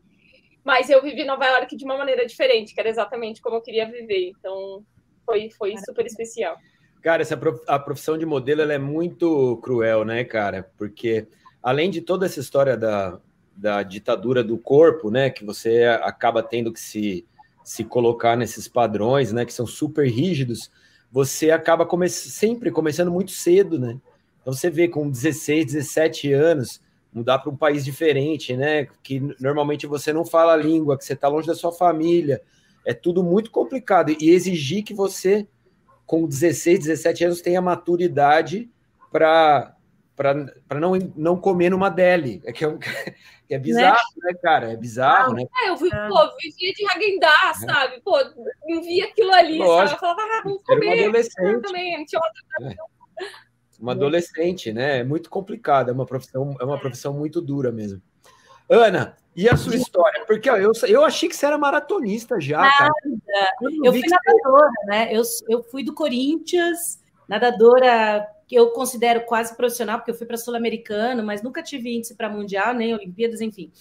Mas 0.63 0.89
eu 0.89 1.01
vivi 1.01 1.23
Nova 1.23 1.45
York 1.45 1.75
de 1.75 1.83
uma 1.83 1.97
maneira 1.97 2.25
diferente, 2.25 2.73
que 2.73 2.79
era 2.79 2.89
exatamente 2.89 3.41
como 3.41 3.55
eu 3.55 3.61
queria 3.61 3.89
viver. 3.89 4.31
Então, 4.37 4.83
foi, 5.25 5.49
foi 5.51 5.75
super 5.77 6.05
especial. 6.05 6.57
Cara, 7.01 7.21
essa 7.21 7.37
prof... 7.37 7.61
a 7.67 7.79
profissão 7.79 8.17
de 8.17 8.25
modelo 8.25 8.61
ela 8.61 8.73
é 8.73 8.77
muito 8.77 9.57
cruel, 9.57 10.03
né, 10.03 10.23
cara? 10.23 10.71
Porque 10.77 11.27
além 11.61 11.89
de 11.89 12.01
toda 12.01 12.25
essa 12.25 12.39
história 12.39 12.77
da, 12.77 13.19
da 13.55 13.83
ditadura 13.83 14.43
do 14.43 14.57
corpo, 14.57 15.09
né, 15.09 15.29
que 15.29 15.43
você 15.43 15.85
acaba 16.01 16.43
tendo 16.43 16.71
que 16.71 16.79
se, 16.79 17.25
se 17.63 17.83
colocar 17.83 18.35
nesses 18.35 18.67
padrões, 18.67 19.31
né, 19.31 19.45
que 19.45 19.53
são 19.53 19.65
super 19.65 20.07
rígidos, 20.07 20.71
você 21.11 21.51
acaba 21.51 21.85
come 21.85 22.07
sempre 22.09 22.69
começando 22.69 23.11
muito 23.11 23.31
cedo, 23.31 23.79
né? 23.79 23.97
Então 24.41 24.53
você 24.53 24.69
vê 24.69 24.87
com 24.87 25.09
16, 25.09 25.65
17 25.65 26.31
anos, 26.33 26.81
mudar 27.11 27.39
para 27.39 27.51
um 27.51 27.57
país 27.57 27.83
diferente, 27.83 28.55
né, 28.55 28.87
que 29.01 29.19
normalmente 29.39 29.87
você 29.87 30.13
não 30.13 30.23
fala 30.23 30.53
a 30.53 30.57
língua, 30.57 30.97
que 30.97 31.03
você 31.03 31.13
está 31.13 31.27
longe 31.27 31.47
da 31.47 31.55
sua 31.55 31.71
família, 31.71 32.41
é 32.85 32.93
tudo 32.93 33.23
muito 33.23 33.51
complicado. 33.51 34.15
E 34.17 34.29
exigir 34.29 34.83
que 34.83 34.93
você 34.93 35.47
com 36.05 36.25
16, 36.25 36.79
17 36.79 37.25
anos 37.25 37.41
tenha 37.41 37.61
maturidade 37.61 38.69
para 39.11 39.75
para 40.17 40.79
não, 40.79 40.93
não 41.15 41.39
comer 41.39 41.69
numa 41.69 41.89
deli. 41.89 42.41
É 42.43 42.51
que 42.51 42.65
é, 42.65 42.67
um, 42.67 42.79
que 43.47 43.53
é 43.53 43.59
bizarro, 43.59 43.95
né? 44.17 44.31
né? 44.33 44.39
cara? 44.41 44.73
É 44.73 44.75
bizarro, 44.75 45.31
ah, 45.31 45.35
né? 45.35 45.43
É, 45.61 45.69
eu 45.69 45.77
vi, 45.77 45.89
é. 45.93 46.07
pô, 46.07 46.37
vivia 46.41 46.73
de 46.73 46.89
Hagendar, 46.89 47.51
é. 47.51 47.53
sabe? 47.53 48.01
Pô, 48.01 48.17
não 48.67 48.81
via 48.81 49.05
aquilo 49.05 49.31
ali, 49.31 49.59
Lógico. 49.59 49.77
sabe? 49.77 49.93
Eu 49.93 49.99
falava, 49.99 50.21
ah, 50.21 50.41
vamos 50.43 50.63
comer. 50.63 50.85
Uma 50.87 51.03
adolescente. 51.03 51.61
Também, 51.61 51.95
é. 51.95 52.75
Uma 53.79 53.91
adolescente, 53.91 54.73
né? 54.73 54.99
É 54.99 55.03
muito 55.03 55.29
complicado, 55.29 55.89
é 55.89 55.93
uma 55.93 56.05
profissão, 56.05 56.55
é 56.59 56.65
uma 56.65 56.79
profissão 56.79 57.13
muito 57.13 57.39
dura 57.39 57.71
mesmo. 57.71 58.01
Ana, 58.67 59.15
e 59.35 59.47
a 59.47 59.55
sua 59.55 59.75
história? 59.75 60.25
Porque 60.25 60.49
ó, 60.49 60.57
eu, 60.57 60.71
eu 60.87 61.05
achei 61.05 61.29
que 61.29 61.35
você 61.35 61.45
era 61.45 61.59
maratonista 61.59 62.41
já, 62.41 62.57
Nada. 62.57 62.75
cara. 62.75 62.93
Eu, 63.61 63.85
eu 63.85 63.93
fui 63.93 64.01
nadadora, 64.01 64.71
você... 64.71 64.85
né? 64.87 65.09
Eu, 65.15 65.21
eu 65.47 65.63
fui 65.63 65.83
do 65.83 65.93
Corinthians, 65.93 66.99
nadadora 67.29 68.27
que 68.47 68.55
eu 68.55 68.71
considero 68.71 69.25
quase 69.25 69.55
profissional, 69.55 69.97
porque 69.97 70.11
eu 70.11 70.15
fui 70.15 70.25
para 70.25 70.37
Sul-Americano, 70.37 71.21
mas 71.21 71.43
nunca 71.43 71.61
tive 71.61 71.93
índice 71.93 72.15
para 72.15 72.29
Mundial, 72.29 72.73
nem 72.73 72.93
Olimpíadas, 72.93 73.41
enfim. 73.41 73.71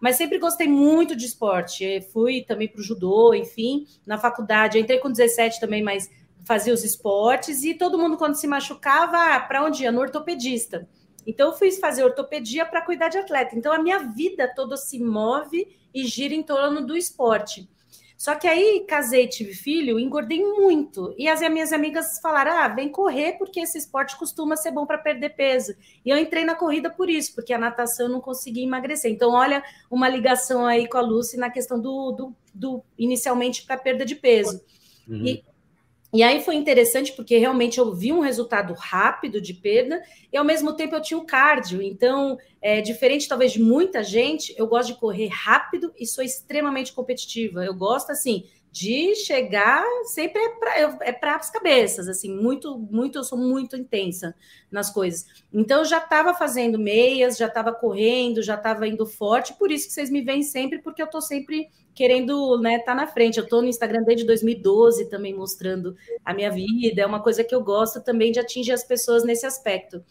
Mas 0.00 0.16
sempre 0.16 0.38
gostei 0.38 0.68
muito 0.68 1.14
de 1.16 1.26
esporte. 1.26 2.00
Fui 2.12 2.42
também 2.42 2.68
para 2.68 2.80
o 2.80 2.84
judô, 2.84 3.34
enfim, 3.34 3.86
na 4.06 4.18
faculdade. 4.18 4.78
Eu 4.78 4.82
entrei 4.82 4.98
com 4.98 5.10
17 5.10 5.60
também, 5.60 5.82
mas 5.82 6.08
fazia 6.44 6.72
os 6.72 6.84
esportes. 6.84 7.64
E 7.64 7.74
todo 7.74 7.98
mundo, 7.98 8.16
quando 8.16 8.34
se 8.34 8.46
machucava, 8.46 9.34
ah, 9.34 9.40
para 9.40 9.64
onde 9.64 9.82
ia? 9.82 9.92
No 9.92 10.00
ortopedista. 10.00 10.88
Então, 11.26 11.50
eu 11.50 11.56
fui 11.56 11.70
fazer 11.72 12.04
ortopedia 12.04 12.66
para 12.66 12.82
cuidar 12.82 13.08
de 13.08 13.18
atleta. 13.18 13.56
Então, 13.56 13.72
a 13.72 13.80
minha 13.80 13.98
vida 13.98 14.52
toda 14.54 14.76
se 14.76 14.98
move 14.98 15.68
e 15.94 16.04
gira 16.04 16.34
em 16.34 16.42
torno 16.42 16.84
do 16.84 16.96
esporte. 16.96 17.68
Só 18.22 18.36
que 18.36 18.46
aí 18.46 18.84
casei, 18.86 19.26
tive 19.26 19.52
filho, 19.52 19.98
engordei 19.98 20.40
muito. 20.40 21.12
E 21.18 21.26
as 21.26 21.40
minhas 21.50 21.72
amigas 21.72 22.20
falaram: 22.20 22.52
ah, 22.52 22.68
vem 22.68 22.88
correr, 22.88 23.32
porque 23.32 23.58
esse 23.58 23.76
esporte 23.76 24.16
costuma 24.16 24.54
ser 24.54 24.70
bom 24.70 24.86
para 24.86 24.96
perder 24.96 25.30
peso. 25.30 25.74
E 26.06 26.10
eu 26.10 26.16
entrei 26.16 26.44
na 26.44 26.54
corrida 26.54 26.88
por 26.88 27.10
isso, 27.10 27.34
porque 27.34 27.52
a 27.52 27.58
natação 27.58 28.06
eu 28.06 28.12
não 28.12 28.20
conseguia 28.20 28.62
emagrecer. 28.62 29.10
Então, 29.10 29.32
olha 29.32 29.60
uma 29.90 30.08
ligação 30.08 30.64
aí 30.64 30.88
com 30.88 30.98
a 30.98 31.00
Lucy 31.00 31.36
na 31.36 31.50
questão 31.50 31.80
do, 31.80 32.12
do, 32.12 32.36
do 32.54 32.84
inicialmente 32.96 33.66
para 33.66 33.76
perda 33.76 34.04
de 34.04 34.14
peso. 34.14 34.62
Uhum. 35.08 35.26
E 35.26 35.44
e 36.12 36.22
aí 36.22 36.42
foi 36.42 36.56
interessante 36.56 37.12
porque 37.12 37.38
realmente 37.38 37.78
eu 37.78 37.94
vi 37.94 38.12
um 38.12 38.20
resultado 38.20 38.74
rápido 38.74 39.40
de 39.40 39.54
perda 39.54 40.02
e 40.30 40.36
ao 40.36 40.44
mesmo 40.44 40.74
tempo 40.74 40.94
eu 40.94 41.00
tinha 41.00 41.18
o 41.18 41.24
cardio. 41.24 41.80
Então, 41.80 42.36
é, 42.60 42.82
diferente 42.82 43.26
talvez 43.26 43.52
de 43.52 43.62
muita 43.62 44.04
gente, 44.04 44.54
eu 44.58 44.66
gosto 44.66 44.92
de 44.92 45.00
correr 45.00 45.28
rápido 45.28 45.92
e 45.98 46.06
sou 46.06 46.22
extremamente 46.22 46.92
competitiva. 46.92 47.64
Eu 47.64 47.74
gosto 47.74 48.10
assim 48.10 48.44
de 48.72 49.14
chegar 49.16 49.84
sempre 50.04 50.40
é 50.42 51.12
para 51.12 51.34
é 51.34 51.34
as 51.36 51.50
cabeças, 51.50 52.08
assim, 52.08 52.34
muito, 52.34 52.78
muito, 52.78 53.18
eu 53.18 53.24
sou 53.24 53.36
muito 53.36 53.76
intensa 53.76 54.34
nas 54.70 54.88
coisas. 54.90 55.26
Então, 55.52 55.80
eu 55.80 55.84
já 55.84 55.98
estava 55.98 56.32
fazendo 56.32 56.78
meias, 56.78 57.36
já 57.36 57.48
estava 57.48 57.70
correndo, 57.70 58.42
já 58.42 58.54
estava 58.54 58.88
indo 58.88 59.04
forte, 59.04 59.52
por 59.58 59.70
isso 59.70 59.86
que 59.86 59.92
vocês 59.92 60.08
me 60.08 60.22
veem 60.22 60.42
sempre, 60.42 60.80
porque 60.80 61.02
eu 61.02 61.06
estou 61.06 61.20
sempre 61.20 61.68
querendo 61.94 62.58
né, 62.60 62.78
tá 62.78 62.94
na 62.94 63.06
frente. 63.06 63.38
Eu 63.38 63.44
estou 63.44 63.62
no 63.62 63.68
Instagram 63.68 64.02
desde 64.02 64.24
2012 64.26 65.08
também 65.08 65.34
mostrando 65.34 65.96
a 66.24 66.32
minha 66.32 66.50
vida. 66.50 67.02
É 67.02 67.06
uma 67.06 67.22
coisa 67.22 67.44
que 67.44 67.54
eu 67.54 67.62
gosto 67.62 68.02
também 68.02 68.32
de 68.32 68.40
atingir 68.40 68.72
as 68.72 68.84
pessoas 68.84 69.24
nesse 69.24 69.46
aspecto. 69.46 70.02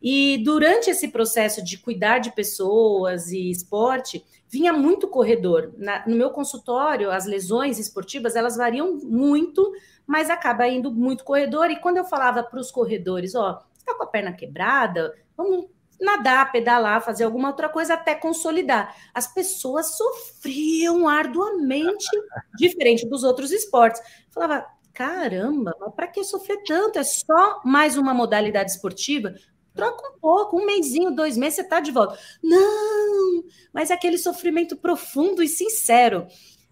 E 0.00 0.38
durante 0.44 0.90
esse 0.90 1.08
processo 1.08 1.64
de 1.64 1.78
cuidar 1.78 2.18
de 2.18 2.30
pessoas 2.32 3.32
e 3.32 3.50
esporte, 3.50 4.24
vinha 4.48 4.72
muito 4.72 5.08
corredor. 5.08 5.72
Na, 5.76 6.06
no 6.06 6.16
meu 6.16 6.30
consultório, 6.30 7.10
as 7.10 7.26
lesões 7.26 7.78
esportivas 7.78 8.36
elas 8.36 8.56
variam 8.56 8.94
muito, 8.96 9.72
mas 10.06 10.30
acaba 10.30 10.68
indo 10.68 10.92
muito 10.92 11.24
corredor. 11.24 11.70
E 11.70 11.80
quando 11.80 11.96
eu 11.96 12.04
falava 12.04 12.42
para 12.42 12.60
os 12.60 12.70
corredores, 12.70 13.34
ó, 13.34 13.62
está 13.76 13.94
com 13.94 14.04
a 14.04 14.06
perna 14.06 14.32
quebrada, 14.32 15.14
vamos 15.36 15.66
nadar, 16.00 16.52
pedalar, 16.52 17.02
fazer 17.02 17.24
alguma 17.24 17.48
outra 17.48 17.68
coisa 17.68 17.94
até 17.94 18.14
consolidar. 18.14 18.94
As 19.14 19.32
pessoas 19.32 19.96
sofriam 19.96 21.08
arduamente, 21.08 22.06
diferente 22.58 23.08
dos 23.08 23.24
outros 23.24 23.50
esportes. 23.52 24.00
falava, 24.30 24.66
caramba, 24.92 25.76
mas 25.80 25.94
para 25.94 26.06
que 26.06 26.24
sofrer 26.24 26.62
tanto? 26.64 26.98
É 26.98 27.04
só 27.04 27.60
mais 27.64 27.96
uma 27.96 28.14
modalidade 28.14 28.70
esportiva? 28.70 29.34
Troca 29.74 30.08
um 30.08 30.18
pouco, 30.18 30.58
um 30.58 30.64
mêsinho, 30.64 31.14
dois 31.14 31.36
meses, 31.36 31.56
você 31.56 31.60
está 31.60 31.80
de 31.80 31.90
volta. 31.90 32.18
Não, 32.42 33.44
mas 33.72 33.90
é 33.90 33.94
aquele 33.94 34.16
sofrimento 34.16 34.74
profundo 34.74 35.42
e 35.42 35.48
sincero. 35.48 36.26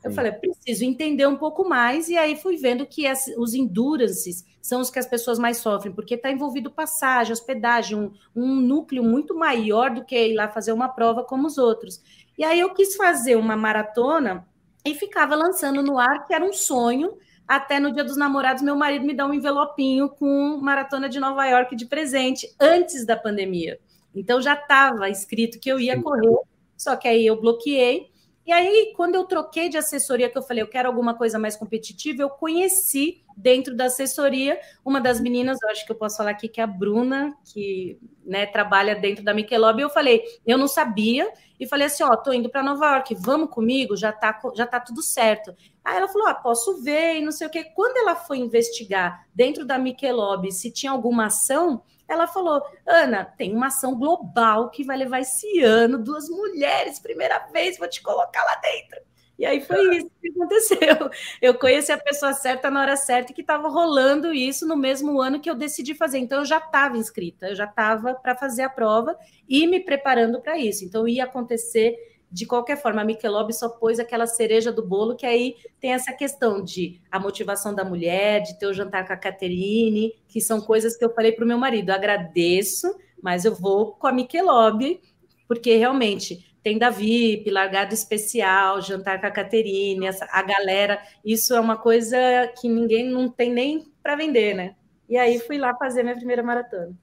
Eu 0.04 0.10
falei, 0.10 0.32
preciso 0.32 0.84
entender 0.84 1.26
um 1.26 1.36
pouco 1.36 1.66
mais, 1.66 2.10
e 2.10 2.18
aí 2.18 2.36
fui 2.36 2.58
vendo 2.58 2.84
que 2.84 3.06
as, 3.06 3.26
os 3.38 3.54
endurances 3.54 4.44
são 4.60 4.82
os 4.82 4.90
que 4.90 4.98
as 4.98 5.06
pessoas 5.06 5.38
mais 5.38 5.56
sofrem, 5.56 5.94
porque 5.94 6.14
está 6.14 6.30
envolvido 6.30 6.70
passagem, 6.70 7.32
hospedagem, 7.32 7.98
um, 7.98 8.12
um 8.36 8.54
núcleo 8.56 9.02
muito 9.02 9.34
maior 9.34 9.90
do 9.90 10.04
que 10.04 10.14
ir 10.14 10.34
lá 10.34 10.46
fazer 10.46 10.72
uma 10.72 10.90
prova 10.90 11.24
como 11.24 11.46
os 11.46 11.56
outros. 11.56 12.02
E 12.36 12.44
aí 12.44 12.60
eu 12.60 12.74
quis 12.74 12.96
fazer 12.96 13.36
uma 13.36 13.56
maratona 13.56 14.46
e 14.84 14.94
ficava 14.94 15.34
lançando 15.34 15.82
no 15.82 15.98
ar, 15.98 16.26
que 16.26 16.34
era 16.34 16.44
um 16.44 16.52
sonho, 16.52 17.16
até 17.48 17.80
no 17.80 17.90
dia 17.90 18.04
dos 18.04 18.18
namorados, 18.18 18.62
meu 18.62 18.76
marido 18.76 19.06
me 19.06 19.14
dá 19.14 19.26
um 19.26 19.32
envelopinho 19.32 20.10
com 20.10 20.58
maratona 20.60 21.08
de 21.08 21.18
Nova 21.18 21.46
York 21.46 21.74
de 21.74 21.86
presente, 21.86 22.54
antes 22.60 23.06
da 23.06 23.16
pandemia. 23.16 23.80
Então 24.14 24.40
já 24.40 24.52
estava 24.52 25.08
escrito 25.08 25.58
que 25.58 25.70
eu 25.70 25.80
ia 25.80 26.00
correr, 26.00 26.38
só 26.76 26.94
que 26.94 27.08
aí 27.08 27.24
eu 27.24 27.40
bloqueei 27.40 28.12
e 28.46 28.52
aí, 28.52 28.92
quando 28.94 29.14
eu 29.14 29.24
troquei 29.24 29.68
de 29.68 29.78
assessoria, 29.78 30.28
que 30.28 30.36
eu 30.36 30.42
falei, 30.42 30.62
eu 30.62 30.68
quero 30.68 30.88
alguma 30.88 31.14
coisa 31.14 31.38
mais 31.38 31.56
competitiva, 31.56 32.22
eu 32.22 32.30
conheci 32.30 33.22
dentro 33.36 33.74
da 33.74 33.86
assessoria 33.86 34.60
uma 34.84 35.00
das 35.00 35.20
meninas, 35.20 35.58
eu 35.62 35.70
acho 35.70 35.84
que 35.86 35.92
eu 35.92 35.96
posso 35.96 36.18
falar 36.18 36.30
aqui, 36.30 36.48
que 36.48 36.60
é 36.60 36.64
a 36.64 36.66
Bruna, 36.66 37.34
que 37.52 37.98
né, 38.24 38.46
trabalha 38.46 38.94
dentro 38.94 39.24
da 39.24 39.34
Michelob, 39.34 39.80
e 39.80 39.82
eu 39.82 39.90
falei, 39.90 40.22
eu 40.46 40.58
não 40.58 40.68
sabia, 40.68 41.32
e 41.58 41.66
falei 41.66 41.86
assim, 41.86 42.02
ó, 42.02 42.14
tô 42.16 42.32
indo 42.32 42.50
para 42.50 42.62
Nova 42.62 42.86
York, 42.92 43.14
vamos 43.14 43.50
comigo, 43.50 43.96
já 43.96 44.12
tá, 44.12 44.38
já 44.54 44.66
tá 44.66 44.78
tudo 44.80 45.02
certo. 45.02 45.54
Aí 45.84 45.96
ela 45.96 46.08
falou, 46.08 46.28
ah, 46.28 46.34
posso 46.34 46.82
ver, 46.82 47.16
e 47.16 47.22
não 47.22 47.32
sei 47.32 47.46
o 47.46 47.50
quê. 47.50 47.64
Quando 47.74 47.96
ela 47.96 48.14
foi 48.14 48.38
investigar 48.38 49.26
dentro 49.34 49.64
da 49.64 49.78
Michelob 49.78 50.50
se 50.52 50.70
tinha 50.70 50.92
alguma 50.92 51.26
ação, 51.26 51.82
ela 52.08 52.26
falou: 52.26 52.62
Ana, 52.86 53.24
tem 53.24 53.54
uma 53.54 53.66
ação 53.66 53.94
global 53.94 54.70
que 54.70 54.84
vai 54.84 54.96
levar 54.96 55.20
esse 55.20 55.60
ano 55.60 55.98
duas 55.98 56.28
mulheres, 56.28 56.98
primeira 56.98 57.38
vez, 57.52 57.78
vou 57.78 57.88
te 57.88 58.02
colocar 58.02 58.44
lá 58.44 58.56
dentro. 58.56 59.00
E 59.38 59.44
aí 59.44 59.60
foi 59.60 59.96
isso 59.96 60.10
que 60.20 60.28
aconteceu. 60.28 61.10
Eu 61.42 61.58
conheci 61.58 61.90
a 61.90 61.98
pessoa 61.98 62.32
certa 62.32 62.70
na 62.70 62.80
hora 62.80 62.96
certa 62.96 63.32
e 63.32 63.34
que 63.34 63.40
estava 63.40 63.68
rolando 63.68 64.32
isso 64.32 64.66
no 64.66 64.76
mesmo 64.76 65.20
ano 65.20 65.40
que 65.40 65.50
eu 65.50 65.54
decidi 65.54 65.94
fazer. 65.94 66.18
Então 66.18 66.38
eu 66.38 66.44
já 66.44 66.58
estava 66.58 66.96
inscrita, 66.96 67.48
eu 67.48 67.54
já 67.54 67.64
estava 67.64 68.14
para 68.14 68.36
fazer 68.36 68.62
a 68.62 68.70
prova 68.70 69.18
e 69.48 69.66
me 69.66 69.80
preparando 69.80 70.40
para 70.40 70.56
isso. 70.56 70.84
Então 70.84 71.08
ia 71.08 71.24
acontecer 71.24 71.96
de 72.34 72.46
qualquer 72.46 72.82
forma, 72.82 73.00
a 73.00 73.04
Michelob 73.04 73.52
só 73.52 73.68
pôs 73.68 74.00
aquela 74.00 74.26
cereja 74.26 74.72
do 74.72 74.84
bolo, 74.84 75.14
que 75.14 75.24
aí 75.24 75.54
tem 75.78 75.92
essa 75.92 76.12
questão 76.12 76.64
de 76.64 77.00
a 77.08 77.20
motivação 77.20 77.72
da 77.72 77.84
mulher, 77.84 78.42
de 78.42 78.58
ter 78.58 78.66
o 78.66 78.74
jantar 78.74 79.06
com 79.06 79.12
a 79.12 79.16
Caterine, 79.16 80.12
que 80.26 80.40
são 80.40 80.60
coisas 80.60 80.96
que 80.96 81.04
eu 81.04 81.14
falei 81.14 81.30
para 81.30 81.44
o 81.44 81.46
meu 81.46 81.56
marido. 81.56 81.90
Agradeço, 81.90 82.92
mas 83.22 83.44
eu 83.44 83.54
vou 83.54 83.92
com 83.92 84.08
a 84.08 84.12
Michelob, 84.12 85.00
porque 85.46 85.76
realmente 85.76 86.52
tem 86.60 86.76
da 86.76 86.90
VIP, 86.90 87.52
largado 87.52 87.94
especial, 87.94 88.82
jantar 88.82 89.20
com 89.20 89.28
a 89.28 89.30
Caterine, 89.30 90.08
a 90.08 90.42
galera, 90.42 91.00
isso 91.24 91.54
é 91.54 91.60
uma 91.60 91.76
coisa 91.76 92.18
que 92.60 92.68
ninguém 92.68 93.08
não 93.08 93.28
tem 93.28 93.52
nem 93.52 93.84
para 94.02 94.16
vender, 94.16 94.54
né? 94.54 94.74
E 95.08 95.16
aí 95.16 95.38
fui 95.38 95.56
lá 95.56 95.72
fazer 95.76 96.02
minha 96.02 96.16
primeira 96.16 96.42
maratona. 96.42 96.98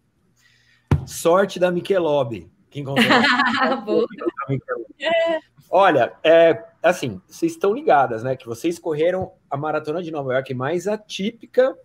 Sorte 1.06 1.58
da 1.58 1.72
Michelob. 1.72 2.52
Que 2.72 2.80
encontrou. 2.80 3.06
Olha, 5.70 6.14
é, 6.24 6.64
assim, 6.82 7.22
vocês 7.28 7.52
estão 7.52 7.74
ligadas, 7.74 8.24
né? 8.24 8.36
Que 8.36 8.48
vocês 8.48 8.80
correram 8.80 9.34
a 9.50 9.56
maratona 9.56 10.02
de 10.02 10.10
Nova 10.10 10.34
York 10.34 10.54
mais 10.54 10.88
atípica 10.88 11.78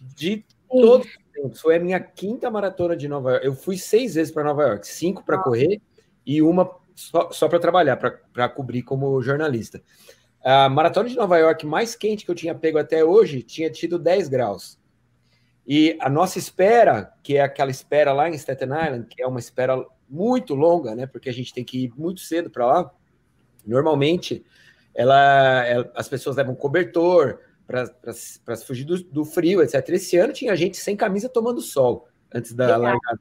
de 0.00 0.44
todos 0.68 1.06
os 1.06 1.18
tempos. 1.32 1.60
Foi 1.60 1.76
a 1.76 1.80
minha 1.80 2.00
quinta 2.00 2.50
maratona 2.50 2.96
de 2.96 3.06
Nova 3.06 3.32
York. 3.32 3.46
Eu 3.46 3.54
fui 3.54 3.78
seis 3.78 4.14
vezes 4.14 4.32
para 4.32 4.42
Nova 4.42 4.64
York, 4.64 4.86
cinco 4.86 5.24
para 5.24 5.38
correr 5.38 5.80
e 6.24 6.42
uma 6.42 6.68
só, 6.94 7.30
só 7.30 7.48
para 7.48 7.60
trabalhar, 7.60 7.96
para 7.96 8.48
cobrir 8.48 8.82
como 8.82 9.22
jornalista. 9.22 9.82
A 10.42 10.68
maratona 10.68 11.08
de 11.08 11.16
Nova 11.16 11.38
York 11.38 11.66
mais 11.66 11.94
quente 11.94 12.24
que 12.24 12.30
eu 12.30 12.34
tinha 12.34 12.54
pego 12.54 12.78
até 12.78 13.04
hoje 13.04 13.42
tinha 13.42 13.70
tido 13.70 13.98
10 13.98 14.28
graus. 14.28 14.78
E 15.66 15.96
a 16.00 16.08
nossa 16.08 16.38
espera, 16.38 17.12
que 17.22 17.36
é 17.36 17.40
aquela 17.40 17.70
espera 17.70 18.12
lá 18.12 18.28
em 18.28 18.34
Staten 18.34 18.68
Island, 18.68 19.06
que 19.08 19.22
é 19.22 19.26
uma 19.26 19.40
espera 19.40 19.84
muito 20.08 20.54
longa, 20.54 20.94
né? 20.94 21.06
Porque 21.06 21.28
a 21.28 21.32
gente 21.32 21.52
tem 21.52 21.64
que 21.64 21.84
ir 21.84 21.92
muito 21.96 22.20
cedo 22.20 22.50
para 22.50 22.66
lá. 22.66 22.90
Normalmente, 23.66 24.44
ela, 24.94 25.64
ela, 25.66 25.92
as 25.94 26.08
pessoas 26.08 26.36
levam 26.36 26.54
cobertor 26.54 27.38
para 27.66 28.56
fugir 28.64 28.84
do, 28.84 29.02
do, 29.02 29.24
frio, 29.24 29.62
etc. 29.62 29.88
Esse 29.90 30.16
ano 30.16 30.32
tinha 30.32 30.54
gente 30.56 30.76
sem 30.76 30.96
camisa 30.96 31.28
tomando 31.28 31.60
sol 31.60 32.08
antes 32.32 32.52
da 32.52 32.76
largada, 32.76 33.20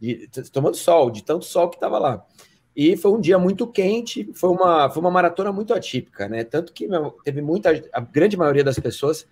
de, 0.00 0.28
tomando 0.52 0.76
sol, 0.76 1.10
de 1.10 1.22
tanto 1.22 1.44
sol 1.44 1.70
que 1.70 1.76
estava 1.76 1.98
lá. 1.98 2.26
E 2.74 2.96
foi 2.96 3.10
um 3.12 3.20
dia 3.20 3.38
muito 3.38 3.66
quente, 3.66 4.30
foi 4.34 4.50
uma, 4.50 4.90
foi 4.90 5.00
uma 5.00 5.10
maratona 5.10 5.50
muito 5.50 5.72
atípica, 5.72 6.28
né? 6.28 6.44
Tanto 6.44 6.74
que 6.74 6.86
teve 7.24 7.40
muita, 7.40 7.70
a 7.92 8.00
grande 8.00 8.36
maioria 8.36 8.62
das 8.62 8.78
pessoas 8.78 9.26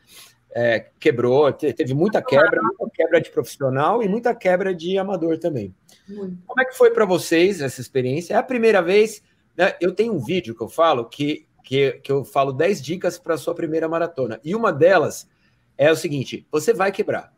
é, 0.55 0.87
quebrou, 1.01 1.53
teve 1.53 1.93
muita 1.95 2.23
quebra, 2.23 2.63
muita 2.63 2.89
quebra 2.95 3.21
de 3.21 3.29
profissional 3.29 4.01
e 4.03 4.09
muita 4.09 4.33
quebra 4.33 4.73
de 4.73 4.97
amador 4.97 5.37
também. 5.37 5.75
Muito. 6.09 6.39
Como 6.47 6.61
é 6.61 6.65
que 6.65 6.77
foi 6.77 6.93
para 6.93 7.05
vocês 7.05 7.61
essa 7.61 7.81
experiência? 7.81 8.35
É 8.35 8.37
a 8.37 8.43
primeira 8.43 8.81
vez, 8.81 9.21
né, 9.57 9.75
eu 9.81 9.93
tenho 9.93 10.15
um 10.15 10.25
vídeo 10.25 10.55
que 10.55 10.63
eu 10.63 10.69
falo 10.69 11.07
que, 11.07 11.49
que, 11.65 11.93
que 11.95 12.13
eu 12.13 12.25
falo 12.25 12.53
10 12.53 12.81
dicas 12.81 13.19
para 13.19 13.37
sua 13.37 13.53
primeira 13.53 13.89
maratona. 13.89 14.41
E 14.45 14.55
uma 14.55 14.73
delas 14.73 15.29
é 15.77 15.91
o 15.91 15.97
seguinte: 15.97 16.47
você 16.53 16.73
vai 16.73 16.93
quebrar. 16.93 17.33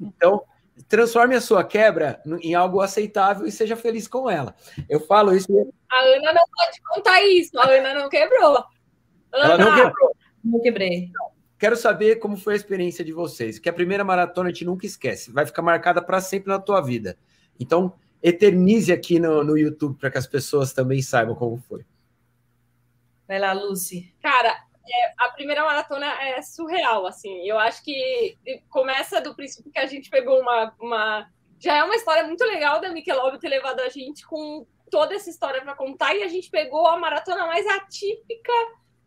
Então, 0.00 0.44
transforme 0.88 1.34
a 1.34 1.40
sua 1.40 1.64
quebra 1.64 2.22
em 2.40 2.54
algo 2.54 2.80
aceitável 2.80 3.44
e 3.44 3.50
seja 3.50 3.74
feliz 3.74 4.06
com 4.06 4.30
ela. 4.30 4.54
Eu 4.88 5.00
falo 5.00 5.34
isso. 5.34 5.50
A 5.90 6.00
Ana 6.00 6.32
não 6.32 6.44
pode 6.56 6.80
contar 6.88 7.22
isso, 7.24 7.58
a 7.58 7.68
Ana 7.68 7.92
não 7.94 8.08
quebrou. 8.08 8.64
Ana, 9.32 9.54
ela 9.54 9.58
não 9.58 9.74
quebrou. 9.74 10.16
Não 10.44 10.60
quebrei. 10.60 11.10
Quero 11.58 11.76
saber 11.76 12.16
como 12.16 12.36
foi 12.36 12.54
a 12.54 12.56
experiência 12.56 13.04
de 13.04 13.12
vocês, 13.12 13.58
que 13.58 13.68
a 13.68 13.72
primeira 13.72 14.04
maratona 14.04 14.48
a 14.48 14.52
gente 14.52 14.64
nunca 14.64 14.86
esquece, 14.86 15.32
vai 15.32 15.46
ficar 15.46 15.62
marcada 15.62 16.02
para 16.02 16.20
sempre 16.20 16.48
na 16.48 16.58
tua 16.58 16.80
vida. 16.80 17.16
Então, 17.58 17.94
eternize 18.22 18.92
aqui 18.92 19.18
no, 19.20 19.44
no 19.44 19.56
YouTube 19.56 19.98
para 19.98 20.10
que 20.10 20.18
as 20.18 20.26
pessoas 20.26 20.72
também 20.72 21.00
saibam 21.00 21.34
como 21.34 21.56
foi. 21.58 21.84
Vai 23.26 23.38
lá, 23.38 23.52
Lucy. 23.52 24.14
Cara, 24.20 24.50
é, 24.50 25.14
a 25.18 25.30
primeira 25.30 25.64
maratona 25.64 26.06
é 26.06 26.42
surreal, 26.42 27.06
assim. 27.06 27.48
Eu 27.48 27.58
acho 27.58 27.82
que 27.82 28.36
começa 28.68 29.20
do 29.20 29.34
princípio 29.34 29.70
que 29.70 29.78
a 29.78 29.86
gente 29.86 30.10
pegou 30.10 30.40
uma. 30.40 30.74
uma... 30.80 31.30
Já 31.58 31.78
é 31.78 31.84
uma 31.84 31.96
história 31.96 32.26
muito 32.26 32.44
legal 32.44 32.80
da 32.80 32.90
Michelob 32.90 33.38
ter 33.38 33.48
levado 33.48 33.80
a 33.80 33.88
gente 33.88 34.26
com 34.26 34.66
toda 34.90 35.14
essa 35.14 35.30
história 35.30 35.62
para 35.62 35.74
contar, 35.74 36.14
e 36.14 36.22
a 36.22 36.28
gente 36.28 36.50
pegou 36.50 36.86
a 36.86 36.98
maratona 36.98 37.46
mais 37.46 37.66
atípica 37.66 38.52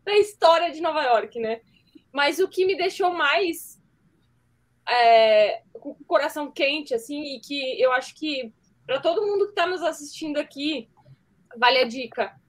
da 0.03 0.15
história 0.17 0.71
de 0.71 0.81
Nova 0.81 1.01
York, 1.03 1.39
né? 1.39 1.61
Mas 2.11 2.39
o 2.39 2.47
que 2.47 2.65
me 2.65 2.75
deixou 2.75 3.11
mais 3.11 3.81
é, 4.87 5.61
com 5.73 5.91
o 5.91 6.05
coração 6.05 6.51
quente, 6.51 6.93
assim, 6.93 7.35
e 7.35 7.39
que 7.39 7.81
eu 7.81 7.91
acho 7.91 8.15
que 8.15 8.53
para 8.85 9.01
todo 9.01 9.25
mundo 9.25 9.45
que 9.45 9.51
está 9.51 9.67
nos 9.67 9.83
assistindo 9.83 10.37
aqui, 10.37 10.89
vale 11.57 11.79
a 11.79 11.87
dica. 11.87 12.39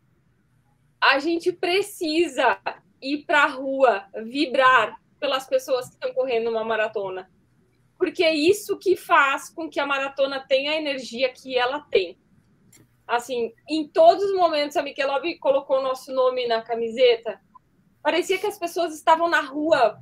A 1.00 1.18
gente 1.18 1.52
precisa 1.52 2.60
ir 3.02 3.24
para 3.24 3.42
a 3.42 3.48
rua, 3.48 4.06
vibrar 4.24 5.00
pelas 5.18 5.46
pessoas 5.48 5.88
que 5.88 5.94
estão 5.94 6.14
correndo 6.14 6.48
uma 6.48 6.64
maratona. 6.64 7.28
Porque 7.98 8.22
é 8.22 8.32
isso 8.32 8.78
que 8.78 8.94
faz 8.94 9.50
com 9.50 9.68
que 9.68 9.80
a 9.80 9.86
maratona 9.86 10.38
tenha 10.38 10.72
a 10.72 10.76
energia 10.76 11.28
que 11.32 11.58
ela 11.58 11.80
tem. 11.80 12.16
Assim, 13.04 13.52
em 13.68 13.88
todos 13.88 14.22
os 14.22 14.36
momentos 14.36 14.76
a 14.76 14.82
Mikelov 14.82 15.24
colocou 15.40 15.78
o 15.78 15.82
nosso 15.82 16.12
nome 16.12 16.46
na 16.46 16.62
camiseta, 16.62 17.40
parecia 18.08 18.38
que 18.38 18.46
as 18.46 18.58
pessoas 18.58 18.94
estavam 18.94 19.28
na 19.28 19.42
rua 19.42 19.98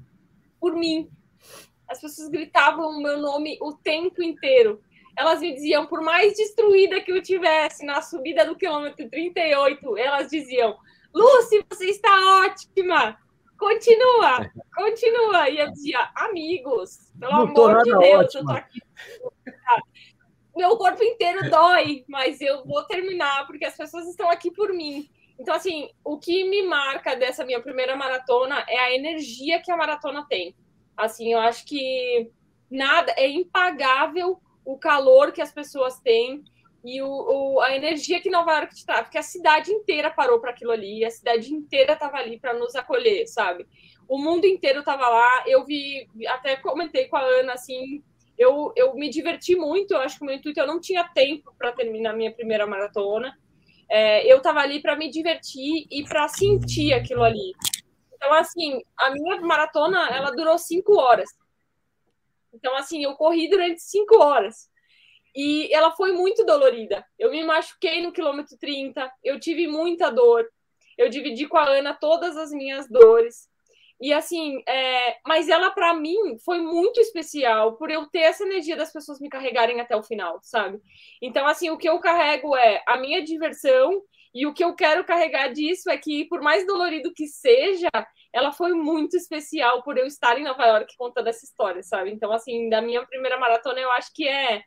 por 0.60 0.76
mim. 0.76 1.10
As 1.88 2.00
pessoas 2.00 2.28
gritavam 2.28 2.88
o 2.88 3.02
meu 3.02 3.18
nome 3.18 3.58
o 3.60 3.72
tempo 3.72 4.22
inteiro. 4.22 4.80
Elas 5.18 5.40
me 5.40 5.52
diziam, 5.52 5.86
por 5.86 6.00
mais 6.00 6.36
destruída 6.36 7.00
que 7.00 7.10
eu 7.10 7.20
tivesse 7.20 7.84
na 7.84 8.00
subida 8.00 8.44
do 8.44 8.54
quilômetro 8.54 9.10
38, 9.10 9.98
elas 9.98 10.30
diziam: 10.30 10.76
Lucy, 11.12 11.64
você 11.68 11.86
está 11.86 12.44
ótima! 12.44 13.18
Continua, 13.58 14.52
continua. 14.76 15.50
E 15.50 15.58
eu 15.58 15.72
dizia, 15.72 16.08
amigos, 16.14 17.10
pelo 17.18 17.32
Não 17.32 17.40
amor 17.40 17.82
de 17.82 17.90
Deus, 17.90 18.24
ótima. 18.26 18.40
eu 18.40 18.46
tô 18.46 18.52
aqui. 18.52 18.80
Meu 20.54 20.76
corpo 20.76 21.02
inteiro 21.02 21.50
dói, 21.50 22.04
mas 22.06 22.40
eu 22.40 22.64
vou 22.64 22.84
terminar 22.84 23.48
porque 23.48 23.64
as 23.64 23.76
pessoas 23.76 24.06
estão 24.06 24.30
aqui 24.30 24.52
por 24.52 24.72
mim. 24.72 25.10
Então, 25.38 25.54
assim, 25.54 25.90
o 26.04 26.18
que 26.18 26.44
me 26.44 26.62
marca 26.62 27.14
dessa 27.14 27.44
minha 27.44 27.60
primeira 27.60 27.94
maratona 27.94 28.64
é 28.68 28.78
a 28.78 28.94
energia 28.94 29.60
que 29.60 29.70
a 29.70 29.76
maratona 29.76 30.26
tem. 30.28 30.54
Assim, 30.96 31.32
eu 31.32 31.38
acho 31.38 31.66
que 31.66 32.30
nada 32.70 33.12
é 33.16 33.28
impagável 33.28 34.40
o 34.64 34.78
calor 34.78 35.32
que 35.32 35.42
as 35.42 35.52
pessoas 35.52 36.00
têm 36.00 36.42
e 36.84 37.02
o, 37.02 37.08
o, 37.08 37.60
a 37.60 37.74
energia 37.74 38.20
que 38.20 38.30
Nova 38.30 38.52
York 38.52 38.74
te 38.74 38.86
traz, 38.86 39.02
porque 39.02 39.18
a 39.18 39.22
cidade 39.22 39.72
inteira 39.72 40.10
parou 40.10 40.40
para 40.40 40.50
aquilo 40.50 40.70
ali, 40.70 41.04
a 41.04 41.10
cidade 41.10 41.52
inteira 41.52 41.94
estava 41.94 42.16
ali 42.16 42.38
para 42.38 42.54
nos 42.54 42.74
acolher, 42.74 43.26
sabe? 43.26 43.66
O 44.08 44.18
mundo 44.18 44.46
inteiro 44.46 44.80
estava 44.80 45.08
lá. 45.08 45.44
Eu 45.46 45.64
vi, 45.64 46.08
até 46.28 46.56
comentei 46.56 47.08
com 47.08 47.16
a 47.16 47.22
Ana 47.22 47.54
assim, 47.54 48.02
eu, 48.38 48.72
eu 48.76 48.94
me 48.94 49.08
diverti 49.08 49.56
muito. 49.56 49.94
Eu 49.94 50.00
acho 50.00 50.18
que 50.18 50.22
o 50.22 50.26
meu 50.26 50.36
intuito 50.36 50.60
eu 50.60 50.66
não 50.66 50.80
tinha 50.80 51.08
tempo 51.08 51.52
para 51.58 51.72
terminar 51.72 52.12
minha 52.12 52.32
primeira 52.32 52.66
maratona. 52.66 53.36
É, 53.88 54.30
eu 54.30 54.38
estava 54.38 54.60
ali 54.60 54.80
para 54.80 54.96
me 54.96 55.10
divertir 55.10 55.86
e 55.90 56.04
para 56.04 56.28
sentir 56.28 56.92
aquilo 56.92 57.22
ali. 57.22 57.52
Então, 58.14 58.32
assim, 58.32 58.82
a 58.98 59.10
minha 59.10 59.40
maratona 59.40 60.08
ela 60.08 60.30
durou 60.30 60.58
cinco 60.58 60.98
horas. 60.98 61.28
Então, 62.52 62.74
assim, 62.76 63.04
eu 63.04 63.14
corri 63.14 63.48
durante 63.48 63.82
cinco 63.82 64.16
horas. 64.16 64.68
E 65.34 65.72
ela 65.72 65.90
foi 65.92 66.12
muito 66.12 66.44
dolorida. 66.44 67.04
Eu 67.18 67.30
me 67.30 67.44
machuquei 67.44 68.02
no 68.02 68.12
quilômetro 68.12 68.56
30, 68.58 69.12
eu 69.22 69.38
tive 69.38 69.66
muita 69.66 70.10
dor. 70.10 70.48
Eu 70.96 71.10
dividi 71.10 71.46
com 71.46 71.58
a 71.58 71.68
Ana 71.68 71.92
todas 71.92 72.36
as 72.38 72.50
minhas 72.50 72.88
dores. 72.88 73.48
E 74.00 74.12
assim, 74.12 74.62
é... 74.68 75.16
mas 75.26 75.48
ela 75.48 75.70
para 75.70 75.94
mim 75.94 76.38
foi 76.44 76.60
muito 76.60 77.00
especial 77.00 77.76
por 77.76 77.90
eu 77.90 78.06
ter 78.06 78.20
essa 78.20 78.44
energia 78.44 78.76
das 78.76 78.92
pessoas 78.92 79.20
me 79.20 79.28
carregarem 79.28 79.80
até 79.80 79.96
o 79.96 80.02
final, 80.02 80.38
sabe? 80.42 80.80
Então, 81.22 81.46
assim, 81.46 81.70
o 81.70 81.78
que 81.78 81.88
eu 81.88 81.98
carrego 81.98 82.54
é 82.56 82.82
a 82.86 82.98
minha 82.98 83.24
diversão 83.24 84.02
e 84.34 84.46
o 84.46 84.52
que 84.52 84.62
eu 84.62 84.74
quero 84.74 85.04
carregar 85.04 85.48
disso 85.48 85.88
é 85.90 85.96
que, 85.96 86.26
por 86.26 86.42
mais 86.42 86.66
dolorido 86.66 87.12
que 87.14 87.26
seja, 87.26 87.88
ela 88.32 88.52
foi 88.52 88.74
muito 88.74 89.16
especial 89.16 89.82
por 89.82 89.96
eu 89.96 90.06
estar 90.06 90.38
em 90.38 90.44
Nova 90.44 90.66
York 90.66 90.94
contando 90.98 91.28
essa 91.28 91.44
história, 91.46 91.82
sabe? 91.82 92.10
Então, 92.10 92.30
assim, 92.32 92.68
da 92.68 92.82
minha 92.82 93.04
primeira 93.06 93.38
maratona, 93.38 93.80
eu 93.80 93.90
acho 93.92 94.12
que 94.14 94.28
é 94.28 94.62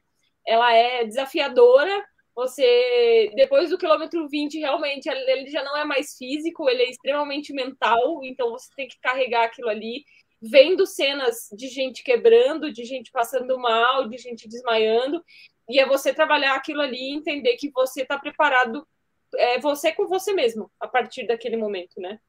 ela 0.47 0.73
é 0.73 1.05
desafiadora. 1.05 2.03
Você, 2.39 3.33
depois 3.35 3.69
do 3.69 3.77
quilômetro 3.77 4.25
20, 4.29 4.59
realmente, 4.59 5.09
ele 5.09 5.49
já 5.49 5.61
não 5.61 5.75
é 5.75 5.83
mais 5.83 6.15
físico, 6.17 6.69
ele 6.69 6.83
é 6.83 6.89
extremamente 6.89 7.51
mental, 7.51 8.23
então 8.23 8.49
você 8.51 8.69
tem 8.77 8.87
que 8.87 8.97
carregar 9.01 9.43
aquilo 9.43 9.67
ali, 9.67 10.05
vendo 10.41 10.85
cenas 10.85 11.49
de 11.51 11.67
gente 11.67 12.01
quebrando, 12.01 12.71
de 12.71 12.85
gente 12.85 13.11
passando 13.11 13.59
mal, 13.59 14.07
de 14.07 14.17
gente 14.17 14.47
desmaiando, 14.47 15.21
e 15.67 15.81
é 15.81 15.85
você 15.85 16.13
trabalhar 16.13 16.55
aquilo 16.55 16.79
ali 16.79 17.09
e 17.09 17.13
entender 17.13 17.57
que 17.57 17.69
você 17.71 18.03
está 18.03 18.17
preparado, 18.17 18.87
é 19.35 19.59
você 19.59 19.91
com 19.91 20.07
você 20.07 20.31
mesmo, 20.31 20.71
a 20.79 20.87
partir 20.87 21.27
daquele 21.27 21.57
momento, 21.57 21.99
né? 21.99 22.21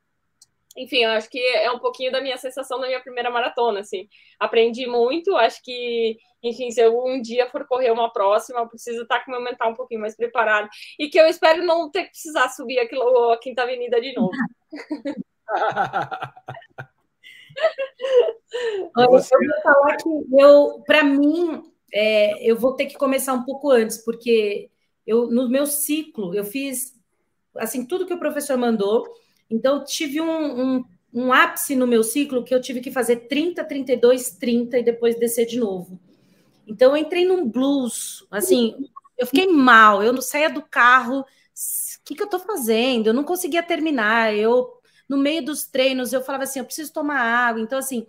Enfim, 0.77 1.05
eu 1.05 1.11
acho 1.11 1.29
que 1.29 1.39
é 1.39 1.71
um 1.71 1.79
pouquinho 1.79 2.13
da 2.13 2.21
minha 2.21 2.37
sensação 2.37 2.81
da 2.81 2.87
minha 2.87 3.01
primeira 3.01 3.31
maratona, 3.31 3.81
assim. 3.81 4.09
Aprendi 4.39 4.87
muito, 4.87 5.37
acho 5.37 5.63
que, 5.63 6.17
enfim, 6.43 6.71
se 6.71 6.81
eu 6.81 6.97
um 7.05 7.21
dia 7.21 7.49
for 7.49 7.67
correr 7.67 7.91
uma 7.91 8.13
próxima, 8.13 8.61
eu 8.61 8.69
preciso 8.69 9.03
estar 9.03 9.25
com 9.25 9.31
o 9.31 9.35
meu 9.35 9.43
mental 9.43 9.73
um 9.73 9.75
pouquinho 9.75 10.01
mais 10.01 10.17
preparado. 10.17 10.69
E 10.99 11.09
que 11.09 11.19
eu 11.19 11.27
espero 11.27 11.65
não 11.65 11.91
ter 11.91 12.05
que 12.05 12.11
precisar 12.11 12.49
subir 12.51 12.79
aquilo, 12.79 13.31
a 13.31 13.39
Quinta 13.39 13.63
Avenida 13.63 14.01
de 14.01 14.15
novo. 14.15 14.31
Olha, 18.97 19.09
Você... 19.09 19.35
Eu 19.35 19.41
vou 19.41 19.63
falar 19.63 19.97
que 19.97 20.09
eu, 20.39 20.83
para 20.87 21.05
mim, 21.05 21.63
é, 21.93 22.51
eu 22.51 22.57
vou 22.57 22.75
ter 22.75 22.87
que 22.87 22.97
começar 22.97 23.35
um 23.35 23.45
pouco 23.45 23.71
antes, 23.71 23.99
porque 23.99 24.71
eu, 25.07 25.27
no 25.27 25.49
meu 25.49 25.67
ciclo, 25.67 26.35
eu 26.35 26.45
fiz 26.45 26.99
assim 27.57 27.85
tudo 27.85 28.07
que 28.07 28.15
o 28.15 28.19
professor 28.19 28.57
mandou 28.57 29.05
então, 29.51 29.85
tive 29.85 30.21
um, 30.21 30.77
um, 30.77 30.85
um, 31.13 31.33
ápice 31.33 31.75
no 31.75 31.87
meu 31.87 32.03
ciclo 32.03 32.45
que 32.45 32.55
eu 32.55 32.61
tive 32.61 32.81
que 32.81 32.91
fazer 32.91 33.17
30, 33.27 33.65
32, 33.65 34.31
30 34.31 34.79
e 34.79 34.83
depois 34.83 35.19
descer 35.19 35.47
de 35.47 35.59
novo. 35.59 35.99
Então, 36.67 36.93
eu 36.93 36.97
entrei 36.97 37.25
num 37.25 37.49
blues, 37.49 38.27
assim, 38.31 38.77
eu 39.19 39.27
fiquei 39.27 39.49
mal, 39.49 40.03
eu 40.03 40.13
não 40.13 40.23
saía 40.23 40.49
do 40.49 40.63
carro, 40.63 41.21
o 41.21 41.25
que, 42.05 42.15
que 42.15 42.23
eu 42.23 42.27
estou 42.27 42.41
fazendo? 42.41 43.09
Eu 43.09 43.15
não 43.15 43.25
conseguia 43.25 43.63
terminar, 43.63 44.35
eu, 44.35 44.71
no 45.09 45.19
meio 45.19 45.45
dos 45.45 45.67
treinos, 45.67 46.13
eu 46.13 46.23
falava 46.23 46.45
assim, 46.45 46.61
eu 46.61 46.65
preciso 46.65 46.93
tomar 46.93 47.21
água. 47.21 47.61
Então, 47.61 47.79
assim, 47.79 48.07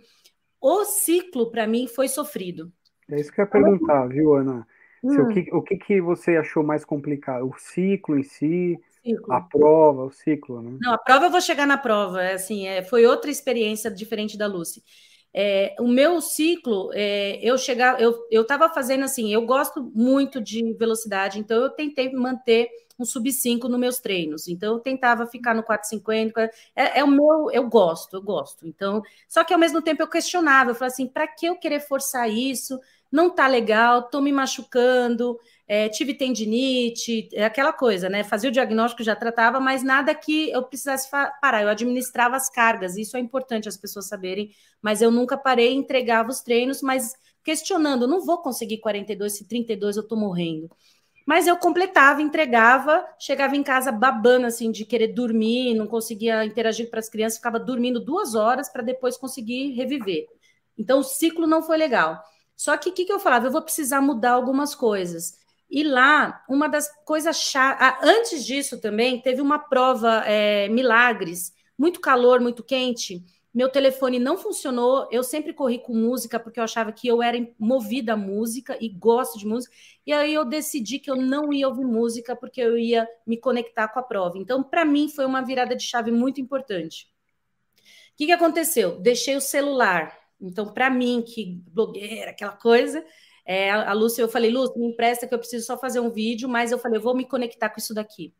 o 0.60 0.84
ciclo, 0.84 1.50
para 1.50 1.66
mim, 1.66 1.88
foi 1.88 2.08
sofrido. 2.08 2.72
É 3.10 3.20
isso 3.20 3.32
que 3.32 3.40
eu 3.40 3.44
ia 3.44 3.50
perguntar, 3.50 4.06
viu, 4.06 4.34
Ana? 4.34 4.66
Hum. 5.02 5.20
O, 5.20 5.28
que, 5.28 5.50
o 5.52 5.62
que, 5.62 5.76
que 5.76 6.00
você 6.00 6.36
achou 6.36 6.62
mais 6.62 6.84
complicado? 6.84 7.48
O 7.48 7.58
ciclo 7.58 8.16
em 8.16 8.22
si, 8.22 8.78
Ciclo. 9.04 9.32
A 9.32 9.40
prova, 9.40 10.04
o 10.04 10.10
ciclo, 10.12 10.62
né? 10.62 10.78
Não, 10.80 10.94
a 10.94 10.98
prova 10.98 11.26
eu 11.26 11.30
vou 11.30 11.40
chegar 11.40 11.66
na 11.66 11.76
prova. 11.76 12.22
É, 12.22 12.34
assim, 12.34 12.66
é, 12.66 12.82
foi 12.82 13.04
outra 13.04 13.30
experiência 13.30 13.90
diferente 13.90 14.38
da 14.38 14.46
Lucy. 14.46 14.82
É, 15.34 15.74
o 15.80 15.88
meu 15.88 16.20
ciclo, 16.20 16.90
é, 16.92 17.38
eu 17.42 17.56
chegar, 17.56 17.98
eu 18.00 18.28
estava 18.30 18.68
fazendo 18.68 19.04
assim, 19.04 19.32
eu 19.32 19.46
gosto 19.46 19.82
muito 19.94 20.42
de 20.42 20.74
velocidade, 20.74 21.38
então 21.38 21.56
eu 21.56 21.70
tentei 21.70 22.12
manter 22.12 22.68
um 22.98 23.04
sub 23.04 23.32
5 23.32 23.68
nos 23.68 23.80
meus 23.80 23.98
treinos. 23.98 24.46
Então 24.46 24.74
eu 24.74 24.80
tentava 24.80 25.26
ficar 25.26 25.54
no 25.54 25.62
450, 25.62 26.50
é, 26.76 27.00
é 27.00 27.04
o 27.04 27.08
meu, 27.08 27.50
eu 27.50 27.66
gosto, 27.68 28.14
eu 28.14 28.22
gosto. 28.22 28.66
Então, 28.66 29.02
só 29.26 29.42
que 29.42 29.52
ao 29.52 29.58
mesmo 29.58 29.80
tempo 29.82 30.02
eu 30.02 30.08
questionava, 30.08 30.70
eu 30.70 30.74
falava 30.74 30.92
assim, 30.92 31.08
para 31.08 31.26
que 31.26 31.46
eu 31.46 31.56
querer 31.56 31.80
forçar 31.80 32.30
isso? 32.30 32.78
Não 33.10 33.28
tá 33.28 33.46
legal, 33.46 34.04
tô 34.04 34.20
me 34.20 34.32
machucando 34.32 35.38
é, 35.66 35.88
tive 35.88 36.14
tendinite, 36.14 37.28
é 37.32 37.44
aquela 37.44 37.72
coisa, 37.72 38.08
né? 38.08 38.24
Fazia 38.24 38.50
o 38.50 38.52
diagnóstico, 38.52 39.02
já 39.02 39.16
tratava, 39.16 39.60
mas 39.60 39.82
nada 39.82 40.14
que 40.14 40.50
eu 40.50 40.62
precisasse 40.62 41.10
parar. 41.40 41.62
Eu 41.62 41.68
administrava 41.68 42.36
as 42.36 42.50
cargas, 42.50 42.96
isso 42.96 43.16
é 43.16 43.20
importante 43.20 43.68
as 43.68 43.76
pessoas 43.76 44.08
saberem, 44.08 44.50
mas 44.82 45.00
eu 45.00 45.10
nunca 45.10 45.36
parei, 45.36 45.72
entregava 45.72 46.30
os 46.30 46.40
treinos, 46.40 46.82
mas 46.82 47.14
questionando, 47.44 48.06
não 48.06 48.20
vou 48.24 48.38
conseguir 48.38 48.78
42, 48.78 49.32
se 49.36 49.46
32 49.46 49.96
eu 49.96 50.06
tô 50.06 50.16
morrendo. 50.16 50.68
Mas 51.26 51.46
eu 51.46 51.56
completava, 51.56 52.20
entregava, 52.20 53.06
chegava 53.18 53.56
em 53.56 53.62
casa 53.62 53.92
babando 53.92 54.46
assim 54.46 54.70
de 54.72 54.84
querer 54.84 55.08
dormir, 55.08 55.74
não 55.74 55.86
conseguia 55.86 56.44
interagir 56.44 56.90
para 56.90 56.98
as 56.98 57.08
crianças, 57.08 57.38
ficava 57.38 57.60
dormindo 57.60 58.00
duas 58.00 58.34
horas 58.34 58.68
para 58.68 58.82
depois 58.82 59.16
conseguir 59.16 59.72
reviver. 59.72 60.26
Então 60.76 60.98
o 60.98 61.04
ciclo 61.04 61.46
não 61.46 61.62
foi 61.62 61.76
legal. 61.76 62.20
Só 62.56 62.76
que 62.76 62.90
o 62.90 62.92
que, 62.92 63.04
que 63.04 63.12
eu 63.12 63.20
falava? 63.20 63.46
Eu 63.46 63.52
vou 63.52 63.62
precisar 63.62 64.00
mudar 64.00 64.32
algumas 64.32 64.74
coisas. 64.74 65.38
E 65.72 65.82
lá, 65.82 66.44
uma 66.46 66.68
das 66.68 66.86
coisas 67.02 67.40
chatas. 67.40 67.78
Ah, 67.80 67.98
antes 68.02 68.44
disso 68.44 68.78
também, 68.78 69.22
teve 69.22 69.40
uma 69.40 69.58
prova 69.58 70.22
é, 70.26 70.68
Milagres, 70.68 71.50
muito 71.78 71.98
calor, 71.98 72.42
muito 72.42 72.62
quente. 72.62 73.24
Meu 73.54 73.70
telefone 73.70 74.18
não 74.18 74.36
funcionou. 74.36 75.08
Eu 75.10 75.22
sempre 75.22 75.54
corri 75.54 75.78
com 75.78 75.94
música 75.94 76.38
porque 76.38 76.60
eu 76.60 76.64
achava 76.64 76.92
que 76.92 77.08
eu 77.08 77.22
era 77.22 77.38
movida 77.58 78.12
a 78.12 78.16
música 78.18 78.76
e 78.78 78.90
gosto 78.90 79.38
de 79.38 79.46
música. 79.46 79.74
E 80.06 80.12
aí 80.12 80.34
eu 80.34 80.44
decidi 80.44 80.98
que 80.98 81.10
eu 81.10 81.16
não 81.16 81.50
ia 81.50 81.66
ouvir 81.66 81.86
música 81.86 82.36
porque 82.36 82.60
eu 82.60 82.76
ia 82.76 83.08
me 83.26 83.38
conectar 83.38 83.88
com 83.88 83.98
a 83.98 84.02
prova. 84.02 84.36
Então, 84.36 84.62
para 84.62 84.84
mim, 84.84 85.08
foi 85.08 85.24
uma 85.24 85.40
virada 85.40 85.74
de 85.74 85.84
chave 85.84 86.10
muito 86.10 86.38
importante. 86.38 87.10
O 88.12 88.16
que, 88.16 88.26
que 88.26 88.32
aconteceu? 88.32 89.00
Deixei 89.00 89.36
o 89.36 89.40
celular. 89.40 90.18
Então, 90.38 90.70
para 90.70 90.90
mim, 90.90 91.24
que 91.26 91.62
blogueira, 91.70 92.30
aquela 92.32 92.52
coisa, 92.52 93.02
é, 93.44 93.70
a 93.70 93.92
Lúcia, 93.92 94.22
eu 94.22 94.28
falei, 94.28 94.50
Lúcia, 94.50 94.78
me 94.78 94.88
empresta 94.88 95.26
que 95.26 95.34
eu 95.34 95.38
preciso 95.38 95.66
só 95.66 95.76
fazer 95.76 96.00
um 96.00 96.10
vídeo, 96.10 96.48
mas 96.48 96.70
eu 96.70 96.78
falei, 96.78 96.98
eu 96.98 97.02
vou 97.02 97.14
me 97.14 97.24
conectar 97.24 97.68
com 97.68 97.78
isso 97.78 97.94
daqui. 97.94 98.32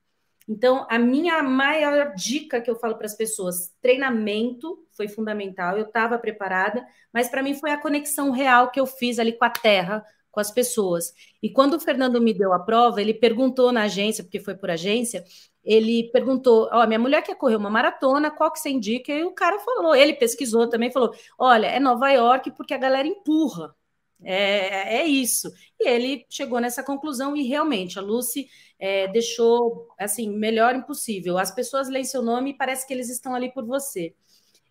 Então, 0.48 0.86
a 0.90 0.98
minha 0.98 1.42
maior 1.42 2.14
dica 2.14 2.60
que 2.60 2.70
eu 2.70 2.76
falo 2.76 2.96
para 2.96 3.06
as 3.06 3.14
pessoas, 3.14 3.72
treinamento 3.80 4.84
foi 4.92 5.08
fundamental, 5.08 5.76
eu 5.76 5.86
estava 5.86 6.18
preparada, 6.18 6.84
mas 7.12 7.28
para 7.28 7.42
mim 7.42 7.54
foi 7.54 7.70
a 7.70 7.78
conexão 7.80 8.30
real 8.30 8.70
que 8.70 8.80
eu 8.80 8.86
fiz 8.86 9.18
ali 9.18 9.32
com 9.32 9.44
a 9.44 9.50
terra, 9.50 10.04
com 10.30 10.40
as 10.40 10.50
pessoas. 10.50 11.12
E 11.42 11.50
quando 11.50 11.74
o 11.74 11.80
Fernando 11.80 12.20
me 12.20 12.34
deu 12.34 12.52
a 12.52 12.58
prova, 12.58 13.00
ele 13.00 13.14
perguntou 13.14 13.70
na 13.70 13.82
agência, 13.82 14.24
porque 14.24 14.40
foi 14.40 14.54
por 14.56 14.70
agência, 14.70 15.24
ele 15.62 16.10
perguntou: 16.12 16.68
Ó, 16.72 16.82
oh, 16.82 16.86
minha 16.86 16.98
mulher 16.98 17.22
quer 17.22 17.36
correr 17.36 17.56
uma 17.56 17.70
maratona, 17.70 18.30
qual 18.30 18.50
que 18.50 18.58
você 18.58 18.70
indica? 18.70 19.12
E 19.12 19.24
o 19.24 19.32
cara 19.32 19.58
falou, 19.60 19.94
ele 19.94 20.14
pesquisou 20.14 20.68
também, 20.68 20.90
falou: 20.90 21.14
Olha, 21.38 21.66
é 21.66 21.78
Nova 21.78 22.10
York 22.10 22.50
porque 22.52 22.74
a 22.74 22.78
galera 22.78 23.06
empurra. 23.06 23.74
É, 24.24 24.98
é 24.98 25.06
isso. 25.06 25.52
E 25.80 25.88
ele 25.88 26.24
chegou 26.30 26.60
nessa 26.60 26.82
conclusão 26.82 27.36
e 27.36 27.42
realmente 27.42 27.98
a 27.98 28.02
Lucy 28.02 28.48
é, 28.78 29.08
deixou 29.08 29.88
assim 29.98 30.30
melhor 30.30 30.74
impossível. 30.74 31.38
As 31.38 31.54
pessoas 31.54 31.88
leem 31.88 32.04
seu 32.04 32.22
nome 32.22 32.50
e 32.50 32.56
parece 32.56 32.86
que 32.86 32.92
eles 32.92 33.10
estão 33.10 33.34
ali 33.34 33.52
por 33.52 33.64
você. 33.66 34.14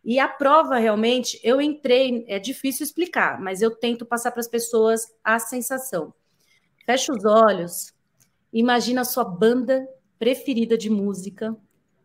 E 0.03 0.19
a 0.19 0.27
prova 0.27 0.77
realmente, 0.77 1.39
eu 1.43 1.61
entrei, 1.61 2.25
é 2.27 2.39
difícil 2.39 2.83
explicar, 2.83 3.39
mas 3.39 3.61
eu 3.61 3.75
tento 3.75 4.05
passar 4.05 4.31
para 4.31 4.39
as 4.39 4.47
pessoas 4.47 5.05
a 5.23 5.37
sensação. 5.37 6.13
Fecha 6.85 7.13
os 7.13 7.23
olhos, 7.23 7.93
imagina 8.51 9.01
a 9.01 9.05
sua 9.05 9.23
banda 9.23 9.87
preferida 10.17 10.77
de 10.77 10.89
música 10.89 11.55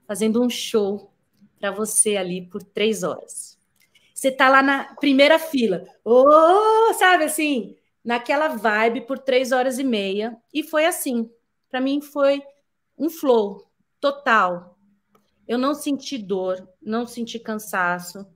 fazendo 0.06 0.42
um 0.42 0.48
show 0.48 1.10
para 1.58 1.70
você 1.70 2.16
ali 2.16 2.46
por 2.46 2.62
três 2.62 3.02
horas. 3.02 3.55
Você 4.16 4.32
tá 4.32 4.48
lá 4.48 4.62
na 4.62 4.94
primeira 4.94 5.38
fila, 5.38 5.84
oh, 6.02 6.94
sabe 6.94 7.24
assim, 7.24 7.76
naquela 8.02 8.48
vibe 8.48 9.02
por 9.02 9.18
três 9.18 9.52
horas 9.52 9.78
e 9.78 9.84
meia, 9.84 10.34
e 10.54 10.62
foi 10.62 10.86
assim. 10.86 11.30
Para 11.68 11.82
mim 11.82 12.00
foi 12.00 12.42
um 12.96 13.10
flow 13.10 13.70
total, 14.00 14.78
eu 15.46 15.58
não 15.58 15.74
senti 15.74 16.16
dor, 16.16 16.66
não 16.80 17.06
senti 17.06 17.38
cansaço, 17.38 18.26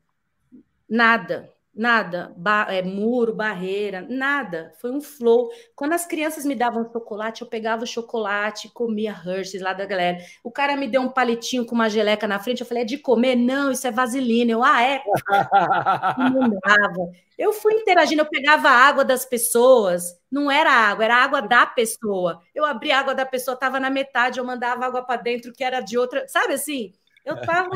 nada, 0.87 1.51
nada, 1.75 2.33
ba 2.37 2.67
é, 2.69 2.83
muro, 2.83 3.35
barreira, 3.35 4.05
nada. 4.09 4.73
Foi 4.81 4.91
um 4.91 5.01
flow. 5.01 5.51
Quando 5.75 5.93
as 5.93 6.05
crianças 6.05 6.45
me 6.45 6.55
davam 6.55 6.91
chocolate, 6.93 7.43
eu 7.43 7.49
pegava 7.49 7.85
o 7.85 7.87
chocolate, 7.87 8.71
comia 8.73 9.11
Hershey's 9.11 9.63
lá 9.63 9.73
da 9.73 9.87
galera. 9.87 10.19
O 10.43 10.51
cara 10.51 10.77
me 10.77 10.89
deu 10.89 11.01
um 11.01 11.09
palitinho 11.09 11.65
com 11.65 11.75
uma 11.75 11.89
geleca 11.89 12.27
na 12.27 12.39
frente, 12.39 12.61
eu 12.61 12.67
falei, 12.67 12.83
é 12.83 12.87
de 12.87 12.99
comer? 12.99 13.37
Não, 13.37 13.71
isso 13.71 13.87
é 13.87 13.91
vaselina. 13.91 14.53
Eu, 14.53 14.63
ah, 14.63 14.83
é? 14.83 15.03
não 16.33 16.51
dava. 16.51 17.13
Eu 17.39 17.53
fui 17.53 17.73
interagindo, 17.75 18.21
eu 18.23 18.29
pegava 18.29 18.69
a 18.69 18.87
água 18.87 19.05
das 19.05 19.25
pessoas, 19.25 20.05
não 20.31 20.51
era 20.51 20.71
água, 20.71 21.05
era 21.05 21.17
água 21.17 21.41
da 21.41 21.65
pessoa. 21.65 22.43
Eu 22.55 22.67
abria 22.67 22.97
a 22.97 23.01
água 23.01 23.15
da 23.15 23.25
pessoa, 23.25 23.55
estava 23.55 23.81
na 23.81 23.89
metade, 23.89 24.39
eu 24.39 24.45
mandava 24.45 24.85
água 24.85 25.03
para 25.03 25.23
dentro, 25.23 25.53
que 25.53 25.65
era 25.65 25.81
de 25.81 25.97
outra, 25.97 26.29
sabe 26.29 26.53
assim? 26.53 26.93
Eu 27.25 27.37
estava 27.37 27.71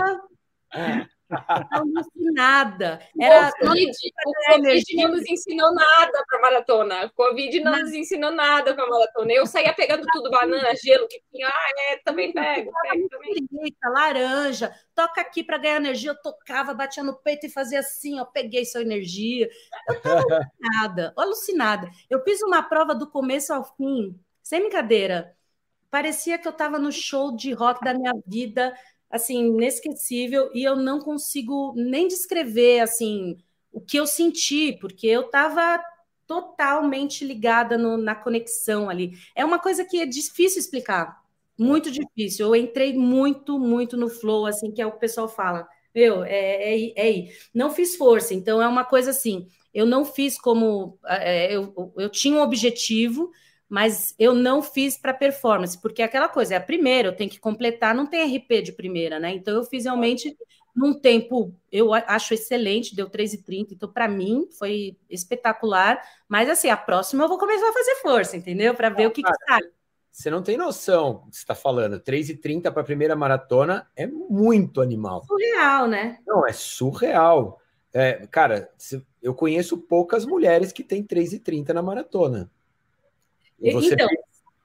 alucinada. 1.71 3.01
Era, 3.19 3.51
Covid, 3.53 3.91
o 3.91 4.53
COVID 4.53 4.97
não 4.97 5.09
nos 5.09 5.27
ensinou 5.29 5.75
nada 5.75 6.25
para 6.29 6.41
maratona. 6.41 7.07
O 7.07 7.11
Covid 7.13 7.61
não 7.61 7.81
nos 7.81 7.93
ensinou 7.93 8.31
nada 8.31 8.75
para 8.75 8.87
maratona. 8.87 9.33
Eu 9.33 9.47
saía 9.47 9.73
pegando 9.73 10.07
tudo, 10.13 10.31
banana, 10.31 10.75
gelo, 10.77 11.09
que 11.09 11.23
tinha. 11.33 11.49
Ah, 11.49 11.71
é, 11.91 11.97
também 12.05 12.33
pego. 12.33 12.71
pego 12.83 13.09
também. 13.09 13.47
laranja, 13.85 14.75
toca 14.95 15.21
aqui 15.21 15.43
para 15.43 15.59
ganhar 15.59 15.77
energia. 15.77 16.11
Eu 16.11 16.21
tocava, 16.21 16.75
batia 16.75 17.03
no 17.03 17.15
peito 17.15 17.47
e 17.47 17.51
fazia 17.51 17.81
assim, 17.81 18.21
ó, 18.21 18.25
peguei 18.25 18.65
sua 18.65 18.83
energia. 18.83 19.49
Eu 19.89 19.95
estava 19.95 20.21
alucinada, 20.63 21.13
alucinada. 21.17 21.91
Eu 22.11 22.23
fiz 22.23 22.43
uma 22.43 22.63
prova 22.63 22.95
do 22.95 23.11
começo 23.11 23.53
ao 23.53 23.65
fim, 23.77 24.19
sem 24.43 24.61
brincadeira. 24.61 25.35
Parecia 25.91 26.37
que 26.39 26.49
eu 26.49 26.51
estava 26.51 26.77
no 26.77 26.91
show 26.91 27.37
de 27.37 27.53
rock 27.53 27.85
da 27.85 27.95
minha 27.95 28.13
vida 28.27 28.75
assim, 29.15 29.47
inesquecível 29.47 30.51
e 30.53 30.65
eu 30.65 30.75
não 30.75 30.99
consigo 30.99 31.73
nem 31.77 32.09
descrever 32.09 32.81
assim 32.81 33.39
o 33.73 33.81
que 33.81 33.97
eu 33.97 34.09
senti, 34.09 34.73
porque 34.81 35.07
eu 35.07 35.23
estava 35.23 35.81
totalmente 36.27 37.25
ligada 37.25 37.79
no, 37.79 37.97
na 37.97 38.17
conexão 38.17 38.91
ali. 38.91 39.13
É 39.37 39.45
uma 39.45 39.61
coisa 39.61 39.85
que 39.85 40.01
é 40.01 40.07
difícil 40.07 40.59
explicar, 40.59 41.23
muito 41.57 41.93
difícil. 41.93 42.47
Eu 42.47 42.57
entrei 42.57 42.93
muito, 42.93 43.57
muito 43.57 43.97
no 43.97 44.09
flow, 44.09 44.47
assim, 44.47 44.73
que 44.73 44.83
é 44.83 44.87
o 44.87 44.91
que 44.91 44.97
o 44.97 45.01
pessoal 45.01 45.29
fala. 45.29 45.69
Meu, 45.95 46.25
é, 46.25 46.75
é, 46.75 46.93
é, 46.97 47.29
não 47.55 47.71
fiz 47.71 47.95
força, 47.95 48.35
então 48.35 48.61
é 48.61 48.67
uma 48.67 48.85
coisa 48.85 49.11
assim. 49.11 49.47
Eu 49.73 49.87
não 49.87 50.05
fiz 50.05 50.41
como 50.41 50.99
é, 51.07 51.55
eu, 51.55 51.93
eu 51.97 52.09
tinha 52.11 52.37
um 52.37 52.43
objetivo, 52.43 53.31
mas 53.75 54.15
eu 54.21 54.37
não 54.37 54.63
fiz 54.63 54.97
para 54.97 55.13
performance, 55.13 55.77
porque 55.77 56.01
é 56.01 56.05
aquela 56.05 56.29
coisa, 56.29 56.55
é 56.55 56.57
a 56.57 56.61
primeira, 56.61 57.09
eu 57.09 57.17
tenho 57.17 57.29
que 57.29 57.41
completar, 57.41 57.93
não 57.93 58.07
tem 58.07 58.23
RP 58.37 58.63
de 58.63 58.71
primeira, 58.71 59.19
né? 59.19 59.33
Então 59.35 59.53
eu 59.53 59.65
fiz 59.65 59.83
realmente 59.83 60.37
num 60.77 60.95
tempo, 60.95 61.53
eu 61.73 61.93
acho 61.93 62.35
excelente, 62.35 62.95
deu 62.95 63.11
3,30, 63.11 63.73
então 63.73 63.93
para 63.93 64.07
mim 64.07 64.47
foi 64.57 64.97
espetacular, 65.11 66.01
mas 66.29 66.49
assim, 66.49 66.71
a 66.71 66.77
próxima 66.77 67.25
eu 67.25 67.29
vou 67.29 67.37
começar 67.37 67.69
a 67.69 67.73
fazer 67.73 67.97
força, 67.97 68.37
entendeu? 68.37 68.77
Para 68.77 68.91
ver 68.91 69.09
o 69.09 69.11
que, 69.11 69.23
cara, 69.23 69.35
que 69.37 69.45
sai. 69.45 69.63
Você 70.13 70.31
não 70.31 70.41
tem 70.41 70.57
noção 70.57 71.15
do 71.25 71.31
que 71.31 71.37
você 71.37 71.43
está 71.43 71.57
falando. 71.57 71.99
3,30 71.99 72.71
para 72.71 72.81
a 72.81 72.85
primeira 72.85 73.17
maratona 73.17 73.89
é 73.97 74.07
muito 74.07 74.83
animal. 74.83 75.25
Surreal, 75.27 75.89
né? 75.89 76.21
Não, 76.25 76.47
é 76.47 76.53
surreal. 76.53 77.61
É, 77.93 78.25
cara, 78.29 78.71
eu 79.21 79.35
conheço 79.35 79.79
poucas 79.79 80.25
mulheres 80.25 80.71
que 80.71 80.85
têm 80.85 81.03
3,30 81.03 81.71
na 81.71 81.83
maratona. 81.83 82.49
Você 83.73 83.95
então, 83.95 84.09
fez, 84.09 84.21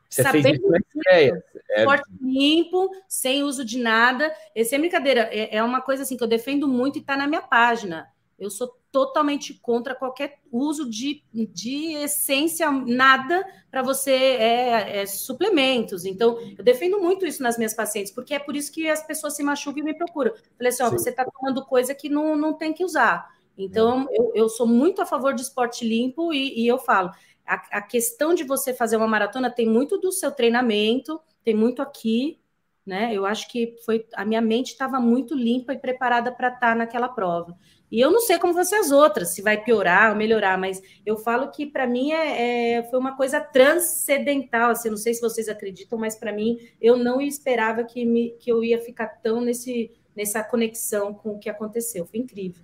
você 0.09 0.23
fez 0.31 0.45
isso 0.45 0.67
na 0.69 0.77
estreia. 0.77 1.43
É... 1.71 1.85
limpo, 2.21 2.89
sem 3.07 3.43
uso 3.43 3.63
de 3.63 3.77
nada. 3.77 4.33
Essa 4.55 4.75
é 4.75 4.79
brincadeira. 4.79 5.29
É, 5.31 5.57
é 5.57 5.63
uma 5.63 5.81
coisa 5.81 6.03
assim 6.03 6.17
que 6.17 6.23
eu 6.23 6.27
defendo 6.27 6.67
muito 6.67 6.97
e 6.97 7.01
está 7.01 7.15
na 7.15 7.27
minha 7.27 7.41
página. 7.41 8.07
Eu 8.37 8.49
sou 8.49 8.79
totalmente 8.91 9.53
contra 9.53 9.93
qualquer 9.93 10.39
uso 10.51 10.89
de, 10.89 11.23
de 11.33 11.93
essência, 11.95 12.71
nada 12.71 13.45
para 13.69 13.83
você 13.83 14.11
é, 14.11 15.01
é, 15.01 15.05
suplementos. 15.05 16.05
Então, 16.05 16.39
eu 16.57 16.63
defendo 16.63 16.99
muito 16.99 17.25
isso 17.25 17.43
nas 17.43 17.57
minhas 17.57 17.73
pacientes, 17.73 18.11
porque 18.11 18.33
é 18.33 18.39
por 18.39 18.55
isso 18.55 18.71
que 18.71 18.89
as 18.89 19.05
pessoas 19.05 19.35
se 19.35 19.43
machucam 19.43 19.81
e 19.81 19.85
me 19.85 19.93
procuram. 19.93 20.33
Falei 20.57 20.69
assim: 20.71 20.83
ó, 20.83 20.89
você 20.89 21.09
está 21.09 21.25
tomando 21.25 21.65
coisa 21.65 21.93
que 21.93 22.09
não, 22.09 22.35
não 22.35 22.53
tem 22.53 22.73
que 22.73 22.83
usar. 22.83 23.27
Então, 23.57 24.07
é. 24.09 24.17
eu, 24.17 24.31
eu 24.33 24.49
sou 24.49 24.65
muito 24.65 25.01
a 25.01 25.05
favor 25.05 25.33
de 25.33 25.41
esporte 25.41 25.85
limpo 25.85 26.33
e, 26.33 26.61
e 26.61 26.67
eu 26.67 26.79
falo: 26.79 27.11
a, 27.49 27.79
a 27.79 27.81
questão 27.81 28.35
de 28.35 28.43
você 28.43 28.73
fazer 28.73 28.95
uma 28.95 29.07
maratona 29.07 29.49
tem 29.49 29.67
muito 29.67 29.97
do 29.97 30.11
seu 30.11 30.31
treinamento, 30.31 31.19
tem 31.43 31.55
muito 31.55 31.81
aqui, 31.81 32.39
né? 32.85 33.11
Eu 33.11 33.25
acho 33.25 33.49
que 33.49 33.75
foi 33.83 34.05
a 34.13 34.23
minha 34.23 34.41
mente 34.41 34.67
estava 34.67 34.99
muito 34.99 35.33
limpa 35.33 35.73
e 35.73 35.79
preparada 35.79 36.31
para 36.31 36.49
estar 36.49 36.59
tá 36.59 36.75
naquela 36.75 37.09
prova. 37.09 37.57
E 37.91 37.99
eu 37.99 38.11
não 38.11 38.19
sei 38.19 38.37
como 38.37 38.53
vão 38.53 38.63
ser 38.63 38.75
as 38.75 38.91
outras, 38.91 39.29
se 39.29 39.41
vai 39.41 39.63
piorar 39.63 40.11
ou 40.11 40.15
melhorar, 40.15 40.59
mas 40.59 40.79
eu 41.03 41.17
falo 41.17 41.49
que 41.49 41.65
para 41.65 41.87
mim 41.87 42.11
é, 42.11 42.77
é, 42.77 42.83
foi 42.83 42.99
uma 42.99 43.17
coisa 43.17 43.41
transcendental. 43.41 44.69
Assim, 44.69 44.91
não 44.91 44.97
sei 44.97 45.15
se 45.15 45.21
vocês 45.21 45.49
acreditam, 45.49 45.97
mas 45.97 46.15
para 46.15 46.31
mim 46.31 46.59
eu 46.79 46.95
não 46.97 47.19
esperava 47.19 47.83
que, 47.83 48.05
me, 48.05 48.31
que 48.39 48.51
eu 48.51 48.63
ia 48.63 48.79
ficar 48.79 49.07
tão 49.23 49.41
nesse, 49.41 49.91
nessa 50.15 50.43
conexão 50.43 51.15
com 51.15 51.31
o 51.31 51.39
que 51.39 51.49
aconteceu. 51.49 52.05
Foi 52.05 52.19
incrível. 52.19 52.63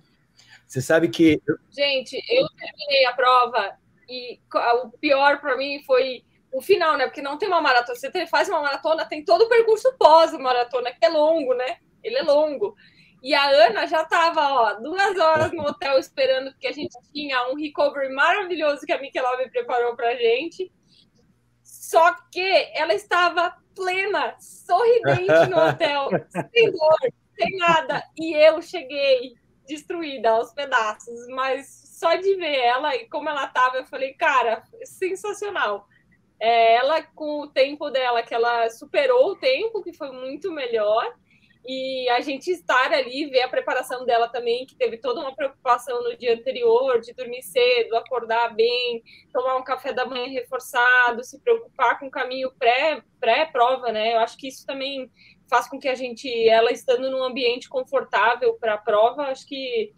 Você 0.64 0.80
sabe 0.80 1.08
que. 1.08 1.40
Gente, 1.70 2.16
eu 2.28 2.46
terminei 2.50 3.06
a 3.06 3.12
prova 3.12 3.76
e 4.08 4.40
o 4.52 4.90
pior 4.98 5.40
para 5.40 5.56
mim 5.56 5.82
foi 5.84 6.24
o 6.52 6.60
final, 6.60 6.96
né? 6.96 7.06
Porque 7.06 7.22
não 7.22 7.36
tem 7.36 7.48
uma 7.48 7.60
maratona. 7.60 7.98
Você 7.98 8.26
faz 8.26 8.48
uma 8.48 8.62
maratona, 8.62 9.04
tem 9.04 9.24
todo 9.24 9.42
o 9.42 9.48
percurso 9.48 9.94
pós-maratona, 9.98 10.92
que 10.92 11.04
é 11.04 11.08
longo, 11.08 11.54
né? 11.54 11.78
Ele 12.02 12.16
é 12.16 12.22
longo. 12.22 12.74
E 13.22 13.34
a 13.34 13.48
Ana 13.48 13.86
já 13.86 14.02
estava, 14.02 14.40
ó, 14.40 14.74
duas 14.74 15.18
horas 15.18 15.52
no 15.52 15.66
hotel 15.66 15.98
esperando, 15.98 16.52
porque 16.52 16.68
a 16.68 16.72
gente 16.72 16.96
tinha 17.12 17.48
um 17.50 17.56
recovery 17.56 18.14
maravilhoso 18.14 18.86
que 18.86 18.92
a 18.92 19.00
Michelob 19.00 19.50
preparou 19.50 19.96
pra 19.96 20.14
gente. 20.14 20.72
Só 21.62 22.14
que 22.30 22.70
ela 22.74 22.94
estava 22.94 23.56
plena, 23.74 24.36
sorridente 24.38 25.50
no 25.50 25.58
hotel, 25.68 26.08
sem 26.52 26.70
dor, 26.70 26.98
sem 27.38 27.56
nada. 27.56 28.02
E 28.16 28.34
eu 28.34 28.62
cheguei 28.62 29.34
destruída 29.66 30.30
aos 30.30 30.52
pedaços, 30.52 31.26
mas 31.28 31.86
só 31.98 32.14
de 32.14 32.34
ver 32.36 32.58
ela 32.58 32.94
e 32.94 33.08
como 33.08 33.28
ela 33.28 33.46
tava, 33.48 33.78
eu 33.78 33.86
falei, 33.86 34.14
cara, 34.14 34.62
sensacional. 34.84 35.86
É, 36.38 36.74
ela, 36.74 37.02
com 37.02 37.40
o 37.42 37.48
tempo 37.48 37.90
dela, 37.90 38.22
que 38.22 38.34
ela 38.34 38.68
superou 38.70 39.30
o 39.30 39.36
tempo, 39.36 39.82
que 39.82 39.92
foi 39.92 40.12
muito 40.12 40.52
melhor, 40.52 41.14
e 41.68 42.08
a 42.10 42.20
gente 42.20 42.48
estar 42.48 42.92
ali, 42.92 43.26
ver 43.26 43.42
a 43.42 43.48
preparação 43.48 44.04
dela 44.04 44.28
também, 44.28 44.64
que 44.64 44.76
teve 44.76 44.98
toda 44.98 45.20
uma 45.20 45.34
preocupação 45.34 46.00
no 46.02 46.16
dia 46.16 46.34
anterior, 46.34 47.00
de 47.00 47.12
dormir 47.12 47.42
cedo, 47.42 47.96
acordar 47.96 48.54
bem, 48.54 49.02
tomar 49.32 49.56
um 49.56 49.64
café 49.64 49.92
da 49.92 50.06
manhã 50.06 50.28
reforçado, 50.28 51.24
se 51.24 51.40
preocupar 51.40 51.98
com 51.98 52.06
o 52.06 52.10
caminho 52.10 52.52
pré-prova, 53.18 53.86
pré 53.86 53.92
né? 53.92 54.14
Eu 54.14 54.20
acho 54.20 54.36
que 54.36 54.46
isso 54.46 54.64
também 54.64 55.10
faz 55.48 55.68
com 55.68 55.78
que 55.78 55.88
a 55.88 55.94
gente, 55.94 56.28
ela 56.48 56.72
estando 56.72 57.10
num 57.10 57.22
ambiente 57.22 57.68
confortável 57.68 58.54
para 58.54 58.74
a 58.74 58.78
prova, 58.78 59.24
acho 59.24 59.46
que 59.46 59.92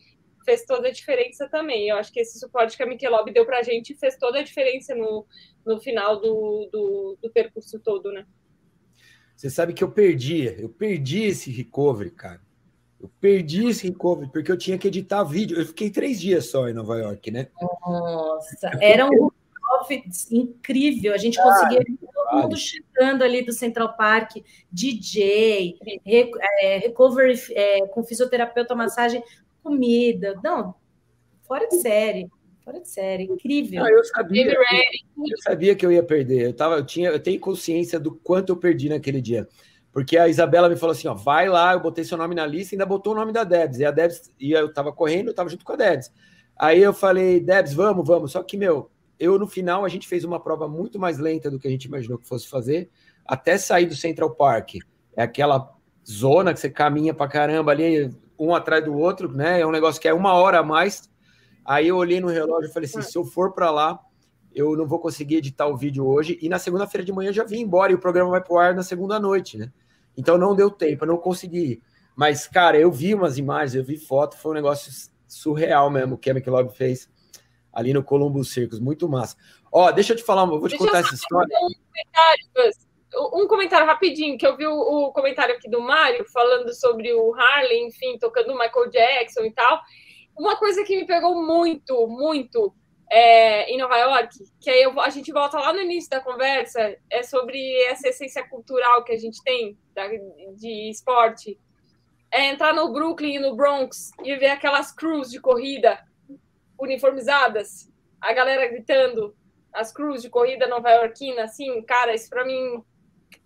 fez 0.45 0.65
toda 0.65 0.89
a 0.89 0.93
diferença 0.93 1.49
também. 1.49 1.89
Eu 1.89 1.97
acho 1.97 2.13
que 2.13 2.21
esse 2.21 2.39
suporte 2.39 2.77
que 2.77 2.83
a 2.83 2.87
Michelob 2.87 3.33
deu 3.33 3.45
para 3.45 3.59
a 3.59 3.63
gente 3.63 3.95
fez 3.95 4.17
toda 4.17 4.39
a 4.39 4.43
diferença 4.43 4.95
no, 4.95 5.27
no 5.65 5.79
final 5.81 6.21
do, 6.21 6.69
do, 6.73 7.19
do 7.23 7.31
percurso 7.31 7.79
todo, 7.81 8.11
né? 8.11 8.25
Você 9.37 9.51
sabe 9.51 9.73
que 9.73 9.85
eu 9.85 9.91
perdi, 9.91 10.47
eu 10.61 10.69
perdi 10.69 11.23
esse 11.23 11.51
recovery, 11.51 12.11
cara. 12.11 12.41
Eu 13.01 13.09
perdi 13.21 13.69
esse 13.69 13.87
recovery 13.87 14.31
porque 14.33 14.51
eu 14.51 14.59
tinha 14.59 14.77
que 14.77 14.89
editar 14.89 15.23
vídeo. 15.23 15.59
Eu 15.59 15.67
fiquei 15.67 15.91
três 15.91 16.21
dias 16.21 16.47
só 16.47 16.69
em 16.69 16.73
Nova 16.73 16.99
York, 16.99 17.31
né? 17.31 17.49
Nossa, 17.87 18.71
era 18.81 19.07
um 19.07 19.31
incrível. 20.31 21.15
A 21.15 21.19
gente 21.19 21.41
conseguia 21.41 21.85
todo 21.85 22.43
mundo 22.43 22.57
chegando 22.57 23.23
ali 23.23 23.43
do 23.43 23.53
Central 23.53 23.97
Park, 23.97 24.37
DJ, 24.71 25.77
é, 26.07 26.79
recovery 26.79 27.41
é, 27.53 27.87
com 27.87 28.03
fisioterapeuta, 28.03 28.75
massagem, 28.75 29.23
comida. 29.63 30.39
Não, 30.43 30.75
fora 31.47 31.69
de 31.69 31.77
série. 31.77 32.29
Fora 32.65 32.81
de 32.81 32.89
série, 32.89 33.25
incrível. 33.25 33.83
Não, 33.83 33.89
eu, 33.89 34.05
sabia, 34.05 34.45
eu, 34.45 34.61
eu, 34.61 35.39
sabia 35.43 35.75
que 35.75 35.87
eu 35.87 35.91
ia 35.91 36.03
perder. 36.03 36.49
Eu, 36.49 36.53
tava, 36.53 36.75
eu, 36.77 36.85
tinha, 36.85 37.09
eu 37.09 37.19
tenho 37.19 37.41
consciência 37.41 37.99
do 37.99 38.15
quanto 38.15 38.51
eu 38.51 38.57
perdi 38.57 38.91
naquele 38.91 39.23
dia. 39.23 39.49
Porque 39.91 40.19
a 40.19 40.29
Isabela 40.29 40.69
me 40.69 40.77
falou 40.77 40.93
assim: 40.93 41.09
ó, 41.09 41.15
vai 41.15 41.49
lá, 41.49 41.73
eu 41.73 41.81
botei 41.81 42.05
seu 42.05 42.19
nome 42.19 42.35
na 42.35 42.47
lista, 42.47 42.75
ainda 42.75 42.85
botou 42.85 43.15
o 43.15 43.17
nome 43.17 43.33
da 43.33 43.43
Debs. 43.43 43.79
E 43.79 43.87
a 43.87 43.91
Debs, 43.91 44.31
e 44.39 44.53
eu 44.53 44.71
tava 44.73 44.93
correndo, 44.93 45.29
eu 45.29 45.35
tava 45.35 45.49
junto 45.49 45.65
com 45.65 45.73
a 45.73 45.77
Debs. 45.77 46.13
Aí 46.59 46.83
eu 46.83 46.93
falei, 46.93 47.41
Debs, 47.41 47.73
vamos, 47.73 48.07
vamos. 48.07 48.33
Só 48.33 48.43
que, 48.43 48.57
meu, 48.57 48.91
eu 49.19 49.39
no 49.39 49.47
final 49.47 49.85
a 49.85 49.89
gente 49.89 50.07
fez 50.07 50.25
uma 50.25 50.41
prova 50.41 50.69
muito 50.69 50.99
mais 50.99 51.19
lenta 51.19 51.51
do 51.51 51.59
que 51.59 51.69
a 51.69 51.71
gente 51.71 51.85
imaginou 51.85 52.19
que 52.19 52.29
fosse 52.29 52.49
fazer, 52.49 52.91
até 53.25 53.59
sair 53.59 53.87
do 53.87 53.95
Central 53.95 54.35
Park. 54.35 54.77
É 55.17 55.23
aquela 55.23 55.75
zona 56.09 56.55
que 56.55 56.61
você 56.61 56.71
caminha 56.71 57.13
pra 57.13 57.29
caramba 57.29 57.73
ali, 57.73 58.11
um 58.39 58.55
atrás 58.55 58.85
do 58.85 58.97
outro, 58.97 59.31
né? 59.31 59.61
É 59.61 59.67
um 59.67 59.71
negócio 59.71 60.01
que 60.01 60.09
é 60.09 60.15
uma 60.15 60.33
hora 60.33 60.61
a 60.61 60.63
mais 60.63 61.09
Aí 61.69 61.89
eu 61.89 61.99
olhei 61.99 62.19
no 62.19 62.29
relógio 62.29 62.71
e 62.71 62.73
falei 62.73 62.89
assim: 62.89 63.03
se 63.03 63.19
eu 63.19 63.27
for 63.27 63.53
para 63.53 63.71
lá, 63.71 64.01
eu 64.55 64.75
não 64.75 64.87
vou 64.87 64.99
conseguir 64.99 65.37
editar 65.37 65.67
o 65.67 65.77
vídeo 65.77 66.07
hoje. 66.07 66.39
E 66.41 66.49
na 66.49 66.59
segunda-feira 66.59 67.05
de 67.05 67.13
manhã 67.13 67.31
já 67.31 67.45
vim 67.45 67.61
embora 67.61 67.93
e 67.93 67.95
o 67.95 67.99
programa 67.99 68.31
vai 68.31 68.43
pro 68.43 68.57
ar 68.57 68.75
na 68.75 68.83
segunda 68.83 69.21
noite, 69.21 69.59
né? 69.59 69.71
Então 70.17 70.39
não 70.39 70.57
deu 70.57 70.71
tempo, 70.71 71.05
eu 71.05 71.09
não 71.09 71.19
consegui. 71.19 71.83
Mas, 72.17 72.49
cara, 72.49 72.79
eu 72.79 72.91
vi 72.91 73.15
umas 73.15 73.37
imagens, 73.37 73.75
eu 73.75 73.85
vi 73.85 73.99
foto, 73.99 74.39
foi 74.39 74.53
um 74.53 74.55
negócio 74.55 74.91
surreal 75.27 75.91
mesmo 75.91 76.17
que 76.17 76.31
a 76.31 76.35
Michelob 76.35 76.75
fez 76.75 77.07
ali 77.73 77.93
no 77.93 78.03
Columbus 78.03 78.53
Circus, 78.53 78.81
muito 78.81 79.09
massa. 79.09 79.37
Ó, 79.73 79.91
deixa 79.91 80.13
eu 80.13 80.17
te 80.17 80.23
falar, 80.23 80.43
eu 80.43 80.59
vou 80.59 80.69
te 80.69 80.71
deixa 80.71 80.85
contar 80.85 81.01
essa 81.01 81.15
história. 81.15 81.57
Um 81.59 81.71
comentário, 81.71 82.73
um 83.35 83.47
comentário 83.47 83.87
rapidinho, 83.87 84.39
que 84.39 84.47
eu 84.47 84.57
vi 84.57 84.67
o, 84.67 84.75
o 84.75 85.13
comentário 85.13 85.55
aqui 85.55 85.69
do 85.69 85.81
Mário 85.81 86.25
falando 86.33 86.73
sobre 86.75 87.13
o 87.13 87.35
Harley, 87.35 87.87
enfim, 87.87 88.19
tocando 88.19 88.53
o 88.53 88.59
Michael 88.59 88.91
Jackson 88.91 89.45
e 89.45 89.53
tal. 89.53 89.81
Uma 90.39 90.57
coisa 90.57 90.85
que 90.85 90.97
me 90.97 91.07
pegou 91.07 91.43
muito, 91.45 92.07
muito 92.07 92.75
é, 93.11 93.71
em 93.71 93.79
Nova 93.79 93.97
York, 93.97 94.37
que 94.61 94.71
aí 94.71 94.83
eu, 94.83 95.01
a 95.01 95.09
gente 95.11 95.33
volta 95.33 95.59
lá 95.59 95.73
no 95.73 95.81
início 95.81 96.11
da 96.11 96.21
conversa, 96.21 96.97
é 97.11 97.23
sobre 97.23 97.59
essa 97.85 98.09
essência 98.09 98.47
cultural 98.49 99.03
que 99.03 99.13
a 99.13 99.19
gente 99.19 99.43
tem 99.43 99.77
da, 99.95 100.07
de 100.57 100.91
esporte. 100.91 101.59
É 102.31 102.47
entrar 102.51 102.75
no 102.75 102.93
Brooklyn 102.93 103.37
e 103.37 103.39
no 103.39 103.57
Bronx 103.57 104.11
e 104.23 104.37
ver 104.37 104.51
aquelas 104.51 104.93
crews 104.93 105.31
de 105.31 105.41
corrida 105.41 105.99
uniformizadas, 106.79 107.91
a 108.21 108.33
galera 108.33 108.69
gritando, 108.69 109.35
as 109.73 109.93
crews 109.93 110.23
de 110.23 110.31
corrida 110.31 110.67
nova-iorquina, 110.67 111.45
assim, 111.45 111.83
cara, 111.83 112.15
isso 112.15 112.29
para 112.29 112.45
mim 112.45 112.83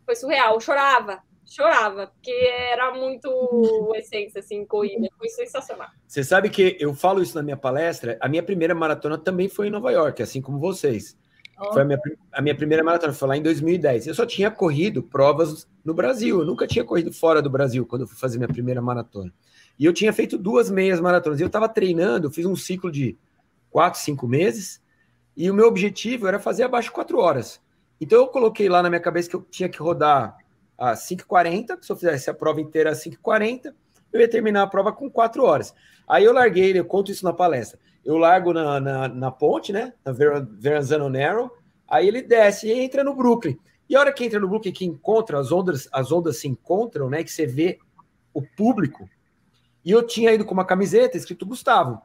foi 0.04 0.16
surreal. 0.16 0.54
Eu 0.54 0.60
chorava, 0.60 1.20
chorava, 1.44 2.06
porque 2.08 2.30
era 2.30 2.94
muito 2.94 3.92
essência, 3.94 4.40
assim, 4.40 4.64
corrida. 4.64 5.08
Foi 5.18 5.28
sensacional. 5.28 5.88
Você 6.06 6.24
sabe 6.24 6.48
que 6.48 6.76
eu 6.80 6.94
falo 6.94 7.22
isso 7.22 7.34
na 7.34 7.42
minha 7.42 7.56
palestra, 7.56 8.16
a 8.20 8.28
minha 8.28 8.42
primeira 8.42 8.74
maratona 8.74 9.18
também 9.18 9.48
foi 9.48 9.68
em 9.68 9.70
Nova 9.70 9.90
York, 9.90 10.22
assim 10.22 10.40
como 10.40 10.58
vocês. 10.58 11.16
Oh. 11.60 11.72
Foi 11.72 11.82
a 11.82 11.84
minha, 11.84 12.00
a 12.32 12.42
minha 12.42 12.54
primeira 12.54 12.82
maratona, 12.82 13.12
foi 13.12 13.28
lá 13.28 13.36
em 13.36 13.42
2010. 13.42 14.06
Eu 14.06 14.14
só 14.14 14.26
tinha 14.26 14.50
corrido 14.50 15.02
provas 15.02 15.68
no 15.84 15.94
Brasil, 15.94 16.40
eu 16.40 16.46
nunca 16.46 16.66
tinha 16.66 16.84
corrido 16.84 17.12
fora 17.12 17.42
do 17.42 17.50
Brasil 17.50 17.86
quando 17.86 18.02
eu 18.02 18.08
fui 18.08 18.16
fazer 18.16 18.38
minha 18.38 18.48
primeira 18.48 18.80
maratona. 18.80 19.32
E 19.78 19.84
eu 19.84 19.92
tinha 19.92 20.12
feito 20.12 20.38
duas 20.38 20.70
meias 20.70 21.00
maratonas. 21.00 21.40
E 21.40 21.42
eu 21.42 21.46
estava 21.46 21.68
treinando, 21.68 22.30
fiz 22.30 22.46
um 22.46 22.56
ciclo 22.56 22.90
de 22.90 23.16
quatro, 23.70 24.00
cinco 24.00 24.28
meses, 24.28 24.82
e 25.36 25.50
o 25.50 25.54
meu 25.54 25.66
objetivo 25.66 26.26
era 26.26 26.38
fazer 26.38 26.64
abaixo 26.64 26.88
de 26.88 26.94
quatro 26.94 27.18
horas. 27.18 27.60
Então 28.00 28.18
eu 28.18 28.28
coloquei 28.28 28.68
lá 28.68 28.82
na 28.82 28.90
minha 28.90 29.00
cabeça 29.00 29.30
que 29.30 29.36
eu 29.36 29.42
tinha 29.50 29.68
que 29.68 29.78
rodar 29.78 30.36
a 30.76 30.94
5h40, 30.94 31.78
se 31.80 31.92
eu 31.92 31.96
fizesse 31.96 32.28
a 32.28 32.34
prova 32.34 32.60
inteira 32.60 32.90
a 32.90 32.94
5h40, 32.94 33.72
eu 34.12 34.20
ia 34.20 34.28
terminar 34.28 34.62
a 34.62 34.66
prova 34.66 34.92
com 34.92 35.10
4 35.10 35.44
horas. 35.44 35.74
Aí 36.06 36.24
eu 36.24 36.32
larguei, 36.32 36.76
eu 36.78 36.84
conto 36.84 37.10
isso 37.10 37.24
na 37.24 37.32
palestra. 37.32 37.78
Eu 38.04 38.18
largo 38.18 38.52
na, 38.52 38.80
na, 38.80 39.08
na 39.08 39.30
ponte, 39.30 39.72
né? 39.72 39.92
Na 40.04 40.12
Verrazano 40.12 41.08
Narrow, 41.08 41.50
aí 41.88 42.08
ele 42.08 42.20
desce 42.20 42.66
e 42.66 42.72
entra 42.72 43.04
no 43.04 43.14
Brooklyn. 43.14 43.56
E 43.88 43.96
a 43.96 44.00
hora 44.00 44.12
que 44.12 44.24
entra 44.24 44.40
no 44.40 44.48
Brooklyn, 44.48 44.72
que 44.72 44.84
encontra, 44.84 45.38
as 45.38 45.52
ondas, 45.52 45.88
as 45.92 46.10
ondas 46.10 46.38
se 46.38 46.48
encontram, 46.48 47.08
né? 47.08 47.22
Que 47.22 47.30
você 47.30 47.46
vê 47.46 47.78
o 48.34 48.42
público. 48.42 49.08
E 49.84 49.90
eu 49.90 50.06
tinha 50.06 50.32
ido 50.32 50.44
com 50.44 50.54
uma 50.54 50.64
camiseta 50.64 51.16
escrito 51.16 51.46
Gustavo. 51.46 52.00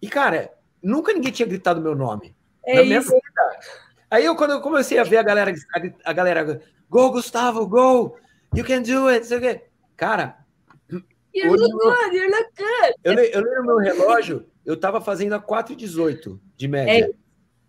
E, 0.00 0.08
cara, 0.08 0.52
nunca 0.82 1.12
ninguém 1.12 1.32
tinha 1.32 1.48
gritado 1.48 1.80
meu 1.80 1.94
nome. 1.94 2.34
É 2.64 2.82
isso. 2.82 3.12
Aí 4.10 4.24
eu, 4.24 4.36
quando 4.36 4.52
eu 4.52 4.60
comecei 4.60 4.98
a 4.98 5.04
ver 5.04 5.18
a 5.18 5.22
galera, 5.22 5.52
a, 5.52 6.10
a 6.10 6.12
galera 6.12 6.62
Go, 6.88 7.10
Gustavo, 7.10 7.66
go! 7.66 8.16
You 8.54 8.64
can 8.64 8.82
do 8.82 9.08
it! 9.08 9.26
Sei 9.26 9.38
o 9.38 9.40
quê. 9.40 9.64
Cara. 9.96 10.38
You 10.88 11.52
look 11.52 11.72
good, 11.72 12.16
you 12.16 12.30
look 12.30 12.50
good. 12.56 12.94
Eu, 13.04 13.12
eu 13.12 13.40
lembro 13.42 13.66
meu 13.66 13.76
relógio, 13.76 14.46
eu 14.64 14.76
tava 14.76 15.02
fazendo 15.02 15.34
a 15.34 15.40
4,18 15.40 16.38
de 16.56 16.68
média. 16.68 17.14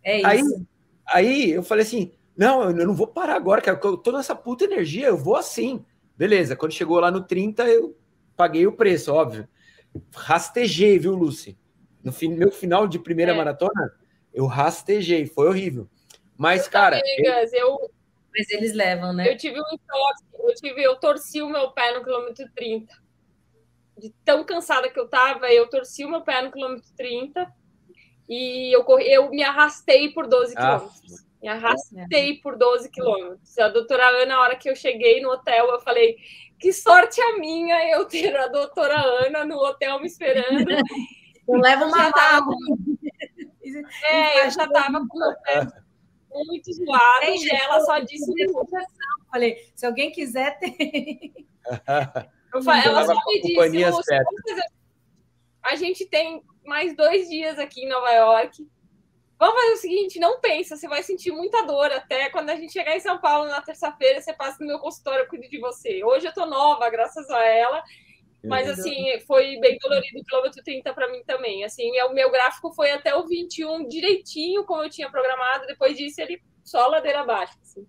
É, 0.03 0.21
é 0.21 0.25
aí, 0.25 0.39
isso. 0.39 0.67
Aí 1.05 1.51
eu 1.51 1.63
falei 1.63 1.83
assim: 1.83 2.13
não, 2.37 2.69
eu 2.69 2.87
não 2.87 2.93
vou 2.93 3.07
parar 3.07 3.35
agora, 3.35 3.61
cara. 3.61 3.79
Eu 3.83 3.97
tô 3.97 4.11
nessa 4.11 4.35
puta 4.35 4.63
energia, 4.63 5.07
eu 5.07 5.17
vou 5.17 5.35
assim. 5.35 5.83
Beleza, 6.15 6.55
quando 6.55 6.71
chegou 6.71 6.99
lá 6.99 7.11
no 7.11 7.21
30, 7.21 7.67
eu 7.67 7.97
paguei 8.37 8.67
o 8.67 8.71
preço, 8.71 9.13
óbvio. 9.13 9.47
Rastejei, 10.13 10.99
viu, 10.99 11.13
Lucy? 11.13 11.57
No 12.03 12.13
fim, 12.13 12.29
meu 12.29 12.51
final 12.51 12.87
de 12.87 12.99
primeira 12.99 13.33
é. 13.33 13.35
maratona, 13.35 13.91
eu 14.33 14.45
rastejei, 14.45 15.25
foi 15.25 15.47
horrível. 15.47 15.89
Mas, 16.37 16.65
eu 16.65 16.71
cara. 16.71 16.99
Amigas, 16.99 17.51
eu, 17.51 17.67
eu, 17.67 17.91
mas 18.37 18.49
eles 18.51 18.73
levam, 18.73 19.11
né? 19.11 19.31
Eu 19.31 19.35
tive 19.35 19.59
um 19.59 19.63
choque, 19.63 20.23
eu 20.39 20.55
tive, 20.55 20.83
eu 20.83 20.95
torci 20.97 21.41
o 21.41 21.49
meu 21.49 21.71
pé 21.71 21.97
no 21.97 22.03
quilômetro 22.03 22.45
30. 22.55 22.93
De 23.97 24.13
tão 24.23 24.43
cansada 24.43 24.89
que 24.89 24.99
eu 24.99 25.07
tava, 25.07 25.51
eu 25.51 25.67
torci 25.67 26.05
o 26.05 26.09
meu 26.09 26.21
pé 26.21 26.43
no 26.43 26.51
quilômetro 26.51 26.87
30 26.95 27.51
e 28.29 28.75
eu, 28.75 28.83
corri, 28.83 29.11
eu 29.11 29.29
me 29.31 29.43
arrastei 29.43 30.11
por 30.11 30.27
12 30.27 30.53
ah, 30.55 30.61
quilômetros. 30.61 31.25
Me 31.41 31.47
arrastei 31.47 32.31
é. 32.31 32.41
por 32.41 32.55
12 32.55 32.91
quilômetros. 32.91 33.57
A 33.57 33.69
doutora 33.69 34.07
Ana, 34.07 34.25
na 34.25 34.41
hora 34.41 34.55
que 34.55 34.69
eu 34.69 34.75
cheguei 34.75 35.19
no 35.21 35.29
hotel, 35.31 35.67
eu 35.67 35.79
falei: 35.79 36.17
que 36.59 36.73
sorte 36.73 37.21
a 37.21 37.37
minha 37.37 37.89
eu 37.91 38.05
ter 38.05 38.35
a 38.35 38.47
doutora 38.47 38.99
Ana 39.25 39.45
no 39.45 39.57
hotel 39.57 39.99
me 39.99 40.07
esperando. 40.07 40.65
Eu 41.47 41.55
levo 41.61 41.85
uma 41.85 42.09
mala. 42.09 42.45
É, 44.03 44.45
eu 44.45 44.51
já 44.51 44.67
tava 44.67 44.99
com 45.07 45.17
o 45.17 45.35
pé 45.43 45.65
muito 46.45 46.73
zoado 46.73 47.25
e 47.25 47.49
ela 47.49 47.79
só 47.81 47.99
disse 47.99 48.31
Falei, 49.31 49.57
se 49.75 49.85
alguém 49.85 50.11
quiser, 50.11 50.57
tem. 50.59 51.33
Eu 52.53 52.61
falei, 52.61 52.85
ela 52.85 53.05
só 53.05 53.13
me 53.13 53.41
disse, 53.41 54.21
a 55.63 55.75
gente 55.75 56.05
tem 56.05 56.41
mais 56.65 56.95
dois 56.95 57.27
dias 57.27 57.59
aqui 57.59 57.83
em 57.83 57.89
Nova 57.89 58.09
York. 58.11 58.67
Vamos 59.39 59.61
fazer 59.61 59.73
o 59.73 59.77
seguinte, 59.77 60.19
não 60.19 60.39
pensa, 60.39 60.75
você 60.75 60.87
vai 60.87 61.03
sentir 61.03 61.31
muita 61.31 61.61
dor 61.61 61.91
até 61.91 62.29
quando 62.29 62.49
a 62.49 62.55
gente 62.55 62.73
chegar 62.73 62.95
em 62.95 62.99
São 62.99 63.19
Paulo 63.19 63.47
na 63.47 63.61
terça-feira, 63.61 64.19
você 64.19 64.33
passa 64.33 64.57
no 64.59 64.67
meu 64.67 64.79
consultório, 64.79 65.23
eu 65.23 65.27
cuido 65.27 65.47
de 65.47 65.59
você. 65.59 66.03
Hoje 66.03 66.25
eu 66.25 66.33
tô 66.33 66.45
nova, 66.47 66.89
graças 66.89 67.29
a 67.29 67.43
ela, 67.45 67.83
mas 68.43 68.69
assim, 68.69 69.19
foi 69.27 69.59
bem 69.59 69.77
dolorido 69.79 70.19
o 70.19 70.23
quilômetro 70.23 70.63
30 70.63 70.93
para 70.93 71.11
mim 71.11 71.21
também. 71.25 71.63
Assim, 71.63 71.91
o 72.01 72.13
meu 72.13 72.31
gráfico 72.31 72.73
foi 72.73 72.91
até 72.91 73.13
o 73.15 73.27
21 73.27 73.87
direitinho, 73.87 74.63
como 74.63 74.83
eu 74.83 74.89
tinha 74.89 75.09
programado. 75.09 75.67
Depois 75.67 75.97
disso, 75.97 76.21
ele 76.21 76.41
só 76.63 76.87
ladeira 76.87 77.21
abaixo. 77.21 77.57
Assim. 77.61 77.85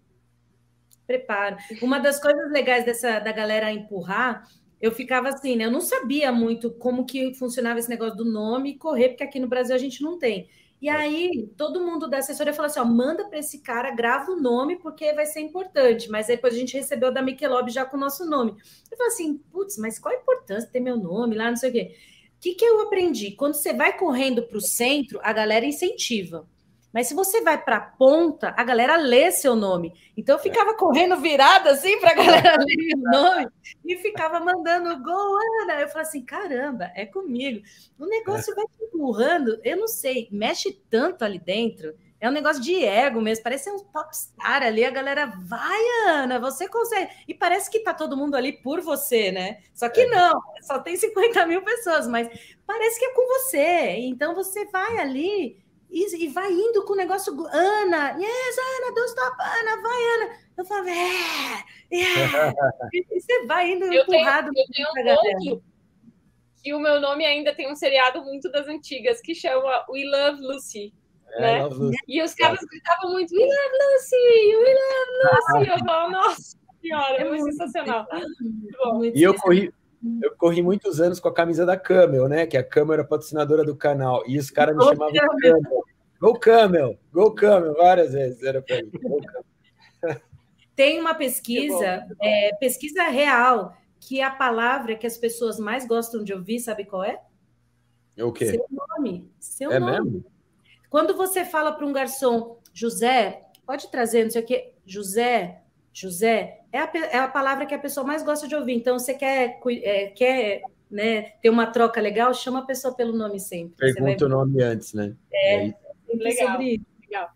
Preparo. 1.06 1.56
Uma 1.80 1.98
das 1.98 2.20
coisas 2.20 2.50
legais 2.50 2.84
dessa 2.84 3.18
da 3.20 3.32
galera 3.32 3.72
empurrar, 3.72 4.46
eu 4.80 4.92
ficava 4.92 5.28
assim, 5.28 5.56
né? 5.56 5.64
Eu 5.64 5.70
não 5.70 5.80
sabia 5.80 6.30
muito 6.32 6.70
como 6.72 7.06
que 7.06 7.34
funcionava 7.34 7.78
esse 7.78 7.88
negócio 7.88 8.16
do 8.16 8.24
nome 8.24 8.70
e 8.70 8.78
correr, 8.78 9.10
porque 9.10 9.24
aqui 9.24 9.40
no 9.40 9.48
Brasil 9.48 9.74
a 9.74 9.78
gente 9.78 10.02
não 10.02 10.18
tem. 10.18 10.48
E 10.80 10.88
é. 10.88 10.92
aí, 10.92 11.50
todo 11.56 11.84
mundo 11.84 12.08
da 12.08 12.18
assessoria 12.18 12.52
falou 12.52 12.66
assim: 12.66 12.80
ó, 12.80 12.84
manda 12.84 13.28
para 13.28 13.38
esse 13.38 13.60
cara, 13.60 13.90
grava 13.90 14.30
o 14.30 14.40
nome, 14.40 14.76
porque 14.76 15.12
vai 15.12 15.26
ser 15.26 15.40
importante. 15.40 16.10
Mas 16.10 16.28
aí 16.28 16.36
depois 16.36 16.54
a 16.54 16.58
gente 16.58 16.76
recebeu 16.76 17.12
da 17.12 17.22
Michelob 17.22 17.70
já 17.70 17.84
com 17.84 17.96
o 17.96 18.00
nosso 18.00 18.24
nome. 18.24 18.52
Eu 18.90 18.96
falei 18.96 19.12
assim: 19.12 19.38
putz, 19.50 19.76
mas 19.78 19.98
qual 19.98 20.14
a 20.14 20.18
importância 20.18 20.66
de 20.66 20.72
ter 20.72 20.80
meu 20.80 20.96
nome 20.96 21.34
lá, 21.34 21.50
não 21.50 21.56
sei 21.56 21.70
o 21.70 21.72
quê. 21.72 21.96
O 22.36 22.40
que, 22.40 22.54
que 22.54 22.64
eu 22.64 22.80
aprendi? 22.82 23.32
Quando 23.32 23.54
você 23.54 23.72
vai 23.72 23.96
correndo 23.96 24.44
para 24.44 24.58
o 24.58 24.60
centro, 24.60 25.18
a 25.22 25.32
galera 25.32 25.66
incentiva. 25.66 26.48
Mas 26.92 27.06
se 27.06 27.14
você 27.14 27.42
vai 27.42 27.62
para 27.62 27.76
a 27.76 27.80
ponta, 27.80 28.54
a 28.56 28.64
galera 28.64 28.96
lê 28.96 29.30
seu 29.30 29.54
nome. 29.54 29.92
Então 30.16 30.36
eu 30.36 30.42
ficava 30.42 30.74
correndo 30.74 31.16
virada 31.18 31.70
assim 31.70 31.98
para 32.00 32.12
a 32.12 32.14
galera 32.16 32.56
ler 32.58 32.94
o 32.94 33.10
nome 33.10 33.48
e 33.84 33.96
ficava 33.96 34.40
mandando 34.40 35.02
gol, 35.02 35.38
Ana. 35.62 35.80
Eu 35.80 35.88
falei 35.88 36.02
assim: 36.02 36.24
caramba, 36.24 36.90
é 36.94 37.04
comigo. 37.04 37.62
O 37.98 38.06
negócio 38.06 38.54
vai 38.54 38.64
te 38.64 38.84
empurrando, 38.84 39.60
eu 39.62 39.76
não 39.76 39.88
sei, 39.88 40.28
mexe 40.30 40.72
tanto 40.90 41.24
ali 41.24 41.38
dentro 41.38 41.94
É 42.20 42.28
um 42.28 42.32
negócio 42.32 42.62
de 42.62 42.84
ego 42.84 43.20
mesmo, 43.20 43.44
parece 43.44 43.64
ser 43.64 43.72
um 43.72 43.84
popstar 43.84 44.62
ali, 44.62 44.84
a 44.84 44.90
galera 44.90 45.26
vai, 45.46 45.80
Ana, 46.08 46.40
você 46.40 46.68
consegue. 46.68 47.12
E 47.28 47.34
parece 47.34 47.70
que 47.70 47.80
tá 47.80 47.92
todo 47.92 48.16
mundo 48.16 48.34
ali 48.34 48.52
por 48.52 48.80
você, 48.80 49.30
né? 49.30 49.58
Só 49.74 49.88
que 49.88 50.00
é. 50.00 50.06
não, 50.06 50.40
só 50.62 50.78
tem 50.78 50.96
50 50.96 51.46
mil 51.46 51.62
pessoas, 51.62 52.08
mas 52.08 52.28
parece 52.66 52.98
que 52.98 53.04
é 53.04 53.14
com 53.14 53.26
você. 53.28 53.96
Então 53.98 54.34
você 54.34 54.64
vai 54.66 54.98
ali 54.98 55.67
e, 55.90 56.24
e 56.24 56.28
vai 56.28 56.52
indo 56.52 56.84
com 56.84 56.92
o 56.92 56.96
negócio, 56.96 57.32
Ana, 57.46 58.10
yes, 58.18 58.56
Ana, 58.58 58.94
don't 58.94 59.08
stop, 59.08 59.36
Ana, 59.40 59.82
vai, 59.82 60.02
Ana. 60.14 60.36
Eu 60.56 60.64
falo, 60.64 60.88
é, 60.88 61.64
yeah. 61.92 62.52
e 62.92 63.20
você 63.20 63.46
vai 63.46 63.72
indo 63.72 63.84
eu 63.86 64.02
empurrado. 64.02 64.50
Tenho, 64.52 64.66
eu 65.06 65.16
tenho 65.16 65.54
um 65.56 65.60
que 66.62 66.74
o 66.74 66.80
meu 66.80 67.00
nome 67.00 67.24
ainda 67.24 67.54
tem 67.54 67.70
um 67.70 67.76
seriado 67.76 68.22
muito 68.22 68.50
das 68.50 68.66
antigas 68.68 69.20
que 69.20 69.34
chama 69.34 69.84
We 69.88 70.04
Love 70.04 70.42
Lucy. 70.42 70.92
É, 71.34 71.40
né? 71.40 71.62
Love 71.62 71.96
E 72.06 72.22
os 72.22 72.34
caras 72.34 72.60
gritavam 72.60 73.12
muito 73.12 73.34
We 73.34 73.44
Love 73.44 73.76
Lucy, 73.94 74.56
We 74.56 74.74
Love 74.74 75.62
Lucy. 75.62 75.70
Eu 75.70 75.78
falo, 75.86 76.10
nossa 76.10 76.58
senhora, 76.80 77.16
é 77.16 77.24
muito 77.28 77.44
sensacional. 77.44 78.06
e 79.14 79.22
eu 79.22 79.34
corri, 79.34 79.72
eu 80.22 80.34
corri 80.36 80.62
muitos 80.62 81.00
anos 81.00 81.18
com 81.18 81.28
a 81.28 81.34
camisa 81.34 81.66
da 81.66 81.76
Camel, 81.76 82.28
né? 82.28 82.46
Que 82.46 82.56
a 82.56 82.62
Camel 82.62 82.94
era 82.94 83.04
patrocinadora 83.04 83.64
do 83.64 83.76
canal. 83.76 84.22
E 84.26 84.38
os 84.38 84.50
caras 84.50 84.76
me 84.76 84.84
chamavam 84.84 85.12
de 85.12 85.20
Camel. 85.20 85.84
Go 86.20 86.38
Camel, 86.38 86.98
Go 87.12 87.32
Camel, 87.32 87.74
várias 87.74 88.12
vezes 88.12 88.42
era 88.42 88.60
para 88.60 88.76
mim. 88.82 88.90
Tem 90.74 91.00
uma 91.00 91.14
pesquisa, 91.14 92.06
é, 92.20 92.54
pesquisa 92.56 93.04
real, 93.04 93.76
que 94.00 94.20
a 94.20 94.30
palavra 94.30 94.94
que 94.96 95.06
as 95.06 95.16
pessoas 95.16 95.58
mais 95.58 95.86
gostam 95.86 96.22
de 96.22 96.32
ouvir, 96.32 96.60
sabe 96.60 96.84
qual 96.84 97.02
é? 97.02 97.20
É 98.16 98.24
o 98.24 98.32
quê? 98.32 98.46
Seu 98.46 98.66
nome. 98.70 99.30
Seu 99.38 99.72
é 99.72 99.78
nome. 99.78 99.92
mesmo? 99.92 100.24
Quando 100.88 101.16
você 101.16 101.44
fala 101.44 101.72
para 101.72 101.86
um 101.86 101.92
garçom, 101.92 102.58
José, 102.72 103.42
pode 103.66 103.90
trazer, 103.90 104.24
não 104.24 104.30
sei 104.30 104.42
o 104.42 104.46
quê, 104.46 104.72
José, 104.86 105.62
José, 106.00 106.60
é 106.72 106.78
a, 106.78 106.90
é 107.10 107.18
a 107.18 107.26
palavra 107.26 107.66
que 107.66 107.74
a 107.74 107.78
pessoa 107.78 108.06
mais 108.06 108.22
gosta 108.22 108.46
de 108.46 108.54
ouvir. 108.54 108.74
Então, 108.74 108.96
você 108.98 109.14
quer, 109.14 109.58
é, 109.82 110.06
quer 110.06 110.62
né, 110.88 111.22
ter 111.42 111.50
uma 111.50 111.66
troca 111.66 112.00
legal, 112.00 112.32
chama 112.32 112.60
a 112.60 112.64
pessoa 112.64 112.94
pelo 112.94 113.16
nome 113.16 113.40
sempre. 113.40 113.92
Pergunta 113.92 114.26
o 114.26 114.28
nome 114.28 114.62
antes, 114.62 114.94
né? 114.94 115.16
É, 115.32 115.66
é 115.66 115.74
legal. 116.12 116.52
Sobre 116.52 116.74
isso. 116.74 116.86
legal. 117.00 117.30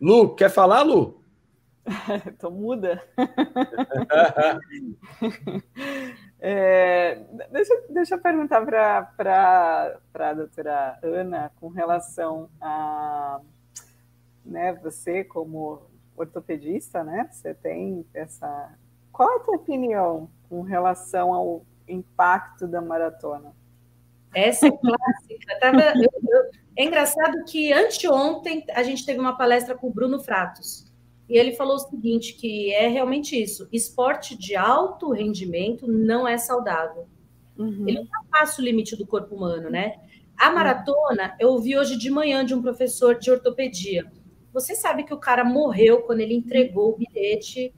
Lu, 0.00 0.34
quer 0.34 0.50
falar, 0.50 0.82
Lu? 0.82 1.22
Tô 2.40 2.50
muda. 2.50 3.00
é, 6.40 7.22
deixa, 7.52 7.84
deixa 7.90 8.16
eu 8.16 8.20
perguntar 8.20 8.66
para 9.16 10.00
a 10.14 10.32
doutora 10.32 10.98
Ana 11.00 11.52
com 11.60 11.68
relação 11.68 12.50
a 12.60 13.40
né, 14.44 14.72
você 14.82 15.22
como 15.22 15.94
ortopedista, 16.16 17.04
né? 17.04 17.28
Você 17.30 17.54
tem 17.54 18.04
essa. 18.14 18.72
Qual 19.12 19.30
é 19.32 19.36
a 19.36 19.40
tua 19.40 19.56
opinião 19.56 20.28
com 20.48 20.62
relação 20.62 21.32
ao 21.32 21.62
impacto 21.88 22.66
da 22.66 22.80
maratona? 22.80 23.52
Essa 24.34 24.66
é 24.66 24.70
clássica. 24.70 25.58
Tava, 25.60 25.82
eu, 25.96 26.10
eu, 26.28 26.50
é 26.76 26.84
engraçado 26.84 27.44
que 27.46 27.72
anteontem 27.72 28.64
a 28.74 28.82
gente 28.82 29.06
teve 29.06 29.18
uma 29.18 29.36
palestra 29.36 29.74
com 29.74 29.88
o 29.88 29.92
Bruno 29.92 30.20
Fratos. 30.20 30.86
E 31.28 31.36
ele 31.36 31.52
falou 31.52 31.76
o 31.76 31.80
seguinte, 31.80 32.34
que 32.34 32.72
é 32.72 32.86
realmente 32.86 33.40
isso, 33.40 33.68
esporte 33.72 34.36
de 34.36 34.54
alto 34.54 35.10
rendimento 35.10 35.86
não 35.88 36.28
é 36.28 36.38
saudável. 36.38 37.08
Uhum. 37.58 37.84
Ele 37.88 38.00
ultrapassa 38.00 38.60
o 38.60 38.64
limite 38.64 38.94
do 38.94 39.06
corpo 39.06 39.34
humano, 39.34 39.70
né? 39.70 39.98
A 40.36 40.50
maratona, 40.50 41.34
eu 41.40 41.48
ouvi 41.48 41.76
hoje 41.76 41.96
de 41.96 42.10
manhã 42.10 42.44
de 42.44 42.54
um 42.54 42.60
professor 42.60 43.18
de 43.18 43.30
ortopedia. 43.30 44.12
Você 44.56 44.74
sabe 44.74 45.04
que 45.04 45.12
o 45.12 45.18
cara 45.18 45.44
morreu 45.44 46.00
quando 46.00 46.20
ele 46.20 46.32
entregou 46.32 46.88
o 46.88 46.96
bilhete 46.96 47.74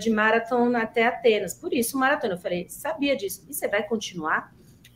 de 0.00 0.08
maratona 0.08 0.80
até 0.80 1.04
Atenas. 1.04 1.52
Por 1.52 1.74
isso, 1.74 1.98
maratona. 1.98 2.32
Eu 2.32 2.38
falei, 2.38 2.66
sabia 2.70 3.14
disso. 3.14 3.44
E 3.46 3.52
você 3.52 3.68
vai 3.68 3.86
continuar? 3.86 4.50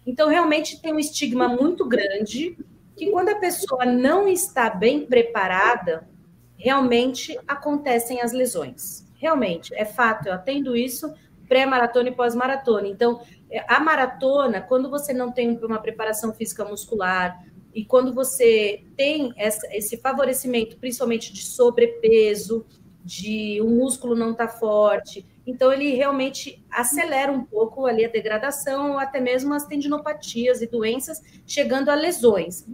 Então, 0.06 0.30
realmente 0.30 0.80
tem 0.80 0.90
um 0.90 0.98
estigma 0.98 1.46
muito 1.46 1.86
grande 1.86 2.56
que 2.96 3.10
quando 3.10 3.28
a 3.28 3.34
pessoa 3.34 3.84
não 3.84 4.26
está 4.26 4.70
bem 4.70 5.04
preparada, 5.04 6.08
realmente 6.56 7.38
acontecem 7.46 8.22
as 8.22 8.32
lesões. 8.32 9.06
Realmente, 9.16 9.74
é 9.74 9.84
fato, 9.84 10.28
eu 10.28 10.32
atendo 10.32 10.74
isso 10.74 11.12
pré-maratona 11.46 12.08
e 12.08 12.14
pós-maratona. 12.14 12.88
Então, 12.88 13.20
é, 13.50 13.62
a 13.68 13.78
maratona, 13.80 14.62
quando 14.62 14.88
você 14.88 15.12
não 15.12 15.30
tem 15.30 15.58
uma 15.62 15.82
preparação 15.82 16.32
física 16.32 16.64
muscular 16.64 17.38
e 17.74 17.84
quando 17.84 18.14
você 18.14 18.82
tem 18.96 19.32
essa, 19.36 19.66
esse 19.74 19.96
favorecimento, 19.96 20.76
principalmente 20.78 21.32
de 21.32 21.42
sobrepeso, 21.42 22.66
de 23.04 23.60
o 23.62 23.68
músculo 23.68 24.14
não 24.14 24.34
tá 24.34 24.48
forte, 24.48 25.26
então 25.46 25.72
ele 25.72 25.94
realmente 25.94 26.62
acelera 26.70 27.32
um 27.32 27.44
pouco 27.44 27.86
ali 27.86 28.04
a 28.04 28.08
degradação, 28.08 28.98
até 28.98 29.20
mesmo 29.20 29.54
as 29.54 29.66
tendinopatias 29.66 30.60
e 30.60 30.66
doenças, 30.66 31.22
chegando 31.46 31.88
a 31.88 31.94
lesões. 31.94 32.66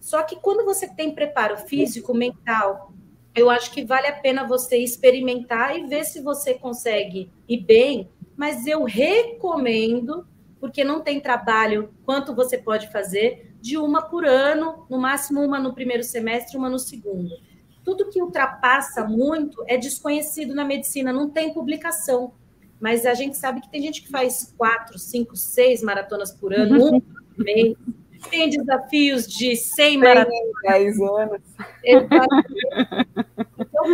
Só 0.00 0.22
que 0.22 0.36
quando 0.36 0.64
você 0.64 0.88
tem 0.88 1.14
preparo 1.14 1.56
físico, 1.56 2.14
mental 2.14 2.94
eu 3.34 3.50
acho 3.50 3.72
que 3.72 3.84
vale 3.84 4.06
a 4.06 4.12
pena 4.12 4.46
você 4.46 4.76
experimentar 4.76 5.76
e 5.76 5.86
ver 5.86 6.04
se 6.04 6.20
você 6.20 6.54
consegue 6.54 7.30
ir 7.48 7.62
bem, 7.62 8.08
mas 8.36 8.66
eu 8.66 8.84
recomendo, 8.84 10.26
porque 10.60 10.84
não 10.84 11.00
tem 11.00 11.20
trabalho 11.20 11.92
quanto 12.04 12.34
você 12.34 12.56
pode 12.56 12.90
fazer, 12.92 13.52
de 13.64 13.78
uma 13.78 14.02
por 14.02 14.26
ano, 14.26 14.84
no 14.90 14.98
máximo 14.98 15.40
uma 15.40 15.58
no 15.58 15.74
primeiro 15.74 16.02
semestre, 16.02 16.58
uma 16.58 16.68
no 16.68 16.78
segundo. 16.78 17.34
Tudo 17.82 18.10
que 18.10 18.20
ultrapassa 18.20 19.04
muito 19.04 19.64
é 19.66 19.78
desconhecido 19.78 20.54
na 20.54 20.66
medicina, 20.66 21.14
não 21.14 21.30
tem 21.30 21.54
publicação. 21.54 22.34
Mas 22.78 23.06
a 23.06 23.14
gente 23.14 23.38
sabe 23.38 23.62
que 23.62 23.70
tem 23.70 23.80
gente 23.80 24.02
que 24.02 24.10
faz 24.10 24.54
quatro, 24.58 24.98
cinco, 24.98 25.34
seis 25.34 25.82
maratonas 25.82 26.30
por 26.30 26.52
ano, 26.52 26.96
um 26.96 27.00
por 27.34 27.42
mês 27.42 27.74
tem 28.28 28.48
desafios 28.48 29.26
de 29.26 29.56
100 29.56 29.98
maratonas. 29.98 30.52
10 30.62 31.00
anos. 31.00 31.40
Então, 31.84 32.26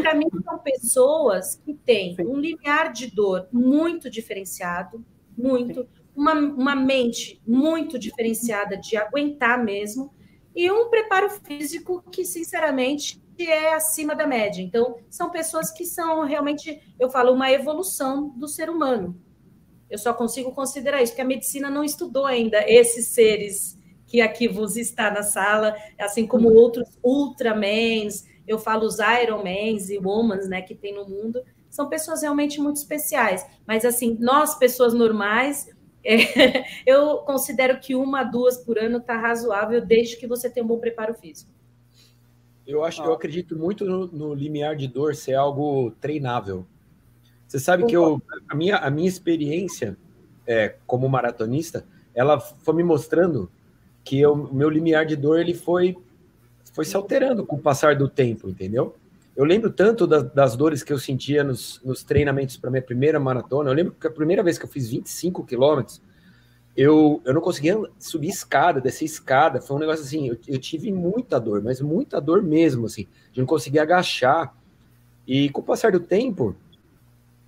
para 0.02 0.14
mim, 0.14 0.28
são 0.44 0.58
pessoas 0.58 1.60
que 1.64 1.74
têm 1.74 2.14
Sim. 2.14 2.26
um 2.26 2.38
limiar 2.38 2.92
de 2.92 3.08
dor 3.08 3.48
muito 3.52 4.08
diferenciado, 4.08 5.04
muito, 5.36 5.86
uma, 6.20 6.34
uma 6.34 6.76
mente 6.76 7.40
muito 7.46 7.98
diferenciada 7.98 8.76
de 8.76 8.94
aguentar 8.94 9.64
mesmo, 9.64 10.12
e 10.54 10.70
um 10.70 10.90
preparo 10.90 11.30
físico 11.30 12.04
que, 12.10 12.26
sinceramente, 12.26 13.22
é 13.38 13.72
acima 13.72 14.14
da 14.14 14.26
média. 14.26 14.60
Então, 14.60 14.96
são 15.08 15.30
pessoas 15.30 15.70
que 15.70 15.86
são 15.86 16.26
realmente, 16.26 16.78
eu 16.98 17.08
falo, 17.08 17.32
uma 17.32 17.50
evolução 17.50 18.28
do 18.36 18.46
ser 18.46 18.68
humano. 18.68 19.18
Eu 19.88 19.96
só 19.96 20.12
consigo 20.12 20.52
considerar 20.52 21.02
isso, 21.02 21.12
porque 21.12 21.22
a 21.22 21.24
medicina 21.24 21.70
não 21.70 21.82
estudou 21.82 22.26
ainda 22.26 22.62
esses 22.68 23.06
seres 23.06 23.78
que 24.06 24.20
aqui 24.20 24.46
vos 24.46 24.76
está 24.76 25.10
na 25.10 25.22
sala, 25.22 25.74
assim 25.98 26.26
como 26.26 26.52
outros 26.52 26.98
Ultramans, 27.02 28.26
eu 28.46 28.58
falo 28.58 28.84
os 28.84 28.98
Ironmans 28.98 29.88
e 29.88 29.96
Womans, 29.98 30.48
né, 30.48 30.60
que 30.60 30.74
tem 30.74 30.92
no 30.92 31.08
mundo, 31.08 31.40
são 31.70 31.88
pessoas 31.88 32.20
realmente 32.20 32.60
muito 32.60 32.76
especiais. 32.76 33.46
Mas, 33.66 33.84
assim, 33.84 34.18
nós, 34.20 34.56
pessoas 34.56 34.92
normais, 34.92 35.70
é, 36.04 36.64
eu 36.86 37.18
considero 37.18 37.78
que 37.80 37.94
uma, 37.94 38.22
duas 38.22 38.58
por 38.58 38.78
ano 38.78 38.98
está 38.98 39.16
razoável, 39.16 39.84
desde 39.84 40.16
que 40.16 40.26
você 40.26 40.48
tenha 40.48 40.64
um 40.64 40.68
bom 40.68 40.78
preparo 40.78 41.14
físico. 41.14 41.50
Eu 42.66 42.84
acho, 42.84 43.02
eu 43.02 43.12
acredito 43.12 43.56
muito 43.56 43.84
no, 43.84 44.06
no 44.06 44.34
limiar 44.34 44.76
de 44.76 44.86
dor 44.86 45.14
ser 45.14 45.34
algo 45.34 45.90
treinável. 46.00 46.64
Você 47.46 47.58
sabe 47.58 47.84
que 47.84 47.96
eu, 47.96 48.22
a 48.48 48.54
minha, 48.54 48.76
a 48.76 48.90
minha 48.90 49.08
experiência 49.08 49.96
é, 50.46 50.76
como 50.86 51.08
maratonista, 51.08 51.84
ela 52.14 52.38
foi 52.38 52.74
me 52.74 52.84
mostrando 52.84 53.50
que 54.04 54.24
o 54.24 54.36
meu 54.36 54.70
limiar 54.70 55.04
de 55.04 55.16
dor 55.16 55.40
ele 55.40 55.54
foi 55.54 55.96
foi 56.72 56.84
se 56.84 56.96
alterando 56.96 57.44
com 57.44 57.56
o 57.56 57.60
passar 57.60 57.96
do 57.96 58.08
tempo, 58.08 58.48
entendeu? 58.48 58.94
Eu 59.40 59.46
lembro 59.46 59.70
tanto 59.70 60.06
das, 60.06 60.30
das 60.34 60.54
dores 60.54 60.82
que 60.82 60.92
eu 60.92 60.98
sentia 60.98 61.42
nos, 61.42 61.80
nos 61.82 62.04
treinamentos 62.04 62.58
para 62.58 62.70
minha 62.70 62.82
primeira 62.82 63.18
maratona. 63.18 63.70
Eu 63.70 63.74
lembro 63.74 63.94
que 63.98 64.06
a 64.06 64.10
primeira 64.10 64.42
vez 64.42 64.58
que 64.58 64.66
eu 64.66 64.68
fiz 64.68 64.90
25 64.90 65.46
quilômetros, 65.46 66.02
eu, 66.76 67.22
eu 67.24 67.32
não 67.32 67.40
conseguia 67.40 67.74
subir 67.98 68.28
escada, 68.28 68.82
descer 68.82 69.06
escada. 69.06 69.58
Foi 69.58 69.78
um 69.78 69.80
negócio 69.80 70.04
assim, 70.04 70.28
eu, 70.28 70.36
eu 70.46 70.58
tive 70.58 70.92
muita 70.92 71.40
dor, 71.40 71.62
mas 71.62 71.80
muita 71.80 72.20
dor 72.20 72.42
mesmo, 72.42 72.84
assim, 72.84 73.08
de 73.32 73.40
não 73.40 73.46
conseguir 73.46 73.78
agachar. 73.78 74.54
E 75.26 75.48
com 75.48 75.62
o 75.62 75.64
passar 75.64 75.90
do 75.90 76.00
tempo, 76.00 76.54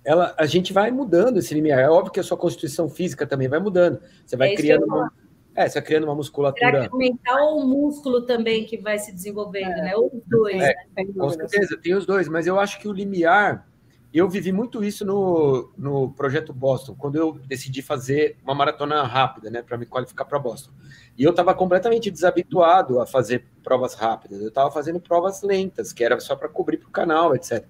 ela, 0.03 0.33
a 0.35 0.47
gente 0.47 0.73
vai 0.73 0.89
mudando 0.89 1.37
esse 1.37 1.53
limiar. 1.53 1.77
É 1.77 1.87
óbvio 1.87 2.11
que 2.11 2.19
a 2.19 2.23
sua 2.23 2.37
constituição 2.37 2.89
física 2.89 3.27
também 3.27 3.47
vai 3.47 3.59
mudando. 3.59 3.99
Você 4.25 4.35
vai 4.35 4.53
é 4.53 4.55
criando 4.55 4.85
uma, 4.87 5.13
é, 5.55 5.69
você 5.69 5.79
vai 5.79 5.83
criando 5.87 6.05
uma 6.05 6.15
musculatura. 6.15 6.71
Será 6.71 6.89
que 6.89 6.97
mental 6.97 7.53
ou 7.53 7.63
o 7.63 7.67
músculo 7.67 8.21
também 8.25 8.65
que 8.65 8.77
vai 8.77 8.97
se 8.97 9.11
desenvolvendo, 9.11 9.71
é. 9.71 9.81
né? 9.83 9.95
Ou 9.95 10.11
os 10.13 10.25
dois, 10.25 10.55
é, 10.55 10.73
né? 10.95 11.05
Com 11.15 11.29
certeza, 11.29 11.77
tem 11.77 11.93
os 11.93 12.05
dois, 12.05 12.27
mas 12.27 12.47
eu 12.47 12.59
acho 12.59 12.79
que 12.79 12.87
o 12.87 12.93
limiar 12.93 13.67
Eu 14.11 14.27
vivi 14.27 14.51
muito 14.51 14.83
isso 14.83 15.05
no, 15.05 15.71
no 15.77 16.11
projeto 16.11 16.51
Boston, 16.53 16.95
quando 16.95 17.15
eu 17.17 17.33
decidi 17.47 17.81
fazer 17.81 18.37
uma 18.43 18.55
maratona 18.55 19.03
rápida, 19.03 19.49
né, 19.49 19.61
para 19.61 19.77
me 19.77 19.85
qualificar 19.85 20.25
para 20.25 20.39
Boston. 20.39 20.71
E 21.17 21.23
eu 21.23 21.31
estava 21.31 21.53
completamente 21.53 22.09
desabituado 22.09 22.99
a 22.99 23.05
fazer 23.05 23.45
provas 23.63 23.93
rápidas. 23.93 24.41
Eu 24.41 24.49
estava 24.49 24.71
fazendo 24.71 24.99
provas 24.99 25.43
lentas, 25.43 25.93
que 25.93 26.03
era 26.03 26.19
só 26.19 26.35
para 26.35 26.49
cobrir 26.49 26.77
para 26.77 26.89
o 26.89 26.91
canal, 26.91 27.35
etc. 27.35 27.63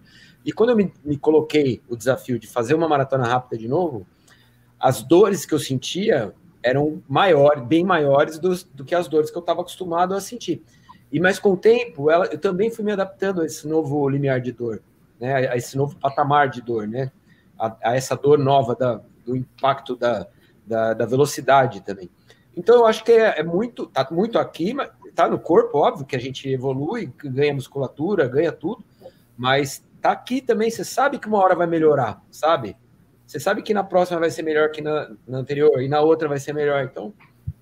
E 0.46 0.52
quando 0.52 0.72
eu 0.72 0.76
me, 0.76 0.94
me 1.04 1.18
coloquei 1.18 1.82
o 1.90 1.96
desafio 1.96 2.40
de 2.40 2.48
fazer 2.48 2.74
uma 2.74 2.88
maratona 2.88 3.26
rápida 3.26 3.58
de 3.58 3.68
novo, 3.68 4.06
as 4.80 5.02
dores 5.02 5.46
que 5.46 5.54
eu 5.54 5.60
sentia 5.60 6.34
eram 6.64 7.04
maiores, 7.08 7.64
bem 7.66 7.84
maiores 7.84 8.40
do, 8.40 8.56
do 8.74 8.86
que 8.86 8.96
as 8.96 9.08
dores 9.08 9.30
que 9.30 9.38
eu 9.38 9.42
estava 9.42 9.62
acostumado 9.62 10.16
a 10.16 10.22
sentir. 10.22 10.64
E 11.12 11.20
mais 11.20 11.38
com 11.38 11.52
o 11.52 11.58
tempo, 11.58 12.10
ela, 12.10 12.26
eu 12.26 12.40
também 12.40 12.72
fui 12.72 12.84
me 12.84 12.92
adaptando 12.92 13.42
a 13.42 13.46
esse 13.46 13.68
novo 13.68 14.08
limiar 14.10 14.42
de 14.42 14.52
dor 14.52 14.82
né, 15.24 15.48
a 15.48 15.56
esse 15.56 15.78
novo 15.78 15.96
patamar 15.96 16.50
de 16.50 16.62
dor, 16.62 16.86
né, 16.86 17.10
a, 17.58 17.76
a 17.82 17.96
essa 17.96 18.14
dor 18.14 18.38
nova 18.38 18.76
da, 18.76 19.00
do 19.26 19.38
impacto 19.38 19.96
da, 19.96 20.28
da, 20.68 20.94
da, 20.94 21.06
velocidade 21.06 21.80
também. 21.80 22.10
Então 22.56 22.76
eu 22.76 22.86
acho 22.86 23.06
que 23.06 23.14
é, 23.14 23.40
é 23.40 23.44
muito, 23.44 23.86
tá 23.88 24.06
muito 24.12 24.38
aqui, 24.38 24.74
mas 24.74 24.90
tá 25.16 25.30
no 25.30 25.40
corpo, 25.40 25.78
óbvio 25.78 26.06
que 26.06 26.16
a 26.16 26.20
gente 26.20 26.50
evolui, 26.50 27.12
ganha 27.24 27.54
musculatura, 27.54 28.28
ganha 28.28 28.52
tudo, 28.52 28.84
mas 29.38 29.82
tá 30.02 30.12
aqui 30.12 30.42
também, 30.42 30.70
você 30.70 30.84
sabe 30.84 31.18
que 31.18 31.28
uma 31.28 31.40
hora 31.40 31.56
vai 31.56 31.68
melhorar, 31.68 32.22
sabe? 32.30 32.76
Você 33.26 33.40
sabe 33.40 33.62
que 33.62 33.74
na 33.74 33.84
próxima 33.84 34.20
vai 34.20 34.30
ser 34.30 34.44
melhor 34.44 34.72
que 34.72 34.82
na, 34.82 35.12
na 35.28 35.40
anterior, 35.40 35.82
e 35.82 35.88
na 35.88 36.02
outra 36.02 36.28
vai 36.28 36.40
ser 36.40 36.54
melhor, 36.54 36.84
então, 36.84 37.14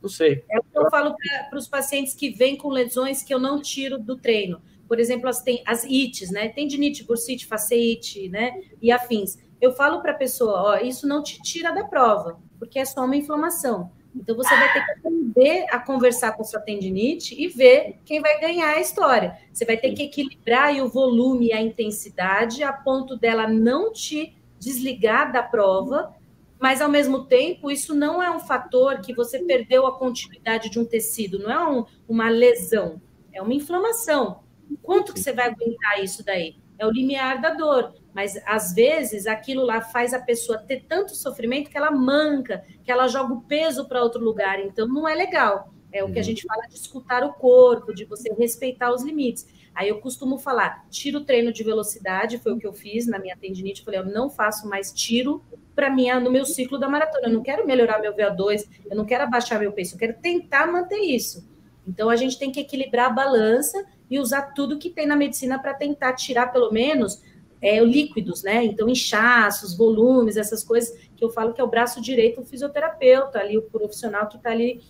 não 0.01 0.09
sei. 0.09 0.43
É 0.49 0.59
o 0.59 0.63
que 0.63 0.77
eu 0.77 0.89
falo 0.89 1.15
para 1.49 1.57
os 1.57 1.67
pacientes 1.67 2.13
que 2.13 2.29
vêm 2.29 2.57
com 2.57 2.69
lesões 2.69 3.23
que 3.23 3.33
eu 3.33 3.39
não 3.39 3.61
tiro 3.61 3.97
do 3.97 4.17
treino 4.17 4.61
por 4.91 4.99
exemplo, 4.99 5.29
as, 5.29 5.41
tem 5.41 5.63
as 5.65 5.85
ites, 5.85 6.31
né? 6.31 6.49
Tendinite, 6.49 7.05
bursite, 7.05 7.45
faceite, 7.45 8.27
né? 8.27 8.59
E 8.81 8.91
afins. 8.91 9.37
Eu 9.61 9.71
falo 9.71 10.01
para 10.01 10.11
a 10.11 10.15
pessoa, 10.15 10.63
ó, 10.63 10.77
isso 10.79 11.07
não 11.07 11.23
te 11.23 11.41
tira 11.41 11.71
da 11.71 11.85
prova, 11.85 12.41
porque 12.59 12.77
é 12.77 12.83
só 12.83 13.05
uma 13.05 13.15
inflamação. 13.15 13.89
Então 14.13 14.35
você 14.35 14.53
vai 14.53 14.73
ter 14.73 14.83
que 14.83 14.91
aprender 14.91 15.65
a 15.71 15.79
conversar 15.79 16.33
com 16.33 16.43
sua 16.43 16.59
tendinite 16.59 17.41
e 17.41 17.47
ver 17.47 18.01
quem 18.03 18.19
vai 18.19 18.37
ganhar 18.41 18.75
a 18.75 18.81
história. 18.81 19.37
Você 19.53 19.63
vai 19.63 19.77
ter 19.77 19.93
que 19.93 20.03
equilibrar 20.03 20.75
o 20.83 20.89
volume 20.89 21.47
e 21.47 21.53
a 21.53 21.61
intensidade 21.61 22.61
a 22.61 22.73
ponto 22.73 23.15
dela 23.15 23.47
não 23.47 23.93
te 23.93 24.35
desligar 24.61 25.31
da 25.31 25.41
prova, 25.41 26.15
mas 26.59 26.79
ao 26.79 26.87
mesmo 26.87 27.25
tempo 27.25 27.71
isso 27.71 27.95
não 27.95 28.21
é 28.21 28.29
um 28.29 28.39
fator 28.39 29.01
que 29.01 29.13
você 29.13 29.39
perdeu 29.39 29.87
a 29.87 29.97
continuidade 29.97 30.69
de 30.69 30.79
um 30.79 30.85
tecido, 30.85 31.39
não 31.39 31.51
é 31.51 31.67
um, 31.67 31.85
uma 32.07 32.29
lesão, 32.29 33.01
é 33.33 33.41
uma 33.41 33.55
inflamação. 33.55 34.43
Quanto 34.83 35.13
que 35.13 35.19
você 35.19 35.33
vai 35.33 35.47
aguentar 35.49 36.03
isso 36.03 36.23
daí? 36.23 36.55
É 36.77 36.85
o 36.85 36.91
limiar 36.91 37.41
da 37.41 37.49
dor. 37.49 37.93
Mas 38.13 38.39
às 38.45 38.73
vezes 38.73 39.25
aquilo 39.25 39.65
lá 39.65 39.81
faz 39.81 40.13
a 40.13 40.19
pessoa 40.19 40.59
ter 40.59 40.85
tanto 40.87 41.15
sofrimento 41.15 41.69
que 41.69 41.77
ela 41.77 41.91
manca, 41.91 42.63
que 42.83 42.91
ela 42.91 43.07
joga 43.07 43.33
o 43.33 43.41
peso 43.41 43.87
para 43.87 44.03
outro 44.03 44.23
lugar. 44.23 44.59
Então 44.59 44.87
não 44.87 45.07
é 45.07 45.15
legal. 45.15 45.73
É 45.91 46.03
o 46.03 46.07
que 46.07 46.13
a 46.13 46.17
uhum. 46.17 46.23
gente 46.23 46.45
fala 46.45 46.67
de 46.67 46.75
escutar 46.75 47.23
o 47.23 47.33
corpo, 47.33 47.93
de 47.93 48.05
você 48.05 48.33
respeitar 48.33 48.93
os 48.93 49.03
limites. 49.03 49.45
Aí 49.73 49.89
eu 49.89 49.99
costumo 49.99 50.37
falar, 50.37 50.85
tiro 50.89 51.19
o 51.19 51.25
treino 51.25 51.51
de 51.51 51.63
velocidade, 51.63 52.37
foi 52.37 52.53
o 52.53 52.57
que 52.57 52.67
eu 52.67 52.73
fiz 52.73 53.07
na 53.07 53.19
minha 53.19 53.37
tendinite. 53.37 53.81
Eu 53.81 53.85
falei, 53.85 53.99
eu 53.99 54.05
não 54.05 54.29
faço 54.29 54.67
mais 54.67 54.91
tiro 54.91 55.43
para 55.75 55.89
mim 55.89 56.11
no 56.21 56.31
meu 56.31 56.45
ciclo 56.45 56.77
da 56.77 56.89
maratona. 56.89 57.27
Eu 57.27 57.33
não 57.33 57.43
quero 57.43 57.65
melhorar 57.65 57.99
meu 57.99 58.13
VO2, 58.13 58.67
eu 58.89 58.95
não 58.95 59.05
quero 59.05 59.23
abaixar 59.23 59.59
meu 59.59 59.71
peso, 59.71 59.95
eu 59.95 59.99
quero 59.99 60.13
tentar 60.21 60.71
manter 60.71 60.99
isso. 60.99 61.49
Então 61.87 62.09
a 62.09 62.15
gente 62.15 62.37
tem 62.37 62.51
que 62.51 62.59
equilibrar 62.59 63.07
a 63.07 63.13
balança 63.13 63.85
e 64.09 64.19
usar 64.19 64.53
tudo 64.53 64.77
que 64.77 64.89
tem 64.89 65.05
na 65.05 65.15
medicina 65.15 65.57
para 65.57 65.73
tentar 65.73 66.13
tirar, 66.13 66.51
pelo 66.51 66.71
menos, 66.71 67.21
é, 67.61 67.79
líquidos, 67.79 68.43
né? 68.43 68.63
Então, 68.65 68.89
inchaços, 68.89 69.77
volumes, 69.77 70.35
essas 70.35 70.63
coisas 70.63 70.97
que 71.15 71.23
eu 71.23 71.29
falo 71.29 71.53
que 71.53 71.61
é 71.61 71.63
o 71.63 71.67
braço 71.67 72.01
direito 72.01 72.41
do 72.41 72.47
fisioterapeuta, 72.47 73.39
ali, 73.39 73.57
o 73.57 73.61
profissional 73.61 74.27
que 74.27 74.37
está 74.37 74.49
ali 74.49 74.81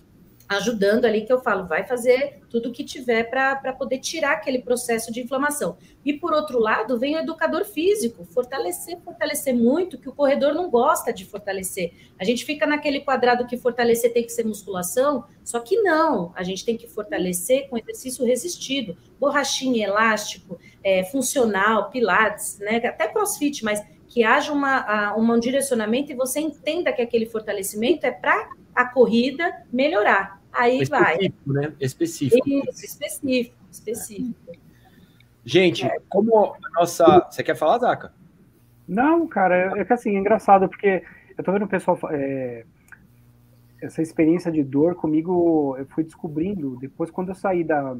ajudando 0.57 1.05
ali, 1.05 1.21
que 1.21 1.31
eu 1.31 1.39
falo, 1.39 1.65
vai 1.65 1.83
fazer 1.83 2.41
tudo 2.49 2.69
o 2.69 2.71
que 2.71 2.83
tiver 2.83 3.23
para 3.29 3.73
poder 3.73 3.99
tirar 3.99 4.33
aquele 4.33 4.59
processo 4.59 5.11
de 5.11 5.21
inflamação. 5.21 5.77
E 6.03 6.13
por 6.13 6.33
outro 6.33 6.59
lado, 6.59 6.99
vem 6.99 7.15
o 7.15 7.19
educador 7.19 7.63
físico, 7.63 8.25
fortalecer, 8.25 8.99
fortalecer 8.99 9.55
muito, 9.55 9.97
que 9.97 10.09
o 10.09 10.13
corredor 10.13 10.53
não 10.53 10.69
gosta 10.69 11.13
de 11.13 11.25
fortalecer. 11.25 11.93
A 12.19 12.23
gente 12.23 12.43
fica 12.43 12.65
naquele 12.65 12.99
quadrado 12.99 13.47
que 13.47 13.57
fortalecer 13.57 14.11
tem 14.11 14.23
que 14.23 14.31
ser 14.31 14.45
musculação, 14.45 15.25
só 15.43 15.59
que 15.59 15.81
não, 15.81 16.33
a 16.35 16.43
gente 16.43 16.65
tem 16.65 16.75
que 16.75 16.87
fortalecer 16.87 17.69
com 17.69 17.77
exercício 17.77 18.25
resistido, 18.25 18.97
borrachinha, 19.19 19.87
elástico, 19.87 20.59
é, 20.83 21.03
funcional, 21.05 21.89
pilates, 21.89 22.59
né? 22.59 22.77
até 22.77 23.07
crossfit, 23.07 23.63
mas 23.63 23.81
que 24.07 24.25
haja 24.25 24.51
uma, 24.51 25.15
um 25.15 25.39
direcionamento 25.39 26.11
e 26.11 26.15
você 26.15 26.41
entenda 26.41 26.91
que 26.91 27.01
aquele 27.01 27.25
fortalecimento 27.25 28.05
é 28.05 28.11
para 28.11 28.49
a 28.75 28.85
corrida 28.85 29.63
melhorar. 29.71 30.40
Aí 30.53 30.81
específico, 30.81 31.53
vai. 31.53 31.67
né? 31.67 31.73
Específico. 31.79 32.49
Isso, 32.49 32.85
específico, 32.85 33.55
específico. 33.71 34.51
Gente, 35.43 35.85
é. 35.85 35.99
como 36.09 36.53
a 36.53 36.79
nossa. 36.79 37.27
Você 37.29 37.43
quer 37.43 37.55
falar, 37.55 37.79
Zaca? 37.79 38.13
Não, 38.87 39.27
cara, 39.27 39.79
é 39.79 39.85
que 39.85 39.93
assim, 39.93 40.15
é 40.15 40.19
engraçado, 40.19 40.67
porque 40.67 41.03
eu 41.37 41.43
tô 41.43 41.51
vendo 41.51 41.65
o 41.65 41.67
pessoal. 41.67 41.97
É, 42.09 42.65
essa 43.81 44.01
experiência 44.01 44.51
de 44.51 44.63
dor 44.63 44.95
comigo, 44.95 45.75
eu 45.77 45.85
fui 45.87 46.03
descobrindo 46.03 46.77
depois 46.79 47.09
quando 47.09 47.29
eu 47.29 47.35
saí 47.35 47.63
da. 47.63 47.97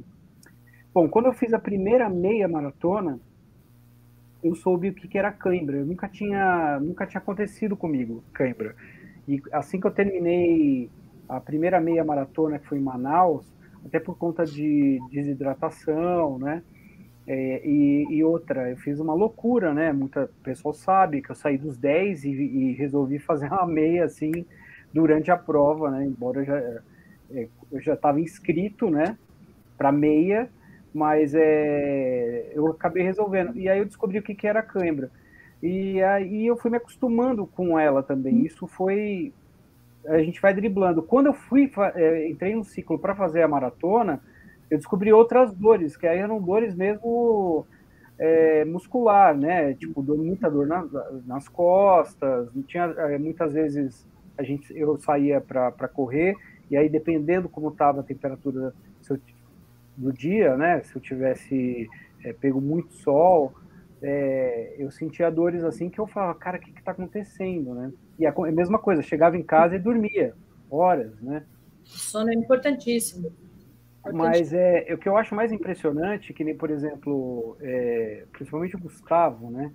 Bom, 0.93 1.09
quando 1.09 1.25
eu 1.27 1.33
fiz 1.33 1.53
a 1.53 1.59
primeira 1.59 2.09
meia 2.09 2.47
maratona, 2.47 3.19
eu 4.43 4.53
soube 4.55 4.89
o 4.89 4.93
que 4.93 5.17
era 5.17 5.31
cãibra. 5.31 5.77
Eu 5.77 5.85
nunca 5.85 6.07
tinha, 6.07 6.79
nunca 6.79 7.07
tinha 7.07 7.19
acontecido 7.19 7.75
comigo 7.75 8.23
cãibra. 8.33 8.75
E 9.27 9.41
assim 9.51 9.79
que 9.79 9.87
eu 9.87 9.91
terminei 9.91 10.89
a 11.31 11.39
primeira 11.39 11.79
meia 11.79 12.03
maratona, 12.03 12.59
que 12.59 12.67
foi 12.67 12.77
em 12.77 12.81
Manaus, 12.81 13.45
até 13.85 13.99
por 13.99 14.17
conta 14.17 14.45
de 14.45 14.99
desidratação, 15.11 16.37
né? 16.37 16.61
É, 17.25 17.61
e, 17.65 18.07
e, 18.09 18.23
outra, 18.23 18.69
eu 18.69 18.77
fiz 18.77 18.99
uma 18.99 19.13
loucura, 19.13 19.73
né? 19.73 19.93
Muita 19.93 20.29
pessoa 20.43 20.73
sabe 20.73 21.21
que 21.21 21.31
eu 21.31 21.35
saí 21.35 21.57
dos 21.57 21.77
10 21.77 22.25
e, 22.25 22.29
e 22.29 22.73
resolvi 22.73 23.19
fazer 23.19 23.47
uma 23.47 23.65
meia 23.65 24.05
assim 24.05 24.45
durante 24.93 25.31
a 25.31 25.37
prova, 25.37 25.89
né? 25.89 26.05
Embora 26.05 26.41
eu 26.41 26.45
já, 26.45 26.57
é, 26.57 27.47
eu 27.71 27.79
já 27.79 27.93
estava 27.93 28.19
inscrito, 28.19 28.89
né? 28.89 29.17
Para 29.77 29.91
meia, 29.91 30.49
mas 30.93 31.33
é, 31.33 32.51
eu 32.53 32.67
acabei 32.67 33.03
resolvendo. 33.03 33.55
E 33.55 33.69
aí 33.69 33.79
eu 33.79 33.85
descobri 33.85 34.19
o 34.19 34.23
que, 34.23 34.35
que 34.35 34.47
era 34.47 34.61
cãibra. 34.61 35.09
E 35.61 36.01
aí 36.01 36.45
eu 36.45 36.57
fui 36.57 36.71
me 36.71 36.77
acostumando 36.77 37.45
com 37.45 37.79
ela 37.79 38.01
também. 38.01 38.33
Uhum. 38.33 38.45
Isso 38.45 38.67
foi. 38.67 39.31
A 40.07 40.19
gente 40.19 40.41
vai 40.41 40.53
driblando. 40.53 41.03
Quando 41.03 41.27
eu 41.27 41.33
fui, 41.33 41.71
é, 41.95 42.29
entrei 42.29 42.55
no 42.55 42.63
ciclo 42.63 42.97
para 42.97 43.15
fazer 43.15 43.43
a 43.43 43.47
maratona, 43.47 44.21
eu 44.69 44.77
descobri 44.77 45.11
outras 45.11 45.53
dores, 45.53 45.97
que 45.97 46.07
aí 46.07 46.19
eram 46.19 46.41
dores 46.41 46.73
mesmo 46.73 47.65
é, 48.17 48.63
muscular, 48.65 49.35
né? 49.37 49.73
Tipo, 49.73 50.01
dor, 50.01 50.17
muita 50.17 50.49
dor 50.49 50.67
na, 50.67 50.87
nas 51.25 51.47
costas. 51.47 52.49
Tinha, 52.67 52.85
é, 52.85 53.17
muitas 53.17 53.53
vezes 53.53 54.07
a 54.37 54.43
gente, 54.43 54.73
eu 54.75 54.97
saía 54.97 55.41
para 55.41 55.87
correr, 55.87 56.35
e 56.69 56.77
aí 56.77 56.87
dependendo 56.87 57.49
como 57.49 57.69
estava 57.69 57.99
a 57.99 58.03
temperatura 58.03 58.73
eu, 59.09 59.19
do 59.97 60.13
dia, 60.13 60.55
né? 60.55 60.81
Se 60.83 60.95
eu 60.95 61.01
tivesse 61.01 61.89
é, 62.23 62.33
pego 62.33 62.61
muito 62.61 62.93
sol, 62.93 63.53
é, 64.01 64.75
eu 64.79 64.89
sentia 64.89 65.29
dores 65.29 65.63
assim 65.63 65.89
que 65.89 65.99
eu 65.99 66.07
falava, 66.07 66.37
cara, 66.37 66.57
o 66.57 66.59
que 66.59 66.71
está 66.71 66.91
acontecendo, 66.91 67.73
né? 67.75 67.91
E 68.17 68.25
a, 68.25 68.31
a, 68.31 68.51
mesma 68.51 68.79
coisa, 68.79 69.01
chegava 69.01 69.37
em 69.37 69.43
casa 69.43 69.75
e 69.75 69.79
dormia 69.79 70.33
horas, 70.69 71.21
né? 71.21 71.43
Sono 71.83 72.31
é 72.31 72.33
importantíssimo. 72.33 73.31
Mas 74.13 74.51
é, 74.51 74.87
o 74.91 74.97
que 74.97 75.07
eu 75.07 75.15
acho 75.15 75.35
mais 75.35 75.51
impressionante, 75.51 76.33
que 76.33 76.43
nem, 76.43 76.57
por 76.57 76.71
exemplo, 76.71 77.55
é, 77.61 78.25
principalmente 78.31 78.75
o 78.75 78.79
Gustavo, 78.79 79.51
né? 79.51 79.71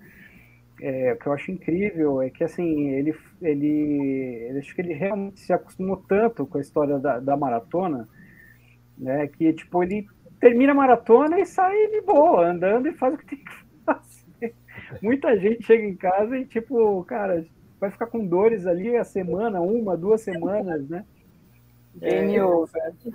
É, 0.81 1.13
o 1.13 1.17
que 1.17 1.27
eu 1.27 1.33
acho 1.33 1.53
incrível 1.53 2.21
é 2.21 2.29
que, 2.29 2.43
assim, 2.43 2.91
ele, 2.91 3.15
ele, 3.41 4.49
ele 4.49 4.59
acho 4.59 4.75
que 4.75 4.81
ele 4.81 4.93
realmente 4.93 5.39
se 5.41 5.53
acostumou 5.53 5.99
tanto 6.09 6.45
com 6.45 6.59
a 6.59 6.61
história 6.61 6.99
da, 6.99 7.21
da 7.21 7.37
maratona, 7.37 8.09
né? 8.99 9.29
Que, 9.29 9.53
tipo, 9.53 9.85
ele 9.85 10.09
termina 10.41 10.73
a 10.73 10.75
maratona 10.75 11.39
e 11.39 11.47
sai 11.47 11.87
de 11.93 12.01
boa, 12.01 12.49
andando 12.49 12.89
e 12.89 12.93
faz 12.93 13.15
o 13.15 13.19
que 13.19 13.27
tem 13.27 13.39
que 13.39 13.66
fazer. 13.87 14.55
Muita 15.01 15.39
gente 15.39 15.65
chega 15.65 15.85
em 15.85 15.97
casa 15.97 16.37
e, 16.37 16.45
tipo, 16.45 17.03
cara, 17.05 17.47
vai 17.81 17.91
ficar 17.91 18.07
com 18.07 18.27
dores 18.27 18.67
ali 18.67 18.97
a 18.97 19.05
semana, 19.05 19.61
uma, 19.61 19.97
duas 19.97 20.21
semanas, 20.21 20.89
né? 20.89 21.05
É, 22.01 22.19
é, 22.19 22.23
muito, 22.27 22.71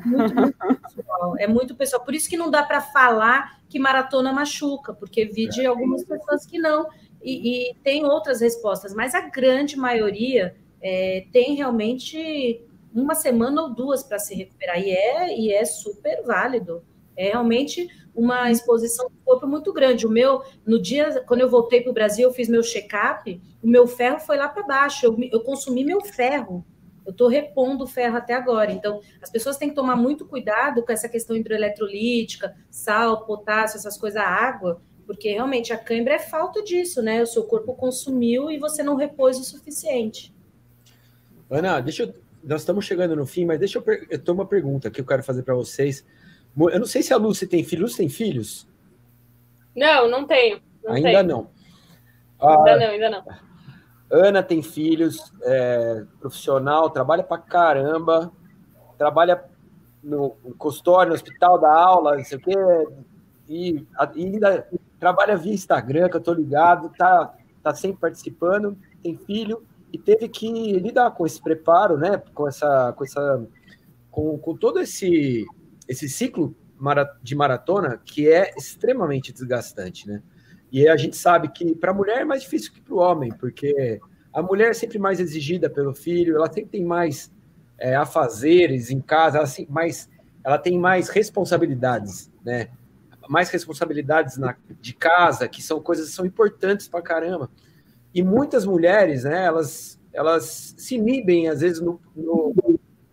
muito 0.05 0.81
pessoal, 0.95 1.35
é 1.37 1.47
muito 1.47 1.75
pessoal. 1.75 2.03
Por 2.03 2.15
isso 2.15 2.27
que 2.27 2.37
não 2.37 2.49
dá 2.49 2.63
para 2.63 2.81
falar 2.81 3.59
que 3.69 3.77
maratona 3.77 4.33
machuca, 4.33 4.93
porque 4.93 5.25
vi 5.25 5.47
de 5.47 5.65
algumas 5.65 6.03
pessoas 6.03 6.45
que 6.45 6.57
não. 6.57 6.87
E, 7.23 7.69
e 7.69 7.75
tem 7.83 8.05
outras 8.05 8.41
respostas, 8.41 8.93
mas 8.93 9.13
a 9.13 9.21
grande 9.21 9.77
maioria 9.77 10.55
é, 10.81 11.25
tem 11.31 11.53
realmente 11.53 12.65
uma 12.93 13.13
semana 13.13 13.61
ou 13.61 13.69
duas 13.69 14.03
para 14.03 14.17
se 14.17 14.33
recuperar. 14.33 14.79
E 14.79 14.89
é, 14.89 15.39
e 15.39 15.53
é 15.53 15.63
super 15.63 16.23
válido. 16.23 16.83
É 17.15 17.29
realmente 17.29 17.87
uma 18.13 18.51
exposição 18.51 19.07
do 19.09 19.15
corpo 19.23 19.47
muito 19.47 19.71
grande. 19.73 20.05
O 20.05 20.09
meu, 20.09 20.41
no 20.65 20.81
dia, 20.81 21.23
quando 21.27 21.41
eu 21.41 21.49
voltei 21.49 21.81
para 21.81 21.91
o 21.91 21.93
Brasil, 21.93 22.27
eu 22.27 22.33
fiz 22.33 22.47
meu 22.47 22.61
check-up, 22.61 23.41
o 23.61 23.67
meu 23.67 23.87
ferro 23.87 24.19
foi 24.19 24.37
lá 24.37 24.47
para 24.47 24.63
baixo, 24.63 25.05
eu, 25.05 25.17
eu 25.31 25.41
consumi 25.41 25.83
meu 25.83 26.01
ferro. 26.01 26.65
Eu 27.05 27.11
estou 27.11 27.27
repondo 27.27 27.83
o 27.83 27.87
ferro 27.87 28.17
até 28.17 28.33
agora. 28.33 28.71
Então, 28.71 29.01
as 29.21 29.29
pessoas 29.29 29.57
têm 29.57 29.69
que 29.69 29.75
tomar 29.75 29.95
muito 29.95 30.25
cuidado 30.25 30.83
com 30.83 30.91
essa 30.91 31.09
questão 31.09 31.35
hidroeletrolítica, 31.35 32.55
sal, 32.69 33.25
potássio, 33.25 33.77
essas 33.77 33.97
coisas, 33.97 34.21
água, 34.21 34.81
porque 35.05 35.31
realmente 35.31 35.73
a 35.73 35.77
cãibra 35.77 36.13
é 36.13 36.19
falta 36.19 36.61
disso, 36.61 37.01
né? 37.01 37.21
O 37.21 37.27
seu 37.27 37.43
corpo 37.43 37.73
consumiu 37.73 38.51
e 38.51 38.59
você 38.59 38.83
não 38.83 38.95
repôs 38.95 39.39
o 39.39 39.43
suficiente. 39.43 40.33
Ana, 41.49 41.81
deixa 41.81 42.03
eu. 42.03 42.13
Nós 42.43 42.61
estamos 42.61 42.85
chegando 42.85 43.15
no 43.15 43.25
fim, 43.25 43.45
mas 43.45 43.59
deixa 43.59 43.77
eu. 43.79 43.83
Eu 44.09 44.19
tenho 44.19 44.35
uma 44.35 44.45
pergunta 44.45 44.89
que 44.89 45.01
eu 45.01 45.05
quero 45.05 45.23
fazer 45.23 45.43
para 45.43 45.53
vocês. 45.53 46.05
Eu 46.57 46.79
não 46.79 46.85
sei 46.85 47.01
se 47.01 47.13
a 47.13 47.17
Lucy 47.17 47.47
tem 47.47 47.63
filhos. 47.63 47.83
Lucy 47.83 47.97
tem 47.97 48.09
filhos? 48.09 48.67
Não, 49.75 50.09
não 50.09 50.25
tenho. 50.25 50.61
Não 50.83 50.93
ainda 50.93 51.09
tenho. 51.09 51.23
não. 51.23 51.49
Ainda 52.39 52.73
ah, 52.73 52.77
não, 52.77 52.87
ainda 52.87 53.09
não. 53.09 53.23
Ana 54.11 54.43
tem 54.43 54.61
filhos, 54.61 55.31
é, 55.43 56.03
profissional, 56.19 56.89
trabalha 56.89 57.23
pra 57.23 57.37
caramba, 57.37 58.31
trabalha 58.97 59.41
no, 60.03 60.35
no 60.43 60.53
consultório, 60.55 61.09
no 61.09 61.15
hospital, 61.15 61.57
da 61.57 61.73
aula, 61.73 62.17
não 62.17 62.25
sei 62.25 62.37
o 62.37 62.41
quê, 62.41 62.53
e, 63.47 63.85
e 64.15 64.25
ainda 64.25 64.67
trabalha 64.99 65.37
via 65.37 65.53
Instagram, 65.53 66.09
que 66.09 66.17
eu 66.17 66.21
tô 66.21 66.33
ligado, 66.33 66.91
tá, 66.97 67.33
tá 67.63 67.73
sempre 67.73 68.01
participando, 68.01 68.77
tem 69.01 69.17
filho, 69.17 69.65
e 69.93 69.97
teve 69.97 70.27
que 70.27 70.49
lidar 70.79 71.11
com 71.11 71.25
esse 71.25 71.41
preparo, 71.41 71.97
né, 71.97 72.21
com 72.33 72.47
essa, 72.47 72.93
com 72.93 73.03
essa, 73.03 73.47
com, 74.09 74.37
com 74.37 74.57
todo 74.57 74.79
esse, 74.79 75.45
esse 75.91 76.07
ciclo 76.07 76.55
de 77.21 77.35
maratona 77.35 78.01
que 78.03 78.29
é 78.29 78.53
extremamente 78.57 79.33
desgastante, 79.33 80.07
né? 80.07 80.23
E 80.71 80.87
a 80.87 80.95
gente 80.95 81.17
sabe 81.17 81.49
que 81.49 81.75
para 81.75 81.91
a 81.91 81.93
mulher 81.93 82.21
é 82.21 82.25
mais 82.25 82.43
difícil 82.43 82.71
que 82.71 82.79
para 82.79 82.93
o 82.93 82.97
homem, 82.97 83.29
porque 83.29 83.99
a 84.33 84.41
mulher 84.41 84.69
é 84.69 84.73
sempre 84.73 84.97
mais 84.97 85.19
exigida 85.19 85.69
pelo 85.69 85.93
filho, 85.93 86.37
ela 86.37 86.47
sempre 86.47 86.71
tem 86.71 86.85
mais 86.85 87.29
é, 87.77 87.93
afazeres 87.93 88.89
em 88.89 89.01
casa, 89.01 89.37
ela, 89.37 89.43
assim, 89.43 89.67
mais, 89.69 90.09
ela 90.45 90.57
tem 90.57 90.79
mais 90.79 91.09
responsabilidades, 91.09 92.31
né? 92.43 92.69
Mais 93.27 93.49
responsabilidades 93.49 94.37
na, 94.37 94.55
de 94.79 94.93
casa, 94.93 95.49
que 95.49 95.61
são 95.61 95.81
coisas 95.81 96.07
que 96.09 96.15
são 96.15 96.25
importantes 96.25 96.87
para 96.87 97.01
caramba. 97.01 97.51
E 98.13 98.23
muitas 98.23 98.65
mulheres, 98.65 99.25
né, 99.25 99.45
elas, 99.45 99.99
elas 100.13 100.73
se 100.77 100.95
inibem, 100.95 101.49
às 101.49 101.59
vezes, 101.59 101.81
no, 101.81 101.99
no, 102.15 102.53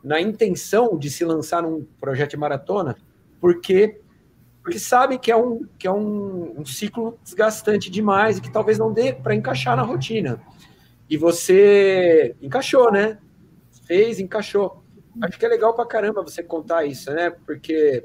na 0.09 0.19
intenção 0.19 0.97
de 0.97 1.11
se 1.11 1.23
lançar 1.23 1.63
num 1.63 1.87
projeto 2.01 2.31
de 2.31 2.37
maratona, 2.39 2.97
porque 3.39 4.01
porque 4.63 4.79
sabem 4.79 5.19
que 5.19 5.31
é 5.31 5.37
um, 5.37 5.67
que 5.79 5.87
é 5.87 5.91
um, 5.91 6.61
um 6.61 6.65
ciclo 6.65 7.19
desgastante 7.23 7.91
demais 7.91 8.37
e 8.37 8.41
que 8.41 8.53
talvez 8.53 8.79
não 8.79 8.93
dê 8.93 9.15
para 9.15 9.35
encaixar 9.35 9.75
na 9.75 9.83
rotina. 9.83 10.43
E 11.09 11.17
você 11.17 12.37
encaixou, 12.43 12.93
né? 12.93 13.17
Fez, 13.87 14.21
encaixou. 14.21 14.83
Acho 15.23 15.39
que 15.39 15.47
é 15.47 15.49
legal 15.49 15.75
para 15.75 15.87
caramba 15.87 16.23
você 16.23 16.43
contar 16.43 16.85
isso, 16.85 17.11
né? 17.11 17.31
Porque 17.31 18.05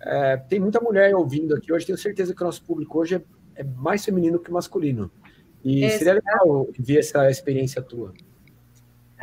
é, 0.00 0.36
tem 0.36 0.58
muita 0.58 0.80
mulher 0.80 1.14
ouvindo 1.14 1.54
aqui 1.54 1.72
hoje. 1.72 1.86
Tenho 1.86 1.98
certeza 1.98 2.34
que 2.34 2.42
o 2.42 2.46
nosso 2.46 2.64
público 2.64 2.98
hoje 2.98 3.16
é, 3.16 3.22
é 3.56 3.62
mais 3.62 4.04
feminino 4.04 4.40
que 4.40 4.50
masculino. 4.50 5.12
E 5.64 5.88
seria 5.90 6.14
legal 6.14 6.68
ver 6.76 6.98
essa 6.98 7.30
experiência 7.30 7.80
tua. 7.80 8.12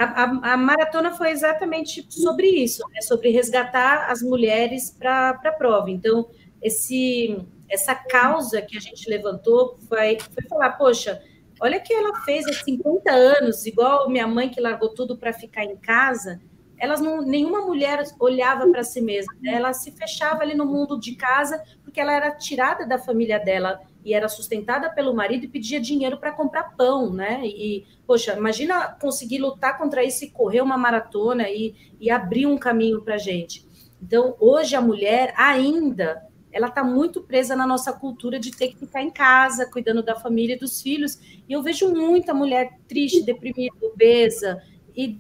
A, 0.02 0.24
a, 0.24 0.54
a, 0.54 0.58
maratona 0.58 1.12
foi 1.12 1.30
exatamente 1.30 2.06
sobre 2.10 2.47
isso, 2.47 2.84
né? 2.89 3.02
sobre 3.02 3.30
resgatar 3.30 4.10
as 4.10 4.22
mulheres 4.22 4.95
para 4.97 5.30
a 5.30 5.52
prova. 5.52 5.91
Então, 5.91 6.28
esse, 6.62 7.38
essa 7.70 7.93
causa 7.93 8.62
que 8.62 8.78
a 8.78 8.80
gente 8.80 9.10
levantou 9.10 9.78
foi, 9.88 10.18
foi 10.20 10.43
falar, 10.49 10.72
poxa, 10.72 11.22
olha 11.60 11.80
que 11.80 11.93
ela 11.93 12.22
fez 12.22 12.47
há 12.47 12.54
50 12.54 13.12
anos, 13.12 13.66
igual 13.66 14.10
minha 14.10 14.28
mãe 14.28 14.49
que 14.49 14.60
largou 14.60 14.89
tudo 14.89 15.18
para 15.18 15.32
ficar 15.34 15.64
em 15.66 15.76
casa, 15.78 16.41
elas 16.80 16.99
não, 16.99 17.22
nenhuma 17.22 17.62
mulher 17.62 18.04
olhava 18.20 18.68
para 18.70 18.84
si 18.84 19.02
mesma, 19.02 19.34
né? 19.39 19.54
ela 19.54 19.72
se 19.72 19.91
fechava 19.91 20.41
ali 20.41 20.56
no 20.56 20.66
mundo 20.66 20.99
de 20.99 21.16
casa 21.16 21.62
porque 21.84 22.02
ela 22.02 22.12
era 22.12 22.32
tirada 22.32 22.88
da 22.88 22.97
família 22.97 23.38
dela 23.38 23.80
e 24.04 24.14
era 24.14 24.28
sustentada 24.28 24.89
pelo 24.89 25.14
marido 25.14 25.45
e 25.45 25.47
pedia 25.47 25.80
dinheiro 25.80 26.18
para 26.18 26.32
comprar 26.32 26.76
pão, 26.76 27.14
né? 27.14 27.41
E, 27.45 27.86
poxa, 28.06 28.34
imagina 28.34 28.95
conseguir 28.99 29.39
lutar 29.39 29.78
contra 29.78 30.04
isso 30.04 30.26
e 30.26 30.30
correr 30.32 30.62
uma 30.62 30.78
maratona 30.78 31.49
e, 31.49 31.76
e 31.99 32.10
abrir 32.10 32.45
um 32.45 32.58
caminho 32.58 33.02
para 33.02 33.18
gente. 33.18 33.66
Então, 34.02 34.36
hoje 34.39 34.76
a 34.76 34.82
mulher 34.82 35.34
ainda 35.38 36.28
ela 36.52 36.68
está 36.68 36.84
muito 36.84 37.22
presa 37.22 37.56
na 37.56 37.66
nossa 37.66 37.93
cultura 37.93 38.38
de 38.38 38.52
ter 38.52 38.70
que 38.70 38.80
ficar 38.80 39.02
em 39.02 39.10
casa, 39.10 39.66
cuidando 39.66 40.04
da 40.04 40.16
família 40.16 40.56
e 40.56 40.60
dos 40.60 40.82
filhos. 40.82 41.18
E 41.47 41.54
eu 41.54 41.62
vejo 41.62 41.93
muita 41.93 42.34
mulher 42.34 42.78
triste, 42.88 43.24
deprimida, 43.24 43.74
obesa, 43.82 44.62
e 44.95 45.18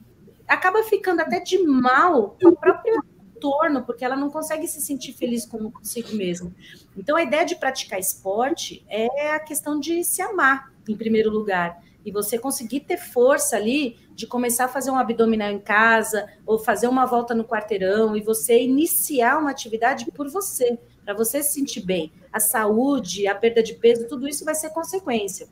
acaba 0.47 0.83
ficando 0.83 1.21
até 1.21 1.39
de 1.39 1.57
mal 1.59 2.35
com 2.41 2.49
o 2.49 2.55
próprio 2.55 3.01
entorno, 3.41 3.83
porque 3.83 4.05
ela 4.05 4.15
não 4.15 4.29
consegue 4.29 4.67
se 4.67 4.79
sentir 4.79 5.13
feliz 5.13 5.45
consigo 5.45 6.13
mesma. 6.15 6.53
Então, 6.95 7.15
a 7.15 7.23
ideia 7.23 7.43
de 7.43 7.55
praticar 7.55 7.99
esporte 7.99 8.85
é 8.87 9.31
a 9.31 9.39
questão 9.39 9.79
de 9.79 10.03
se 10.03 10.21
amar, 10.21 10.71
em 10.87 10.95
primeiro 10.95 11.31
lugar. 11.31 11.81
E 12.05 12.11
você 12.11 12.37
conseguir 12.37 12.81
ter 12.81 12.97
força 12.97 13.55
ali 13.55 13.97
de 14.13 14.27
começar 14.27 14.65
a 14.65 14.67
fazer 14.67 14.91
um 14.91 14.97
abdominal 14.97 15.51
em 15.51 15.59
casa, 15.59 16.27
ou 16.45 16.59
fazer 16.59 16.87
uma 16.87 17.05
volta 17.05 17.33
no 17.33 17.43
quarteirão, 17.43 18.15
e 18.15 18.21
você 18.21 18.61
iniciar 18.61 19.39
uma 19.39 19.49
atividade 19.49 20.05
por 20.11 20.29
você 20.29 20.77
para 21.03 21.15
você 21.15 21.41
se 21.41 21.53
sentir 21.53 21.81
bem. 21.81 22.11
A 22.31 22.39
saúde, 22.39 23.27
a 23.27 23.33
perda 23.33 23.63
de 23.63 23.73
peso, 23.73 24.07
tudo 24.07 24.27
isso 24.27 24.45
vai 24.45 24.53
ser 24.53 24.69
consequência. 24.69 25.47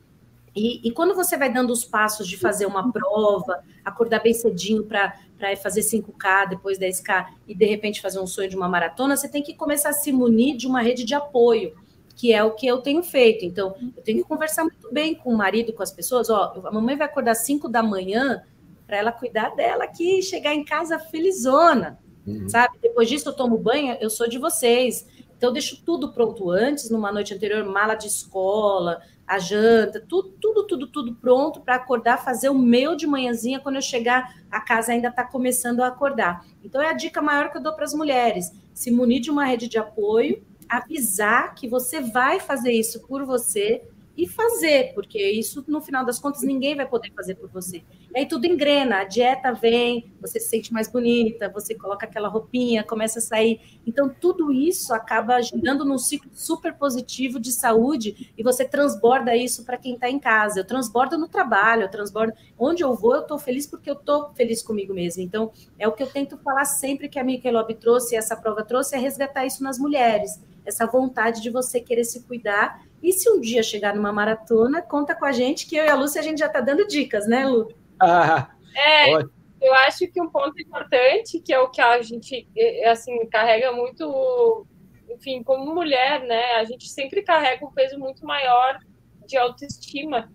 E, 0.60 0.82
e, 0.84 0.92
quando 0.92 1.16
você 1.16 1.38
vai 1.38 1.52
dando 1.52 1.72
os 1.72 1.86
passos 1.86 2.28
de 2.28 2.36
fazer 2.36 2.66
uma 2.66 2.92
prova, 2.92 3.64
acordar 3.84 4.22
bem 4.22 4.34
cedinho 4.34 4.84
para 4.84 5.14
fazer 5.62 5.80
5K, 5.80 6.50
depois 6.50 6.78
10K, 6.78 7.28
e 7.48 7.56
de 7.56 7.66
repente 7.66 8.02
fazer 8.02 8.20
um 8.20 8.28
sonho 8.28 8.50
de 8.50 8.58
uma 8.58 8.68
maratona, 8.68 9.16
você 9.16 9.30
tem 9.30 9.42
que 9.42 9.54
começar 9.54 9.90
a 9.90 9.94
se 9.94 10.12
munir 10.12 10.58
de 10.58 10.68
uma 10.68 10.82
rede 10.82 11.06
de 11.06 11.14
apoio, 11.14 11.74
que 12.14 12.34
é 12.34 12.44
o 12.44 12.52
que 12.52 12.68
eu 12.68 12.80
tenho 12.80 13.02
feito. 13.02 13.46
Então, 13.46 13.74
eu 13.96 14.04
tenho 14.04 14.18
que 14.18 14.26
conversar 14.26 14.64
muito 14.64 14.92
bem 14.92 15.16
com 15.16 15.34
o 15.34 15.38
marido, 15.38 15.72
com 15.72 15.82
as 15.82 15.92
pessoas. 15.92 16.30
Ó, 16.30 16.62
a 16.66 16.72
mamãe 16.72 16.98
vai 16.98 17.08
acordar 17.08 17.36
5 17.36 17.70
da 17.70 17.82
manhã 17.82 18.44
para 18.86 18.98
ela 18.98 19.14
cuidar 19.14 19.56
dela 19.56 19.86
aqui 19.86 20.20
e 20.20 20.24
chegar 20.24 20.54
em 20.54 20.66
casa 20.66 21.00
felizona, 21.00 21.98
uhum. 22.28 22.50
sabe? 22.50 22.78
Depois 22.82 23.08
disso, 23.08 23.30
eu 23.30 23.34
tomo 23.34 23.58
banho, 23.58 23.96
eu 24.02 24.10
sou 24.10 24.28
de 24.28 24.38
vocês 24.38 25.08
então, 25.40 25.52
eu 25.52 25.54
deixo 25.54 25.82
tudo 25.86 26.12
pronto 26.12 26.52
antes, 26.52 26.90
numa 26.90 27.14
noite 27.14 27.34
anterior, 27.34 27.64
mala 27.64 27.96
de 27.96 28.08
escola, 28.08 29.02
a 29.30 29.38
janta, 29.38 30.00
tudo, 30.02 30.30
tudo, 30.42 30.64
tudo, 30.66 30.88
tudo 30.88 31.16
pronto 31.16 31.62
para 31.62 31.76
acordar, 31.76 32.18
fazer 32.18 32.50
o 32.50 32.58
meu 32.58 32.96
de 32.96 33.06
manhãzinha, 33.06 33.60
quando 33.60 33.76
eu 33.76 33.82
chegar, 33.82 34.36
a 34.50 34.60
casa 34.60 34.92
ainda 34.92 35.10
está 35.10 35.24
começando 35.24 35.82
a 35.82 35.88
acordar. 35.88 36.44
Então, 36.64 36.82
é 36.82 36.90
a 36.90 36.94
dica 36.94 37.22
maior 37.22 37.52
que 37.52 37.58
eu 37.58 37.62
dou 37.62 37.74
para 37.74 37.86
as 37.86 37.94
mulheres: 37.94 38.52
se 38.74 38.90
munir 38.90 39.22
de 39.22 39.30
uma 39.30 39.46
rede 39.46 39.68
de 39.68 39.78
apoio, 39.78 40.44
avisar 40.68 41.54
que 41.54 41.68
você 41.68 42.02
vai 42.02 42.40
fazer 42.40 42.72
isso 42.72 43.06
por 43.06 43.24
você 43.24 43.88
e 44.20 44.28
fazer, 44.28 44.94
porque 44.94 45.18
isso, 45.32 45.64
no 45.66 45.80
final 45.80 46.06
das 46.06 46.20
contas, 46.20 46.42
ninguém 46.44 46.76
vai 46.76 46.86
poder 46.86 47.10
fazer 47.14 47.36
por 47.36 47.50
você. 47.50 47.82
E 48.14 48.20
aí 48.20 48.28
tudo 48.28 48.46
engrena, 48.46 48.98
a 48.98 49.04
dieta 49.06 49.54
vem, 49.54 50.12
você 50.20 50.42
se 50.42 50.50
sente 50.50 50.74
mais 50.74 50.92
bonita, 50.92 51.48
você 51.48 51.74
coloca 51.74 52.06
aquela 52.06 52.28
roupinha, 52.28 52.84
começa 52.84 53.20
a 53.20 53.22
sair. 53.22 53.80
Então, 53.88 54.10
tudo 54.10 54.52
isso 54.52 54.94
acaba 54.94 55.42
girando 55.42 55.86
num 55.86 55.98
ciclo 55.98 56.30
super 56.34 56.74
positivo 56.74 57.40
de 57.40 57.54
saúde 57.54 58.34
e 58.38 58.44
você 58.44 58.66
transborda 58.66 59.38
isso 59.38 59.64
para 59.64 59.78
quem 59.78 59.94
está 59.94 60.10
em 60.10 60.20
casa. 60.20 60.60
Eu 60.60 60.68
transbordo 60.68 61.18
no 61.18 61.30
trabalho, 61.30 61.84
eu 61.84 61.90
transbordo. 61.90 62.34
Onde 62.58 62.84
eu 62.84 62.94
vou, 62.94 63.16
eu 63.16 63.22
estou 63.22 63.40
feliz 63.40 63.66
porque 63.66 63.90
eu 63.90 63.96
estou 63.96 64.34
feliz 64.34 64.62
comigo 64.62 64.94
mesma. 64.94 65.24
Então, 65.24 65.50
é 65.78 65.88
o 65.88 65.94
que 65.94 66.04
eu 66.04 66.08
tento 66.08 66.38
falar 66.40 66.66
sempre 66.66 67.08
que 67.08 67.18
a 67.18 67.24
Michelob 67.24 67.74
trouxe, 67.76 68.18
essa 68.18 68.36
prova 68.36 68.66
trouxe, 68.66 68.98
é 68.98 69.00
resgatar 69.00 69.46
isso 69.46 69.64
nas 69.64 69.80
mulheres. 69.80 70.42
Essa 70.70 70.86
vontade 70.86 71.42
de 71.42 71.50
você 71.50 71.80
querer 71.82 72.04
se 72.04 72.24
cuidar 72.24 72.82
e 73.02 73.12
se 73.12 73.30
um 73.30 73.40
dia 73.40 73.64
chegar 73.64 73.96
numa 73.96 74.12
maratona, 74.12 74.82
conta 74.82 75.16
com 75.16 75.26
a 75.26 75.32
gente, 75.32 75.68
que 75.68 75.76
eu 75.76 75.86
e 75.86 75.90
a 75.90 75.96
Lúcia 75.96 76.22
a 76.22 76.24
gente 76.24 76.40
já 76.40 76.48
está 76.48 76.62
dando 76.62 76.88
dicas, 76.88 77.28
né, 77.28 77.46
Lu? 77.46 77.74
Ah, 78.00 78.50
é, 78.76 79.14
eu 79.62 79.74
acho 79.88 80.08
que 80.08 80.22
um 80.22 80.30
ponto 80.30 80.60
importante, 80.62 81.40
que 81.40 81.54
é 81.54 81.60
o 81.60 81.70
que 81.70 81.82
a 81.82 82.02
gente 82.02 82.48
assim 82.86 83.26
carrega 83.28 83.72
muito, 83.72 84.66
enfim, 85.10 85.44
como 85.44 85.74
mulher, 85.74 86.22
né? 86.22 86.54
A 86.56 86.64
gente 86.66 86.88
sempre 86.88 87.22
carrega 87.22 87.66
um 87.66 87.72
peso 87.72 87.98
muito 88.00 88.26
maior 88.26 88.80
de 89.26 89.38
autoestima. 89.38 90.32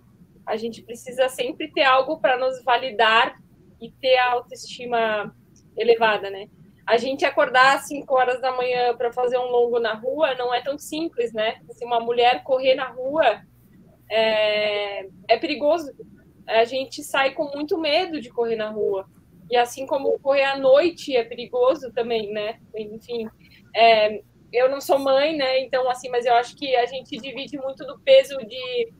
A 0.46 0.56
gente 0.56 0.82
precisa 0.82 1.28
sempre 1.28 1.70
ter 1.70 1.84
algo 1.84 2.18
para 2.18 2.36
nos 2.38 2.62
validar 2.62 3.38
e 3.80 3.90
ter 3.90 4.16
a 4.18 4.32
autoestima 4.32 5.34
elevada, 5.76 6.30
né? 6.30 6.48
A 6.86 6.96
gente 6.96 7.24
acordar 7.24 7.76
às 7.76 7.86
5 7.88 8.14
horas 8.14 8.40
da 8.40 8.52
manhã 8.52 8.94
para 8.96 9.12
fazer 9.12 9.38
um 9.38 9.46
longo 9.46 9.78
na 9.78 9.94
rua 9.94 10.34
não 10.34 10.52
é 10.52 10.60
tão 10.60 10.78
simples, 10.78 11.32
né? 11.32 11.60
Se 11.70 11.84
uma 11.84 11.98
mulher 11.98 12.42
correr 12.42 12.74
na 12.74 12.88
rua 12.88 13.42
é, 14.10 15.06
é 15.28 15.38
perigoso. 15.38 15.92
A 16.46 16.64
gente 16.64 17.02
sai 17.02 17.32
com 17.32 17.44
muito 17.54 17.78
medo 17.78 18.20
de 18.20 18.28
correr 18.28 18.56
na 18.56 18.68
rua. 18.68 19.08
E 19.50 19.56
assim 19.56 19.86
como 19.86 20.18
correr 20.20 20.44
à 20.44 20.58
noite 20.58 21.16
é 21.16 21.24
perigoso 21.24 21.90
também, 21.92 22.32
né? 22.32 22.58
Enfim, 22.76 23.28
é, 23.74 24.20
eu 24.52 24.70
não 24.70 24.80
sou 24.80 24.98
mãe, 24.98 25.36
né? 25.36 25.60
Então, 25.60 25.88
assim, 25.90 26.08
mas 26.08 26.26
eu 26.26 26.34
acho 26.34 26.54
que 26.56 26.74
a 26.76 26.86
gente 26.86 27.16
divide 27.16 27.56
muito 27.58 27.84
do 27.86 27.98
peso 27.98 28.36
de 28.46 28.92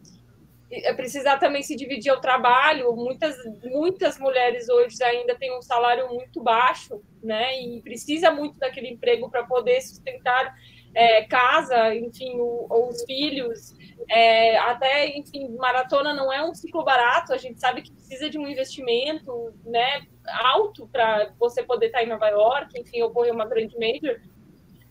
precisar 0.97 1.39
também 1.39 1.63
se 1.63 1.77
dividir 1.77 2.13
o 2.13 2.21
trabalho. 2.21 2.95
Muitas, 2.95 3.37
muitas 3.65 4.19
mulheres 4.19 4.69
hoje 4.69 5.03
ainda 5.03 5.35
têm 5.35 5.57
um 5.57 5.63
salário 5.63 6.09
muito 6.13 6.43
baixo, 6.43 7.03
né? 7.23 7.61
E 7.61 7.81
precisa 7.83 8.31
muito 8.31 8.59
daquele 8.59 8.89
emprego 8.89 9.31
para 9.31 9.45
poder 9.45 9.81
sustentar 9.83 10.55
é, 10.95 11.25
casa, 11.25 11.95
enfim, 11.95 12.37
o, 12.37 12.67
os 12.89 13.05
filhos. 13.05 13.75
É, 14.09 14.59
até, 14.59 15.17
enfim, 15.17 15.49
maratona 15.57 16.15
não 16.15 16.33
é 16.33 16.43
um 16.45 16.55
ciclo 16.55 16.85
barato. 16.85 17.33
A 17.33 17.39
gente 17.39 17.61
sabe 17.61 17.83
que 17.83 17.93
precisa 17.93 18.31
de 18.31 18.39
um 18.39 18.47
investimento, 18.47 19.53
né? 19.65 20.07
Alto 20.27 20.89
para 20.89 21.33
você 21.39 21.63
poder 21.63 21.87
estar 21.87 22.03
em 22.03 22.09
Nova 22.09 22.29
York, 22.29 22.79
enfim, 22.81 23.03
ocorrer 23.03 23.33
uma 23.33 23.47
grande 23.47 23.77
major. 23.79 24.21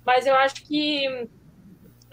Mas 0.05 0.26
eu 0.26 0.36
acho 0.36 0.65
que 0.65 1.28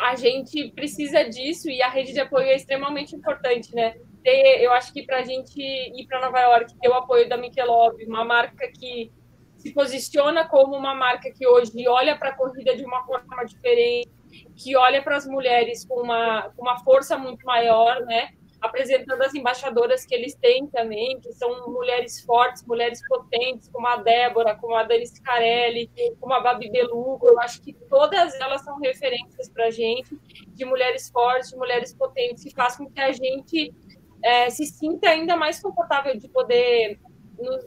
a 0.01 0.17
gente 0.17 0.71
precisa 0.73 1.25
disso 1.25 1.69
e 1.69 1.83
a 1.83 1.89
rede 1.89 2.13
de 2.13 2.21
apoio 2.21 2.47
é 2.47 2.57
extremamente 2.57 3.15
importante, 3.15 3.75
né? 3.75 3.95
Ter, 4.23 4.63
eu 4.63 4.73
acho 4.73 4.93
que 4.93 5.03
para 5.03 5.19
a 5.19 5.23
gente 5.23 5.61
ir 5.61 6.07
para 6.07 6.21
Nova 6.21 6.41
York, 6.41 6.75
ter 6.81 6.89
o 6.89 6.95
apoio 6.95 7.29
da 7.29 7.37
Michelob, 7.37 8.05
uma 8.07 8.25
marca 8.25 8.67
que 8.73 9.13
se 9.57 9.73
posiciona 9.75 10.49
como 10.49 10.75
uma 10.75 10.95
marca 10.95 11.31
que 11.31 11.47
hoje 11.47 11.87
olha 11.87 12.17
para 12.17 12.31
a 12.31 12.37
corrida 12.37 12.75
de 12.75 12.85
uma 12.85 13.05
forma 13.05 13.45
diferente, 13.45 14.11
que 14.57 14.75
olha 14.75 15.03
para 15.03 15.17
as 15.17 15.27
mulheres 15.27 15.85
com 15.85 16.03
uma, 16.03 16.51
com 16.57 16.63
uma 16.63 16.79
força 16.79 17.19
muito 17.19 17.45
maior, 17.45 18.01
né? 18.07 18.31
Apresentando 18.61 19.23
as 19.23 19.35
embaixadoras 19.35 20.05
que 20.05 20.15
eles 20.15 20.35
têm 20.35 20.67
também, 20.67 21.19
que 21.21 21.33
são 21.33 21.71
mulheres 21.71 22.21
fortes, 22.23 22.65
mulheres 22.65 23.01
potentes, 23.09 23.69
como 23.69 23.87
a 23.87 23.97
Débora, 23.97 24.55
como 24.57 24.75
a 24.75 24.83
Dani 24.83 25.07
Scarelli, 25.07 25.91
como 26.21 26.35
a 26.35 26.41
Babi 26.41 26.71
Belugo. 26.71 27.27
Eu 27.27 27.41
acho 27.41 27.63
que 27.63 27.73
todas 27.73 28.35
elas 28.41 28.63
são 28.63 28.79
referências 28.79 29.49
para 29.49 29.67
a 29.67 29.71
gente 29.71 30.15
de 30.49 30.65
mulheres 30.65 31.09
fortes, 31.11 31.51
de 31.51 31.57
mulheres 31.57 31.95
potentes, 31.95 32.45
que 32.45 32.55
faz 32.55 32.77
com 32.77 32.91
que 32.91 33.01
a 33.01 33.13
gente 33.13 33.75
é, 34.23 34.51
se 34.51 34.67
sinta 34.67 35.09
ainda 35.09 35.37
mais 35.37 35.61
confortável 35.61 36.17
de 36.17 36.29
poder 36.29 36.99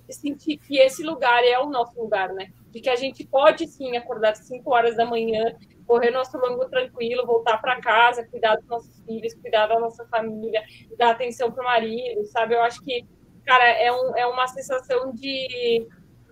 sentir 0.10 0.58
que 0.58 0.78
esse 0.78 1.04
lugar 1.04 1.44
é 1.44 1.58
o 1.60 1.70
nosso 1.70 2.00
lugar, 2.00 2.32
né? 2.34 2.52
De 2.70 2.80
que 2.80 2.90
a 2.90 2.96
gente 2.96 3.26
pode 3.26 3.68
sim 3.68 3.98
acordar 3.98 4.34
às 4.34 4.40
5 4.40 4.72
horas 4.72 4.96
da 4.96 5.06
manhã 5.06 5.56
correr 5.86 6.12
nosso 6.12 6.38
longo 6.38 6.66
tranquilo, 6.66 7.26
voltar 7.26 7.58
para 7.58 7.80
casa, 7.82 8.28
cuidar 8.28 8.56
dos 8.56 8.68
nossos 8.68 9.04
filhos, 9.06 9.34
cuidar 9.36 9.68
da 9.68 9.80
nossa 9.80 10.06
família, 10.06 10.64
dar 10.98 11.12
atenção 11.12 11.52
para 11.52 11.62
o 11.62 11.66
marido, 11.66 12.26
sabe? 12.26 12.56
Eu 12.56 12.62
acho 12.62 12.82
que, 12.82 13.06
cara, 13.46 13.64
é, 13.64 13.92
um, 13.92 14.16
é 14.16 14.26
uma 14.26 14.48
sensação 14.48 15.12
de, 15.14 15.88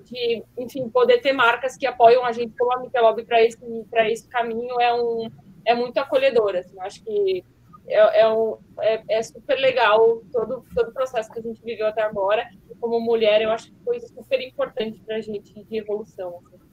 de, 0.06 0.44
enfim, 0.58 0.90
poder 0.90 1.20
ter 1.20 1.34
marcas 1.34 1.78
que 1.78 1.86
apoiam 1.86 2.26
a 2.26 2.32
gente 2.32 2.56
como 2.58 2.74
a 2.74 2.80
Michelob 2.80 3.24
para 3.26 3.42
esse, 3.42 3.60
esse 4.08 4.28
caminho 4.28 4.80
é, 4.80 4.94
um, 4.94 5.30
é 5.66 5.74
muito 5.74 5.98
acolhedor, 5.98 6.56
assim, 6.56 6.76
eu 6.76 6.82
acho 6.82 7.04
que 7.04 7.44
é, 7.88 8.22
é, 8.22 8.30
um, 8.30 8.58
é, 8.80 9.04
é, 9.10 9.24
super 9.24 9.58
legal 9.60 10.22
todo, 10.32 10.66
todo 10.74 10.90
o 10.90 10.94
processo 10.94 11.32
que 11.32 11.40
a 11.40 11.42
gente 11.42 11.62
viveu 11.64 11.88
até 11.88 12.02
agora. 12.02 12.50
Como 12.80 13.00
mulher, 13.00 13.42
eu 13.42 13.52
acho 13.52 13.68
que 13.72 13.84
foi 13.84 14.00
super 14.00 14.40
importante 14.42 15.00
para 15.02 15.18
a 15.18 15.22
gente 15.22 15.54
de 15.54 15.78
evolução. 15.78 16.40
Assim. 16.40 16.71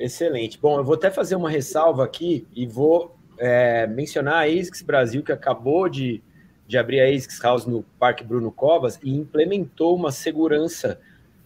Excelente. 0.00 0.58
Bom, 0.58 0.78
eu 0.78 0.84
vou 0.84 0.94
até 0.94 1.10
fazer 1.10 1.36
uma 1.36 1.50
ressalva 1.50 2.02
aqui 2.02 2.46
e 2.56 2.66
vou 2.66 3.14
é, 3.36 3.86
mencionar 3.86 4.36
a 4.36 4.44
ASICS 4.46 4.80
Brasil, 4.80 5.22
que 5.22 5.30
acabou 5.30 5.90
de, 5.90 6.22
de 6.66 6.78
abrir 6.78 7.02
a 7.02 7.04
ASICS 7.04 7.38
House 7.42 7.66
no 7.66 7.82
Parque 7.98 8.24
Bruno 8.24 8.50
Covas 8.50 8.98
e 9.02 9.14
implementou 9.14 9.94
uma 9.94 10.10
segurança, 10.10 10.98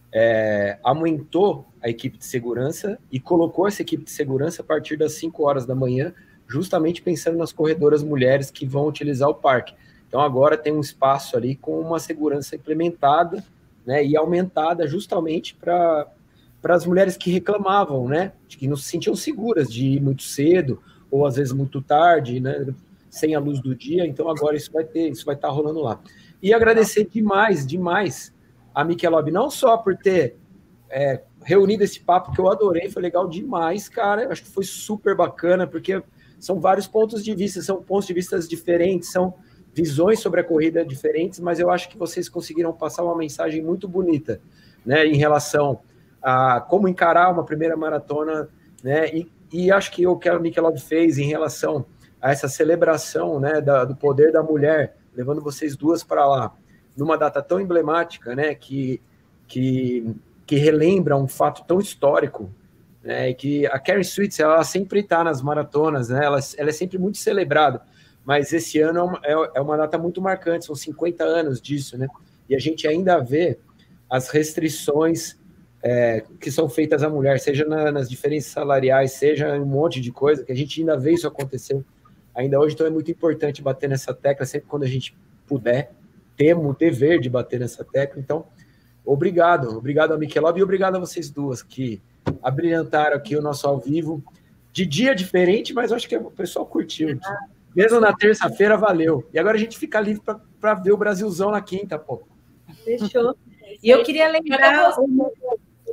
é, 0.09 0.79
aumentou 0.81 1.65
a 1.83 1.89
equipe 1.89 2.17
de 2.17 2.23
segurança 2.23 2.97
e 3.11 3.19
colocou 3.19 3.67
essa 3.67 3.81
equipe 3.81 4.05
de 4.05 4.11
segurança 4.11 4.61
a 4.61 4.65
partir 4.65 4.95
das 4.95 5.15
5 5.15 5.43
horas 5.43 5.65
da 5.65 5.75
manhã, 5.75 6.13
justamente 6.47 7.01
pensando 7.01 7.37
nas 7.37 7.51
corredoras 7.51 8.03
mulheres 8.03 8.49
que 8.49 8.65
vão 8.65 8.87
utilizar 8.87 9.27
o 9.27 9.35
parque. 9.35 9.75
Então 10.07 10.21
agora 10.21 10.57
tem 10.57 10.71
um 10.71 10.79
espaço 10.79 11.35
ali 11.35 11.57
com 11.57 11.77
uma 11.81 11.99
segurança 11.99 12.55
implementada 12.55 13.43
né, 13.85 14.01
e 14.05 14.15
aumentada 14.15 14.87
justamente 14.87 15.53
para 15.55 16.07
para 16.65 16.73
as 16.73 16.83
mulheres 16.83 17.15
que 17.15 17.29
reclamavam, 17.29 18.07
né, 18.07 18.31
de 18.47 18.57
que 18.57 18.67
não 18.67 18.75
se 18.75 18.85
sentiam 18.85 19.15
seguras 19.15 19.71
de 19.71 19.85
ir 19.85 20.01
muito 20.01 20.23
cedo 20.23 20.81
ou 21.11 21.23
às 21.23 21.35
vezes 21.35 21.53
muito 21.53 21.79
tarde, 21.79 22.39
né, 22.39 22.65
sem 23.07 23.35
a 23.35 23.39
luz 23.39 23.61
do 23.61 23.75
dia. 23.75 24.07
Então 24.07 24.27
agora 24.27 24.57
isso 24.57 24.71
vai 24.71 24.83
ter, 24.83 25.09
isso 25.09 25.23
vai 25.23 25.35
estar 25.35 25.49
tá 25.49 25.53
rolando 25.53 25.79
lá. 25.79 26.01
E 26.41 26.51
agradecer 26.55 27.05
demais, 27.05 27.67
demais 27.67 28.33
a 28.73 28.83
Michelob, 28.83 29.29
não 29.29 29.47
só 29.47 29.77
por 29.77 29.95
ter 29.95 30.37
é, 30.89 31.21
reunido 31.43 31.83
esse 31.83 31.99
papo 31.99 32.31
que 32.31 32.41
eu 32.41 32.51
adorei, 32.51 32.89
foi 32.89 33.03
legal 33.03 33.29
demais, 33.29 33.87
cara. 33.87 34.31
Acho 34.31 34.41
que 34.41 34.49
foi 34.49 34.63
super 34.63 35.15
bacana, 35.15 35.67
porque 35.67 36.01
são 36.39 36.59
vários 36.59 36.87
pontos 36.87 37.23
de 37.23 37.35
vista, 37.35 37.61
são 37.61 37.83
pontos 37.83 38.07
de 38.07 38.13
vista 38.15 38.39
diferentes, 38.39 39.11
são 39.11 39.35
visões 39.71 40.19
sobre 40.19 40.41
a 40.41 40.43
corrida 40.43 40.83
diferentes, 40.83 41.39
mas 41.39 41.59
eu 41.59 41.69
acho 41.69 41.87
que 41.89 41.95
vocês 41.95 42.27
conseguiram 42.27 42.73
passar 42.73 43.03
uma 43.03 43.15
mensagem 43.15 43.61
muito 43.61 43.87
bonita, 43.87 44.41
né, 44.83 45.05
em 45.05 45.15
relação 45.15 45.79
a 46.25 46.59
como 46.59 46.87
encarar 46.87 47.31
uma 47.31 47.45
primeira 47.45 47.77
maratona, 47.77 48.49
né? 48.83 49.07
E, 49.15 49.31
e 49.53 49.71
acho 49.71 49.91
que 49.91 50.07
o 50.07 50.17
que 50.17 50.27
a 50.27 50.39
Michelob 50.39 50.79
fez 50.81 51.19
em 51.19 51.27
relação 51.27 51.85
a 52.19 52.31
essa 52.31 52.47
celebração, 52.47 53.39
né, 53.39 53.61
da, 53.61 53.85
do 53.85 53.95
poder 53.95 54.31
da 54.31 54.41
mulher, 54.41 54.97
levando 55.15 55.39
vocês 55.41 55.75
duas 55.75 56.03
para 56.03 56.27
lá, 56.27 56.51
numa 56.97 57.15
data 57.15 57.39
tão 57.39 57.59
emblemática, 57.61 58.35
né, 58.35 58.55
que, 58.55 58.99
que, 59.47 60.15
que 60.47 60.55
relembra 60.55 61.15
um 61.15 61.27
fato 61.27 61.63
tão 61.67 61.79
histórico, 61.79 62.49
né, 63.03 63.31
que 63.33 63.67
a 63.67 63.77
Karen 63.77 64.01
Sweets, 64.01 64.39
ela 64.39 64.63
sempre 64.63 65.01
está 65.01 65.23
nas 65.23 65.39
maratonas, 65.39 66.09
né, 66.09 66.25
ela, 66.25 66.39
ela 66.57 66.69
é 66.69 66.73
sempre 66.73 66.97
muito 66.97 67.19
celebrada, 67.19 67.83
mas 68.25 68.51
esse 68.51 68.79
ano 68.81 68.97
é 68.97 69.03
uma, 69.03 69.19
é, 69.23 69.57
é 69.59 69.61
uma 69.61 69.77
data 69.77 69.99
muito 69.99 70.19
marcante, 70.19 70.65
são 70.65 70.75
50 70.75 71.23
anos 71.23 71.61
disso, 71.61 71.95
né, 71.95 72.07
e 72.49 72.55
a 72.55 72.59
gente 72.59 72.87
ainda 72.87 73.19
vê 73.19 73.59
as 74.09 74.29
restrições 74.29 75.37
é, 75.87 76.23
que 76.41 76.49
são 76.49 76.67
feitas 76.67 77.03
à 77.03 77.09
mulher, 77.09 77.39
seja 77.39 77.63
na, 77.63 77.91
nas 77.91 78.09
diferenças 78.09 78.51
salariais, 78.51 79.11
seja 79.11 79.53
um 79.53 79.65
monte 79.65 80.01
de 80.01 80.11
coisa, 80.11 80.43
que 80.43 80.51
a 80.51 80.55
gente 80.55 80.79
ainda 80.79 80.97
vê 80.97 81.13
isso 81.13 81.27
acontecer 81.27 81.85
ainda 82.33 82.59
hoje, 82.59 82.73
então 82.73 82.87
é 82.87 82.89
muito 82.89 83.11
importante 83.11 83.61
bater 83.61 83.87
nessa 83.87 84.11
tecla 84.11 84.47
sempre 84.47 84.67
quando 84.67 84.81
a 84.81 84.87
gente 84.87 85.15
puder, 85.45 85.91
temos 86.35 86.65
o 86.65 86.73
dever 86.73 87.19
de 87.19 87.29
bater 87.29 87.59
nessa 87.59 87.85
tecla, 87.85 88.19
então 88.19 88.47
obrigado, 89.05 89.77
obrigado 89.77 90.11
a 90.11 90.17
Michelob 90.17 90.59
e 90.59 90.63
obrigado 90.63 90.95
a 90.95 90.99
vocês 90.99 91.29
duas 91.29 91.61
que 91.61 92.01
abrilhantaram 92.41 93.15
aqui 93.15 93.35
o 93.35 93.41
nosso 93.41 93.67
ao 93.67 93.79
vivo, 93.79 94.23
de 94.73 94.87
dia 94.87 95.13
diferente, 95.13 95.71
mas 95.71 95.91
acho 95.91 96.09
que 96.09 96.17
o 96.17 96.31
pessoal 96.31 96.65
curtiu. 96.65 97.19
Mesmo 97.75 97.99
na 97.99 98.11
terça-feira, 98.11 98.75
valeu. 98.75 99.23
E 99.31 99.37
agora 99.37 99.55
a 99.55 99.59
gente 99.59 99.77
fica 99.77 100.01
livre 100.01 100.23
para 100.59 100.73
ver 100.73 100.91
o 100.91 100.97
Brasilzão 100.97 101.51
na 101.51 101.61
quinta, 101.61 101.99
pô. 101.99 102.23
Fechou. 102.83 103.35
E 103.83 103.89
eu 103.89 104.01
queria 104.03 104.29
lembrar 104.29 104.95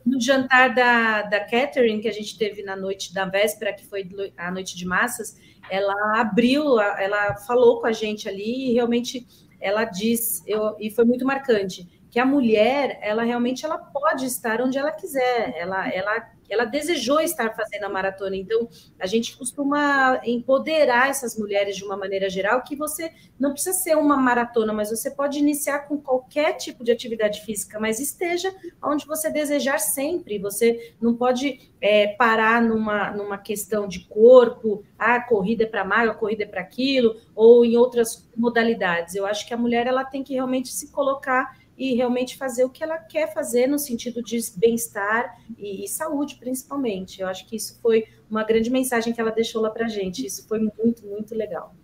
no 0.04 0.20
jantar 0.20 0.74
da, 0.74 1.22
da 1.22 1.40
Catherine, 1.40 2.00
que 2.00 2.08
a 2.08 2.12
gente 2.12 2.36
teve 2.36 2.62
na 2.62 2.76
noite 2.76 3.14
da 3.14 3.24
véspera, 3.24 3.72
que 3.72 3.86
foi 3.86 4.08
a 4.36 4.50
noite 4.50 4.76
de 4.76 4.86
massas, 4.86 5.36
ela 5.70 6.20
abriu, 6.20 6.80
ela 6.80 7.36
falou 7.36 7.80
com 7.80 7.86
a 7.86 7.92
gente 7.92 8.28
ali 8.28 8.70
e 8.70 8.72
realmente 8.74 9.26
ela 9.60 9.84
diz, 9.84 10.42
eu, 10.46 10.76
e 10.78 10.90
foi 10.90 11.04
muito 11.04 11.24
marcante, 11.24 11.88
que 12.10 12.18
a 12.18 12.26
mulher, 12.26 12.98
ela 13.00 13.22
realmente 13.22 13.64
ela 13.64 13.78
pode 13.78 14.26
estar 14.26 14.60
onde 14.60 14.76
ela 14.76 14.92
quiser, 14.92 15.54
ela, 15.56 15.88
ela 15.88 16.31
ela 16.52 16.64
desejou 16.64 17.20
estar 17.20 17.54
fazendo 17.54 17.84
a 17.84 17.88
maratona. 17.88 18.36
Então, 18.36 18.68
a 18.98 19.06
gente 19.06 19.36
costuma 19.36 20.20
empoderar 20.24 21.08
essas 21.08 21.38
mulheres 21.38 21.76
de 21.76 21.84
uma 21.84 21.96
maneira 21.96 22.28
geral, 22.28 22.62
que 22.62 22.76
você 22.76 23.12
não 23.38 23.52
precisa 23.52 23.76
ser 23.76 23.96
uma 23.96 24.16
maratona, 24.16 24.72
mas 24.72 24.90
você 24.90 25.10
pode 25.10 25.38
iniciar 25.38 25.80
com 25.80 25.96
qualquer 25.96 26.54
tipo 26.54 26.84
de 26.84 26.92
atividade 26.92 27.40
física, 27.42 27.80
mas 27.80 27.98
esteja 27.98 28.54
onde 28.82 29.06
você 29.06 29.30
desejar 29.30 29.78
sempre. 29.78 30.38
Você 30.38 30.94
não 31.00 31.14
pode 31.14 31.72
é, 31.80 32.08
parar 32.08 32.60
numa, 32.62 33.10
numa 33.10 33.38
questão 33.38 33.88
de 33.88 34.00
corpo, 34.06 34.84
ah, 34.98 35.20
corrida 35.20 35.64
é 35.64 35.66
para 35.66 35.84
magro, 35.84 36.18
corrida 36.18 36.44
é 36.44 36.46
para 36.46 36.60
aquilo, 36.60 37.16
ou 37.34 37.64
em 37.64 37.76
outras 37.76 38.28
modalidades. 38.36 39.14
Eu 39.14 39.26
acho 39.26 39.46
que 39.46 39.54
a 39.54 39.56
mulher 39.56 39.86
ela 39.86 40.04
tem 40.04 40.22
que 40.22 40.34
realmente 40.34 40.68
se 40.68 40.92
colocar 40.92 41.61
e 41.82 41.96
realmente 41.96 42.36
fazer 42.36 42.62
o 42.62 42.70
que 42.70 42.84
ela 42.84 42.96
quer 42.96 43.34
fazer 43.34 43.66
no 43.66 43.76
sentido 43.76 44.22
de 44.22 44.38
bem-estar 44.56 45.36
e, 45.58 45.84
e, 45.84 45.88
saúde, 45.88 46.36
principalmente. 46.36 47.20
Eu 47.20 47.26
acho 47.26 47.44
que 47.44 47.56
isso 47.56 47.76
foi 47.82 48.04
uma 48.30 48.44
grande 48.44 48.70
mensagem 48.70 49.12
que 49.12 49.20
ela 49.20 49.32
deixou 49.32 49.60
lá 49.60 49.68
para 49.68 49.86
a 49.86 49.88
gente. 49.88 50.24
Isso 50.24 50.46
foi 50.46 50.60
muito, 50.60 51.04
muito 51.04 51.34
legal. 51.34 51.74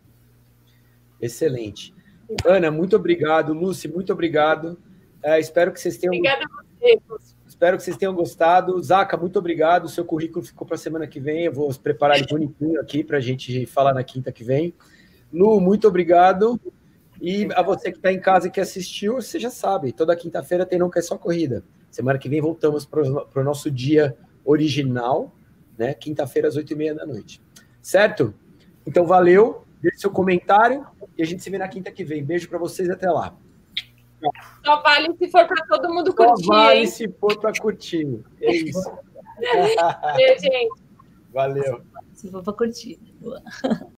Excelente. 1.21 1.93
Ana, 2.47 2.71
muito 2.71 2.95
obrigado. 2.95 3.53
Lúcia, 3.53 3.91
muito 3.91 4.13
obrigado. 4.13 4.79
É, 5.21 5.41
espero 5.41 5.73
que 5.73 5.81
vocês 5.81 5.97
tenham. 5.97 6.15
Obrigada 6.15 6.45
a 6.45 6.49
você. 6.79 7.01
Espero 7.45 7.77
que 7.77 7.83
vocês 7.83 7.97
tenham 7.97 8.15
gostado. 8.15 8.81
Zaca, 8.81 9.17
muito 9.17 9.37
obrigado. 9.37 9.87
O 9.87 9.89
seu 9.89 10.05
currículo 10.05 10.45
ficou 10.45 10.65
para 10.65 10.77
a 10.77 10.79
semana 10.79 11.09
que 11.09 11.19
vem. 11.19 11.47
Eu 11.47 11.53
vou 11.53 11.75
preparar 11.75 12.19
ele 12.19 12.29
bonitinho 12.29 12.81
aqui 12.81 13.03
para 13.03 13.17
a 13.17 13.21
gente 13.21 13.67
falar 13.67 13.93
na 13.93 14.05
quinta 14.05 14.31
que 14.31 14.45
vem. 14.45 14.73
Lu, 15.33 15.61
muito 15.61 15.89
obrigado. 15.89 16.61
E 17.21 17.49
a 17.55 17.63
você 17.63 17.91
que 17.91 17.99
está 17.99 18.13
em 18.13 18.21
casa 18.21 18.47
e 18.47 18.51
que 18.51 18.61
assistiu, 18.61 19.15
você 19.15 19.41
já 19.41 19.51
sabe, 19.51 19.93
toda 19.93 20.15
quinta-feira 20.15 20.65
tem 20.65 20.79
Nunca 20.79 21.01
é 21.01 21.03
Só 21.03 21.19
Corrida. 21.19 21.65
Semana 21.91 22.19
que 22.19 22.29
vem 22.29 22.41
voltamos 22.41 22.87
para 22.87 23.03
o 23.03 23.45
nosso 23.45 23.71
dia 23.71 24.17
original, 24.45 25.33
né? 25.77 25.95
Quinta-feira 25.95 26.49
às 26.49 26.57
oito 26.57 26.73
e 26.73 26.77
meia 26.77 26.95
da 26.95 27.05
noite. 27.05 27.41
certo? 27.83 28.35
Então, 28.87 29.07
valeu, 29.07 29.65
deixe 29.83 29.99
seu 29.99 30.11
comentário 30.11 30.87
e 31.17 31.23
a 31.23 31.27
gente 31.27 31.43
se 31.43 31.51
vê 31.51 31.59
na 31.59 31.69
quinta 31.69 31.91
que 31.91 32.05
vem. 32.05 32.25
Beijo 32.25 32.49
para 32.49 32.59
vocês 32.59 32.89
até 32.89 33.11
lá. 33.11 33.35
Só 34.65 34.83
vale 34.83 35.15
se 35.17 35.29
for 35.31 35.47
para 35.47 35.65
todo 35.67 35.93
mundo 35.93 36.15
curtir. 36.15 36.45
Só 36.45 36.53
vale 36.53 36.81
hein? 36.81 36.87
se 36.87 37.09
for 37.09 37.39
para 37.39 37.53
curtir. 37.53 38.21
É 38.41 38.55
isso. 38.55 38.93
Beijo, 40.17 40.43
gente. 40.43 40.81
Valeu. 41.33 41.83
Se 42.15 42.31
for 42.31 42.43
para 42.43 42.53
curtir. 42.53 42.99
Boa. 43.21 43.43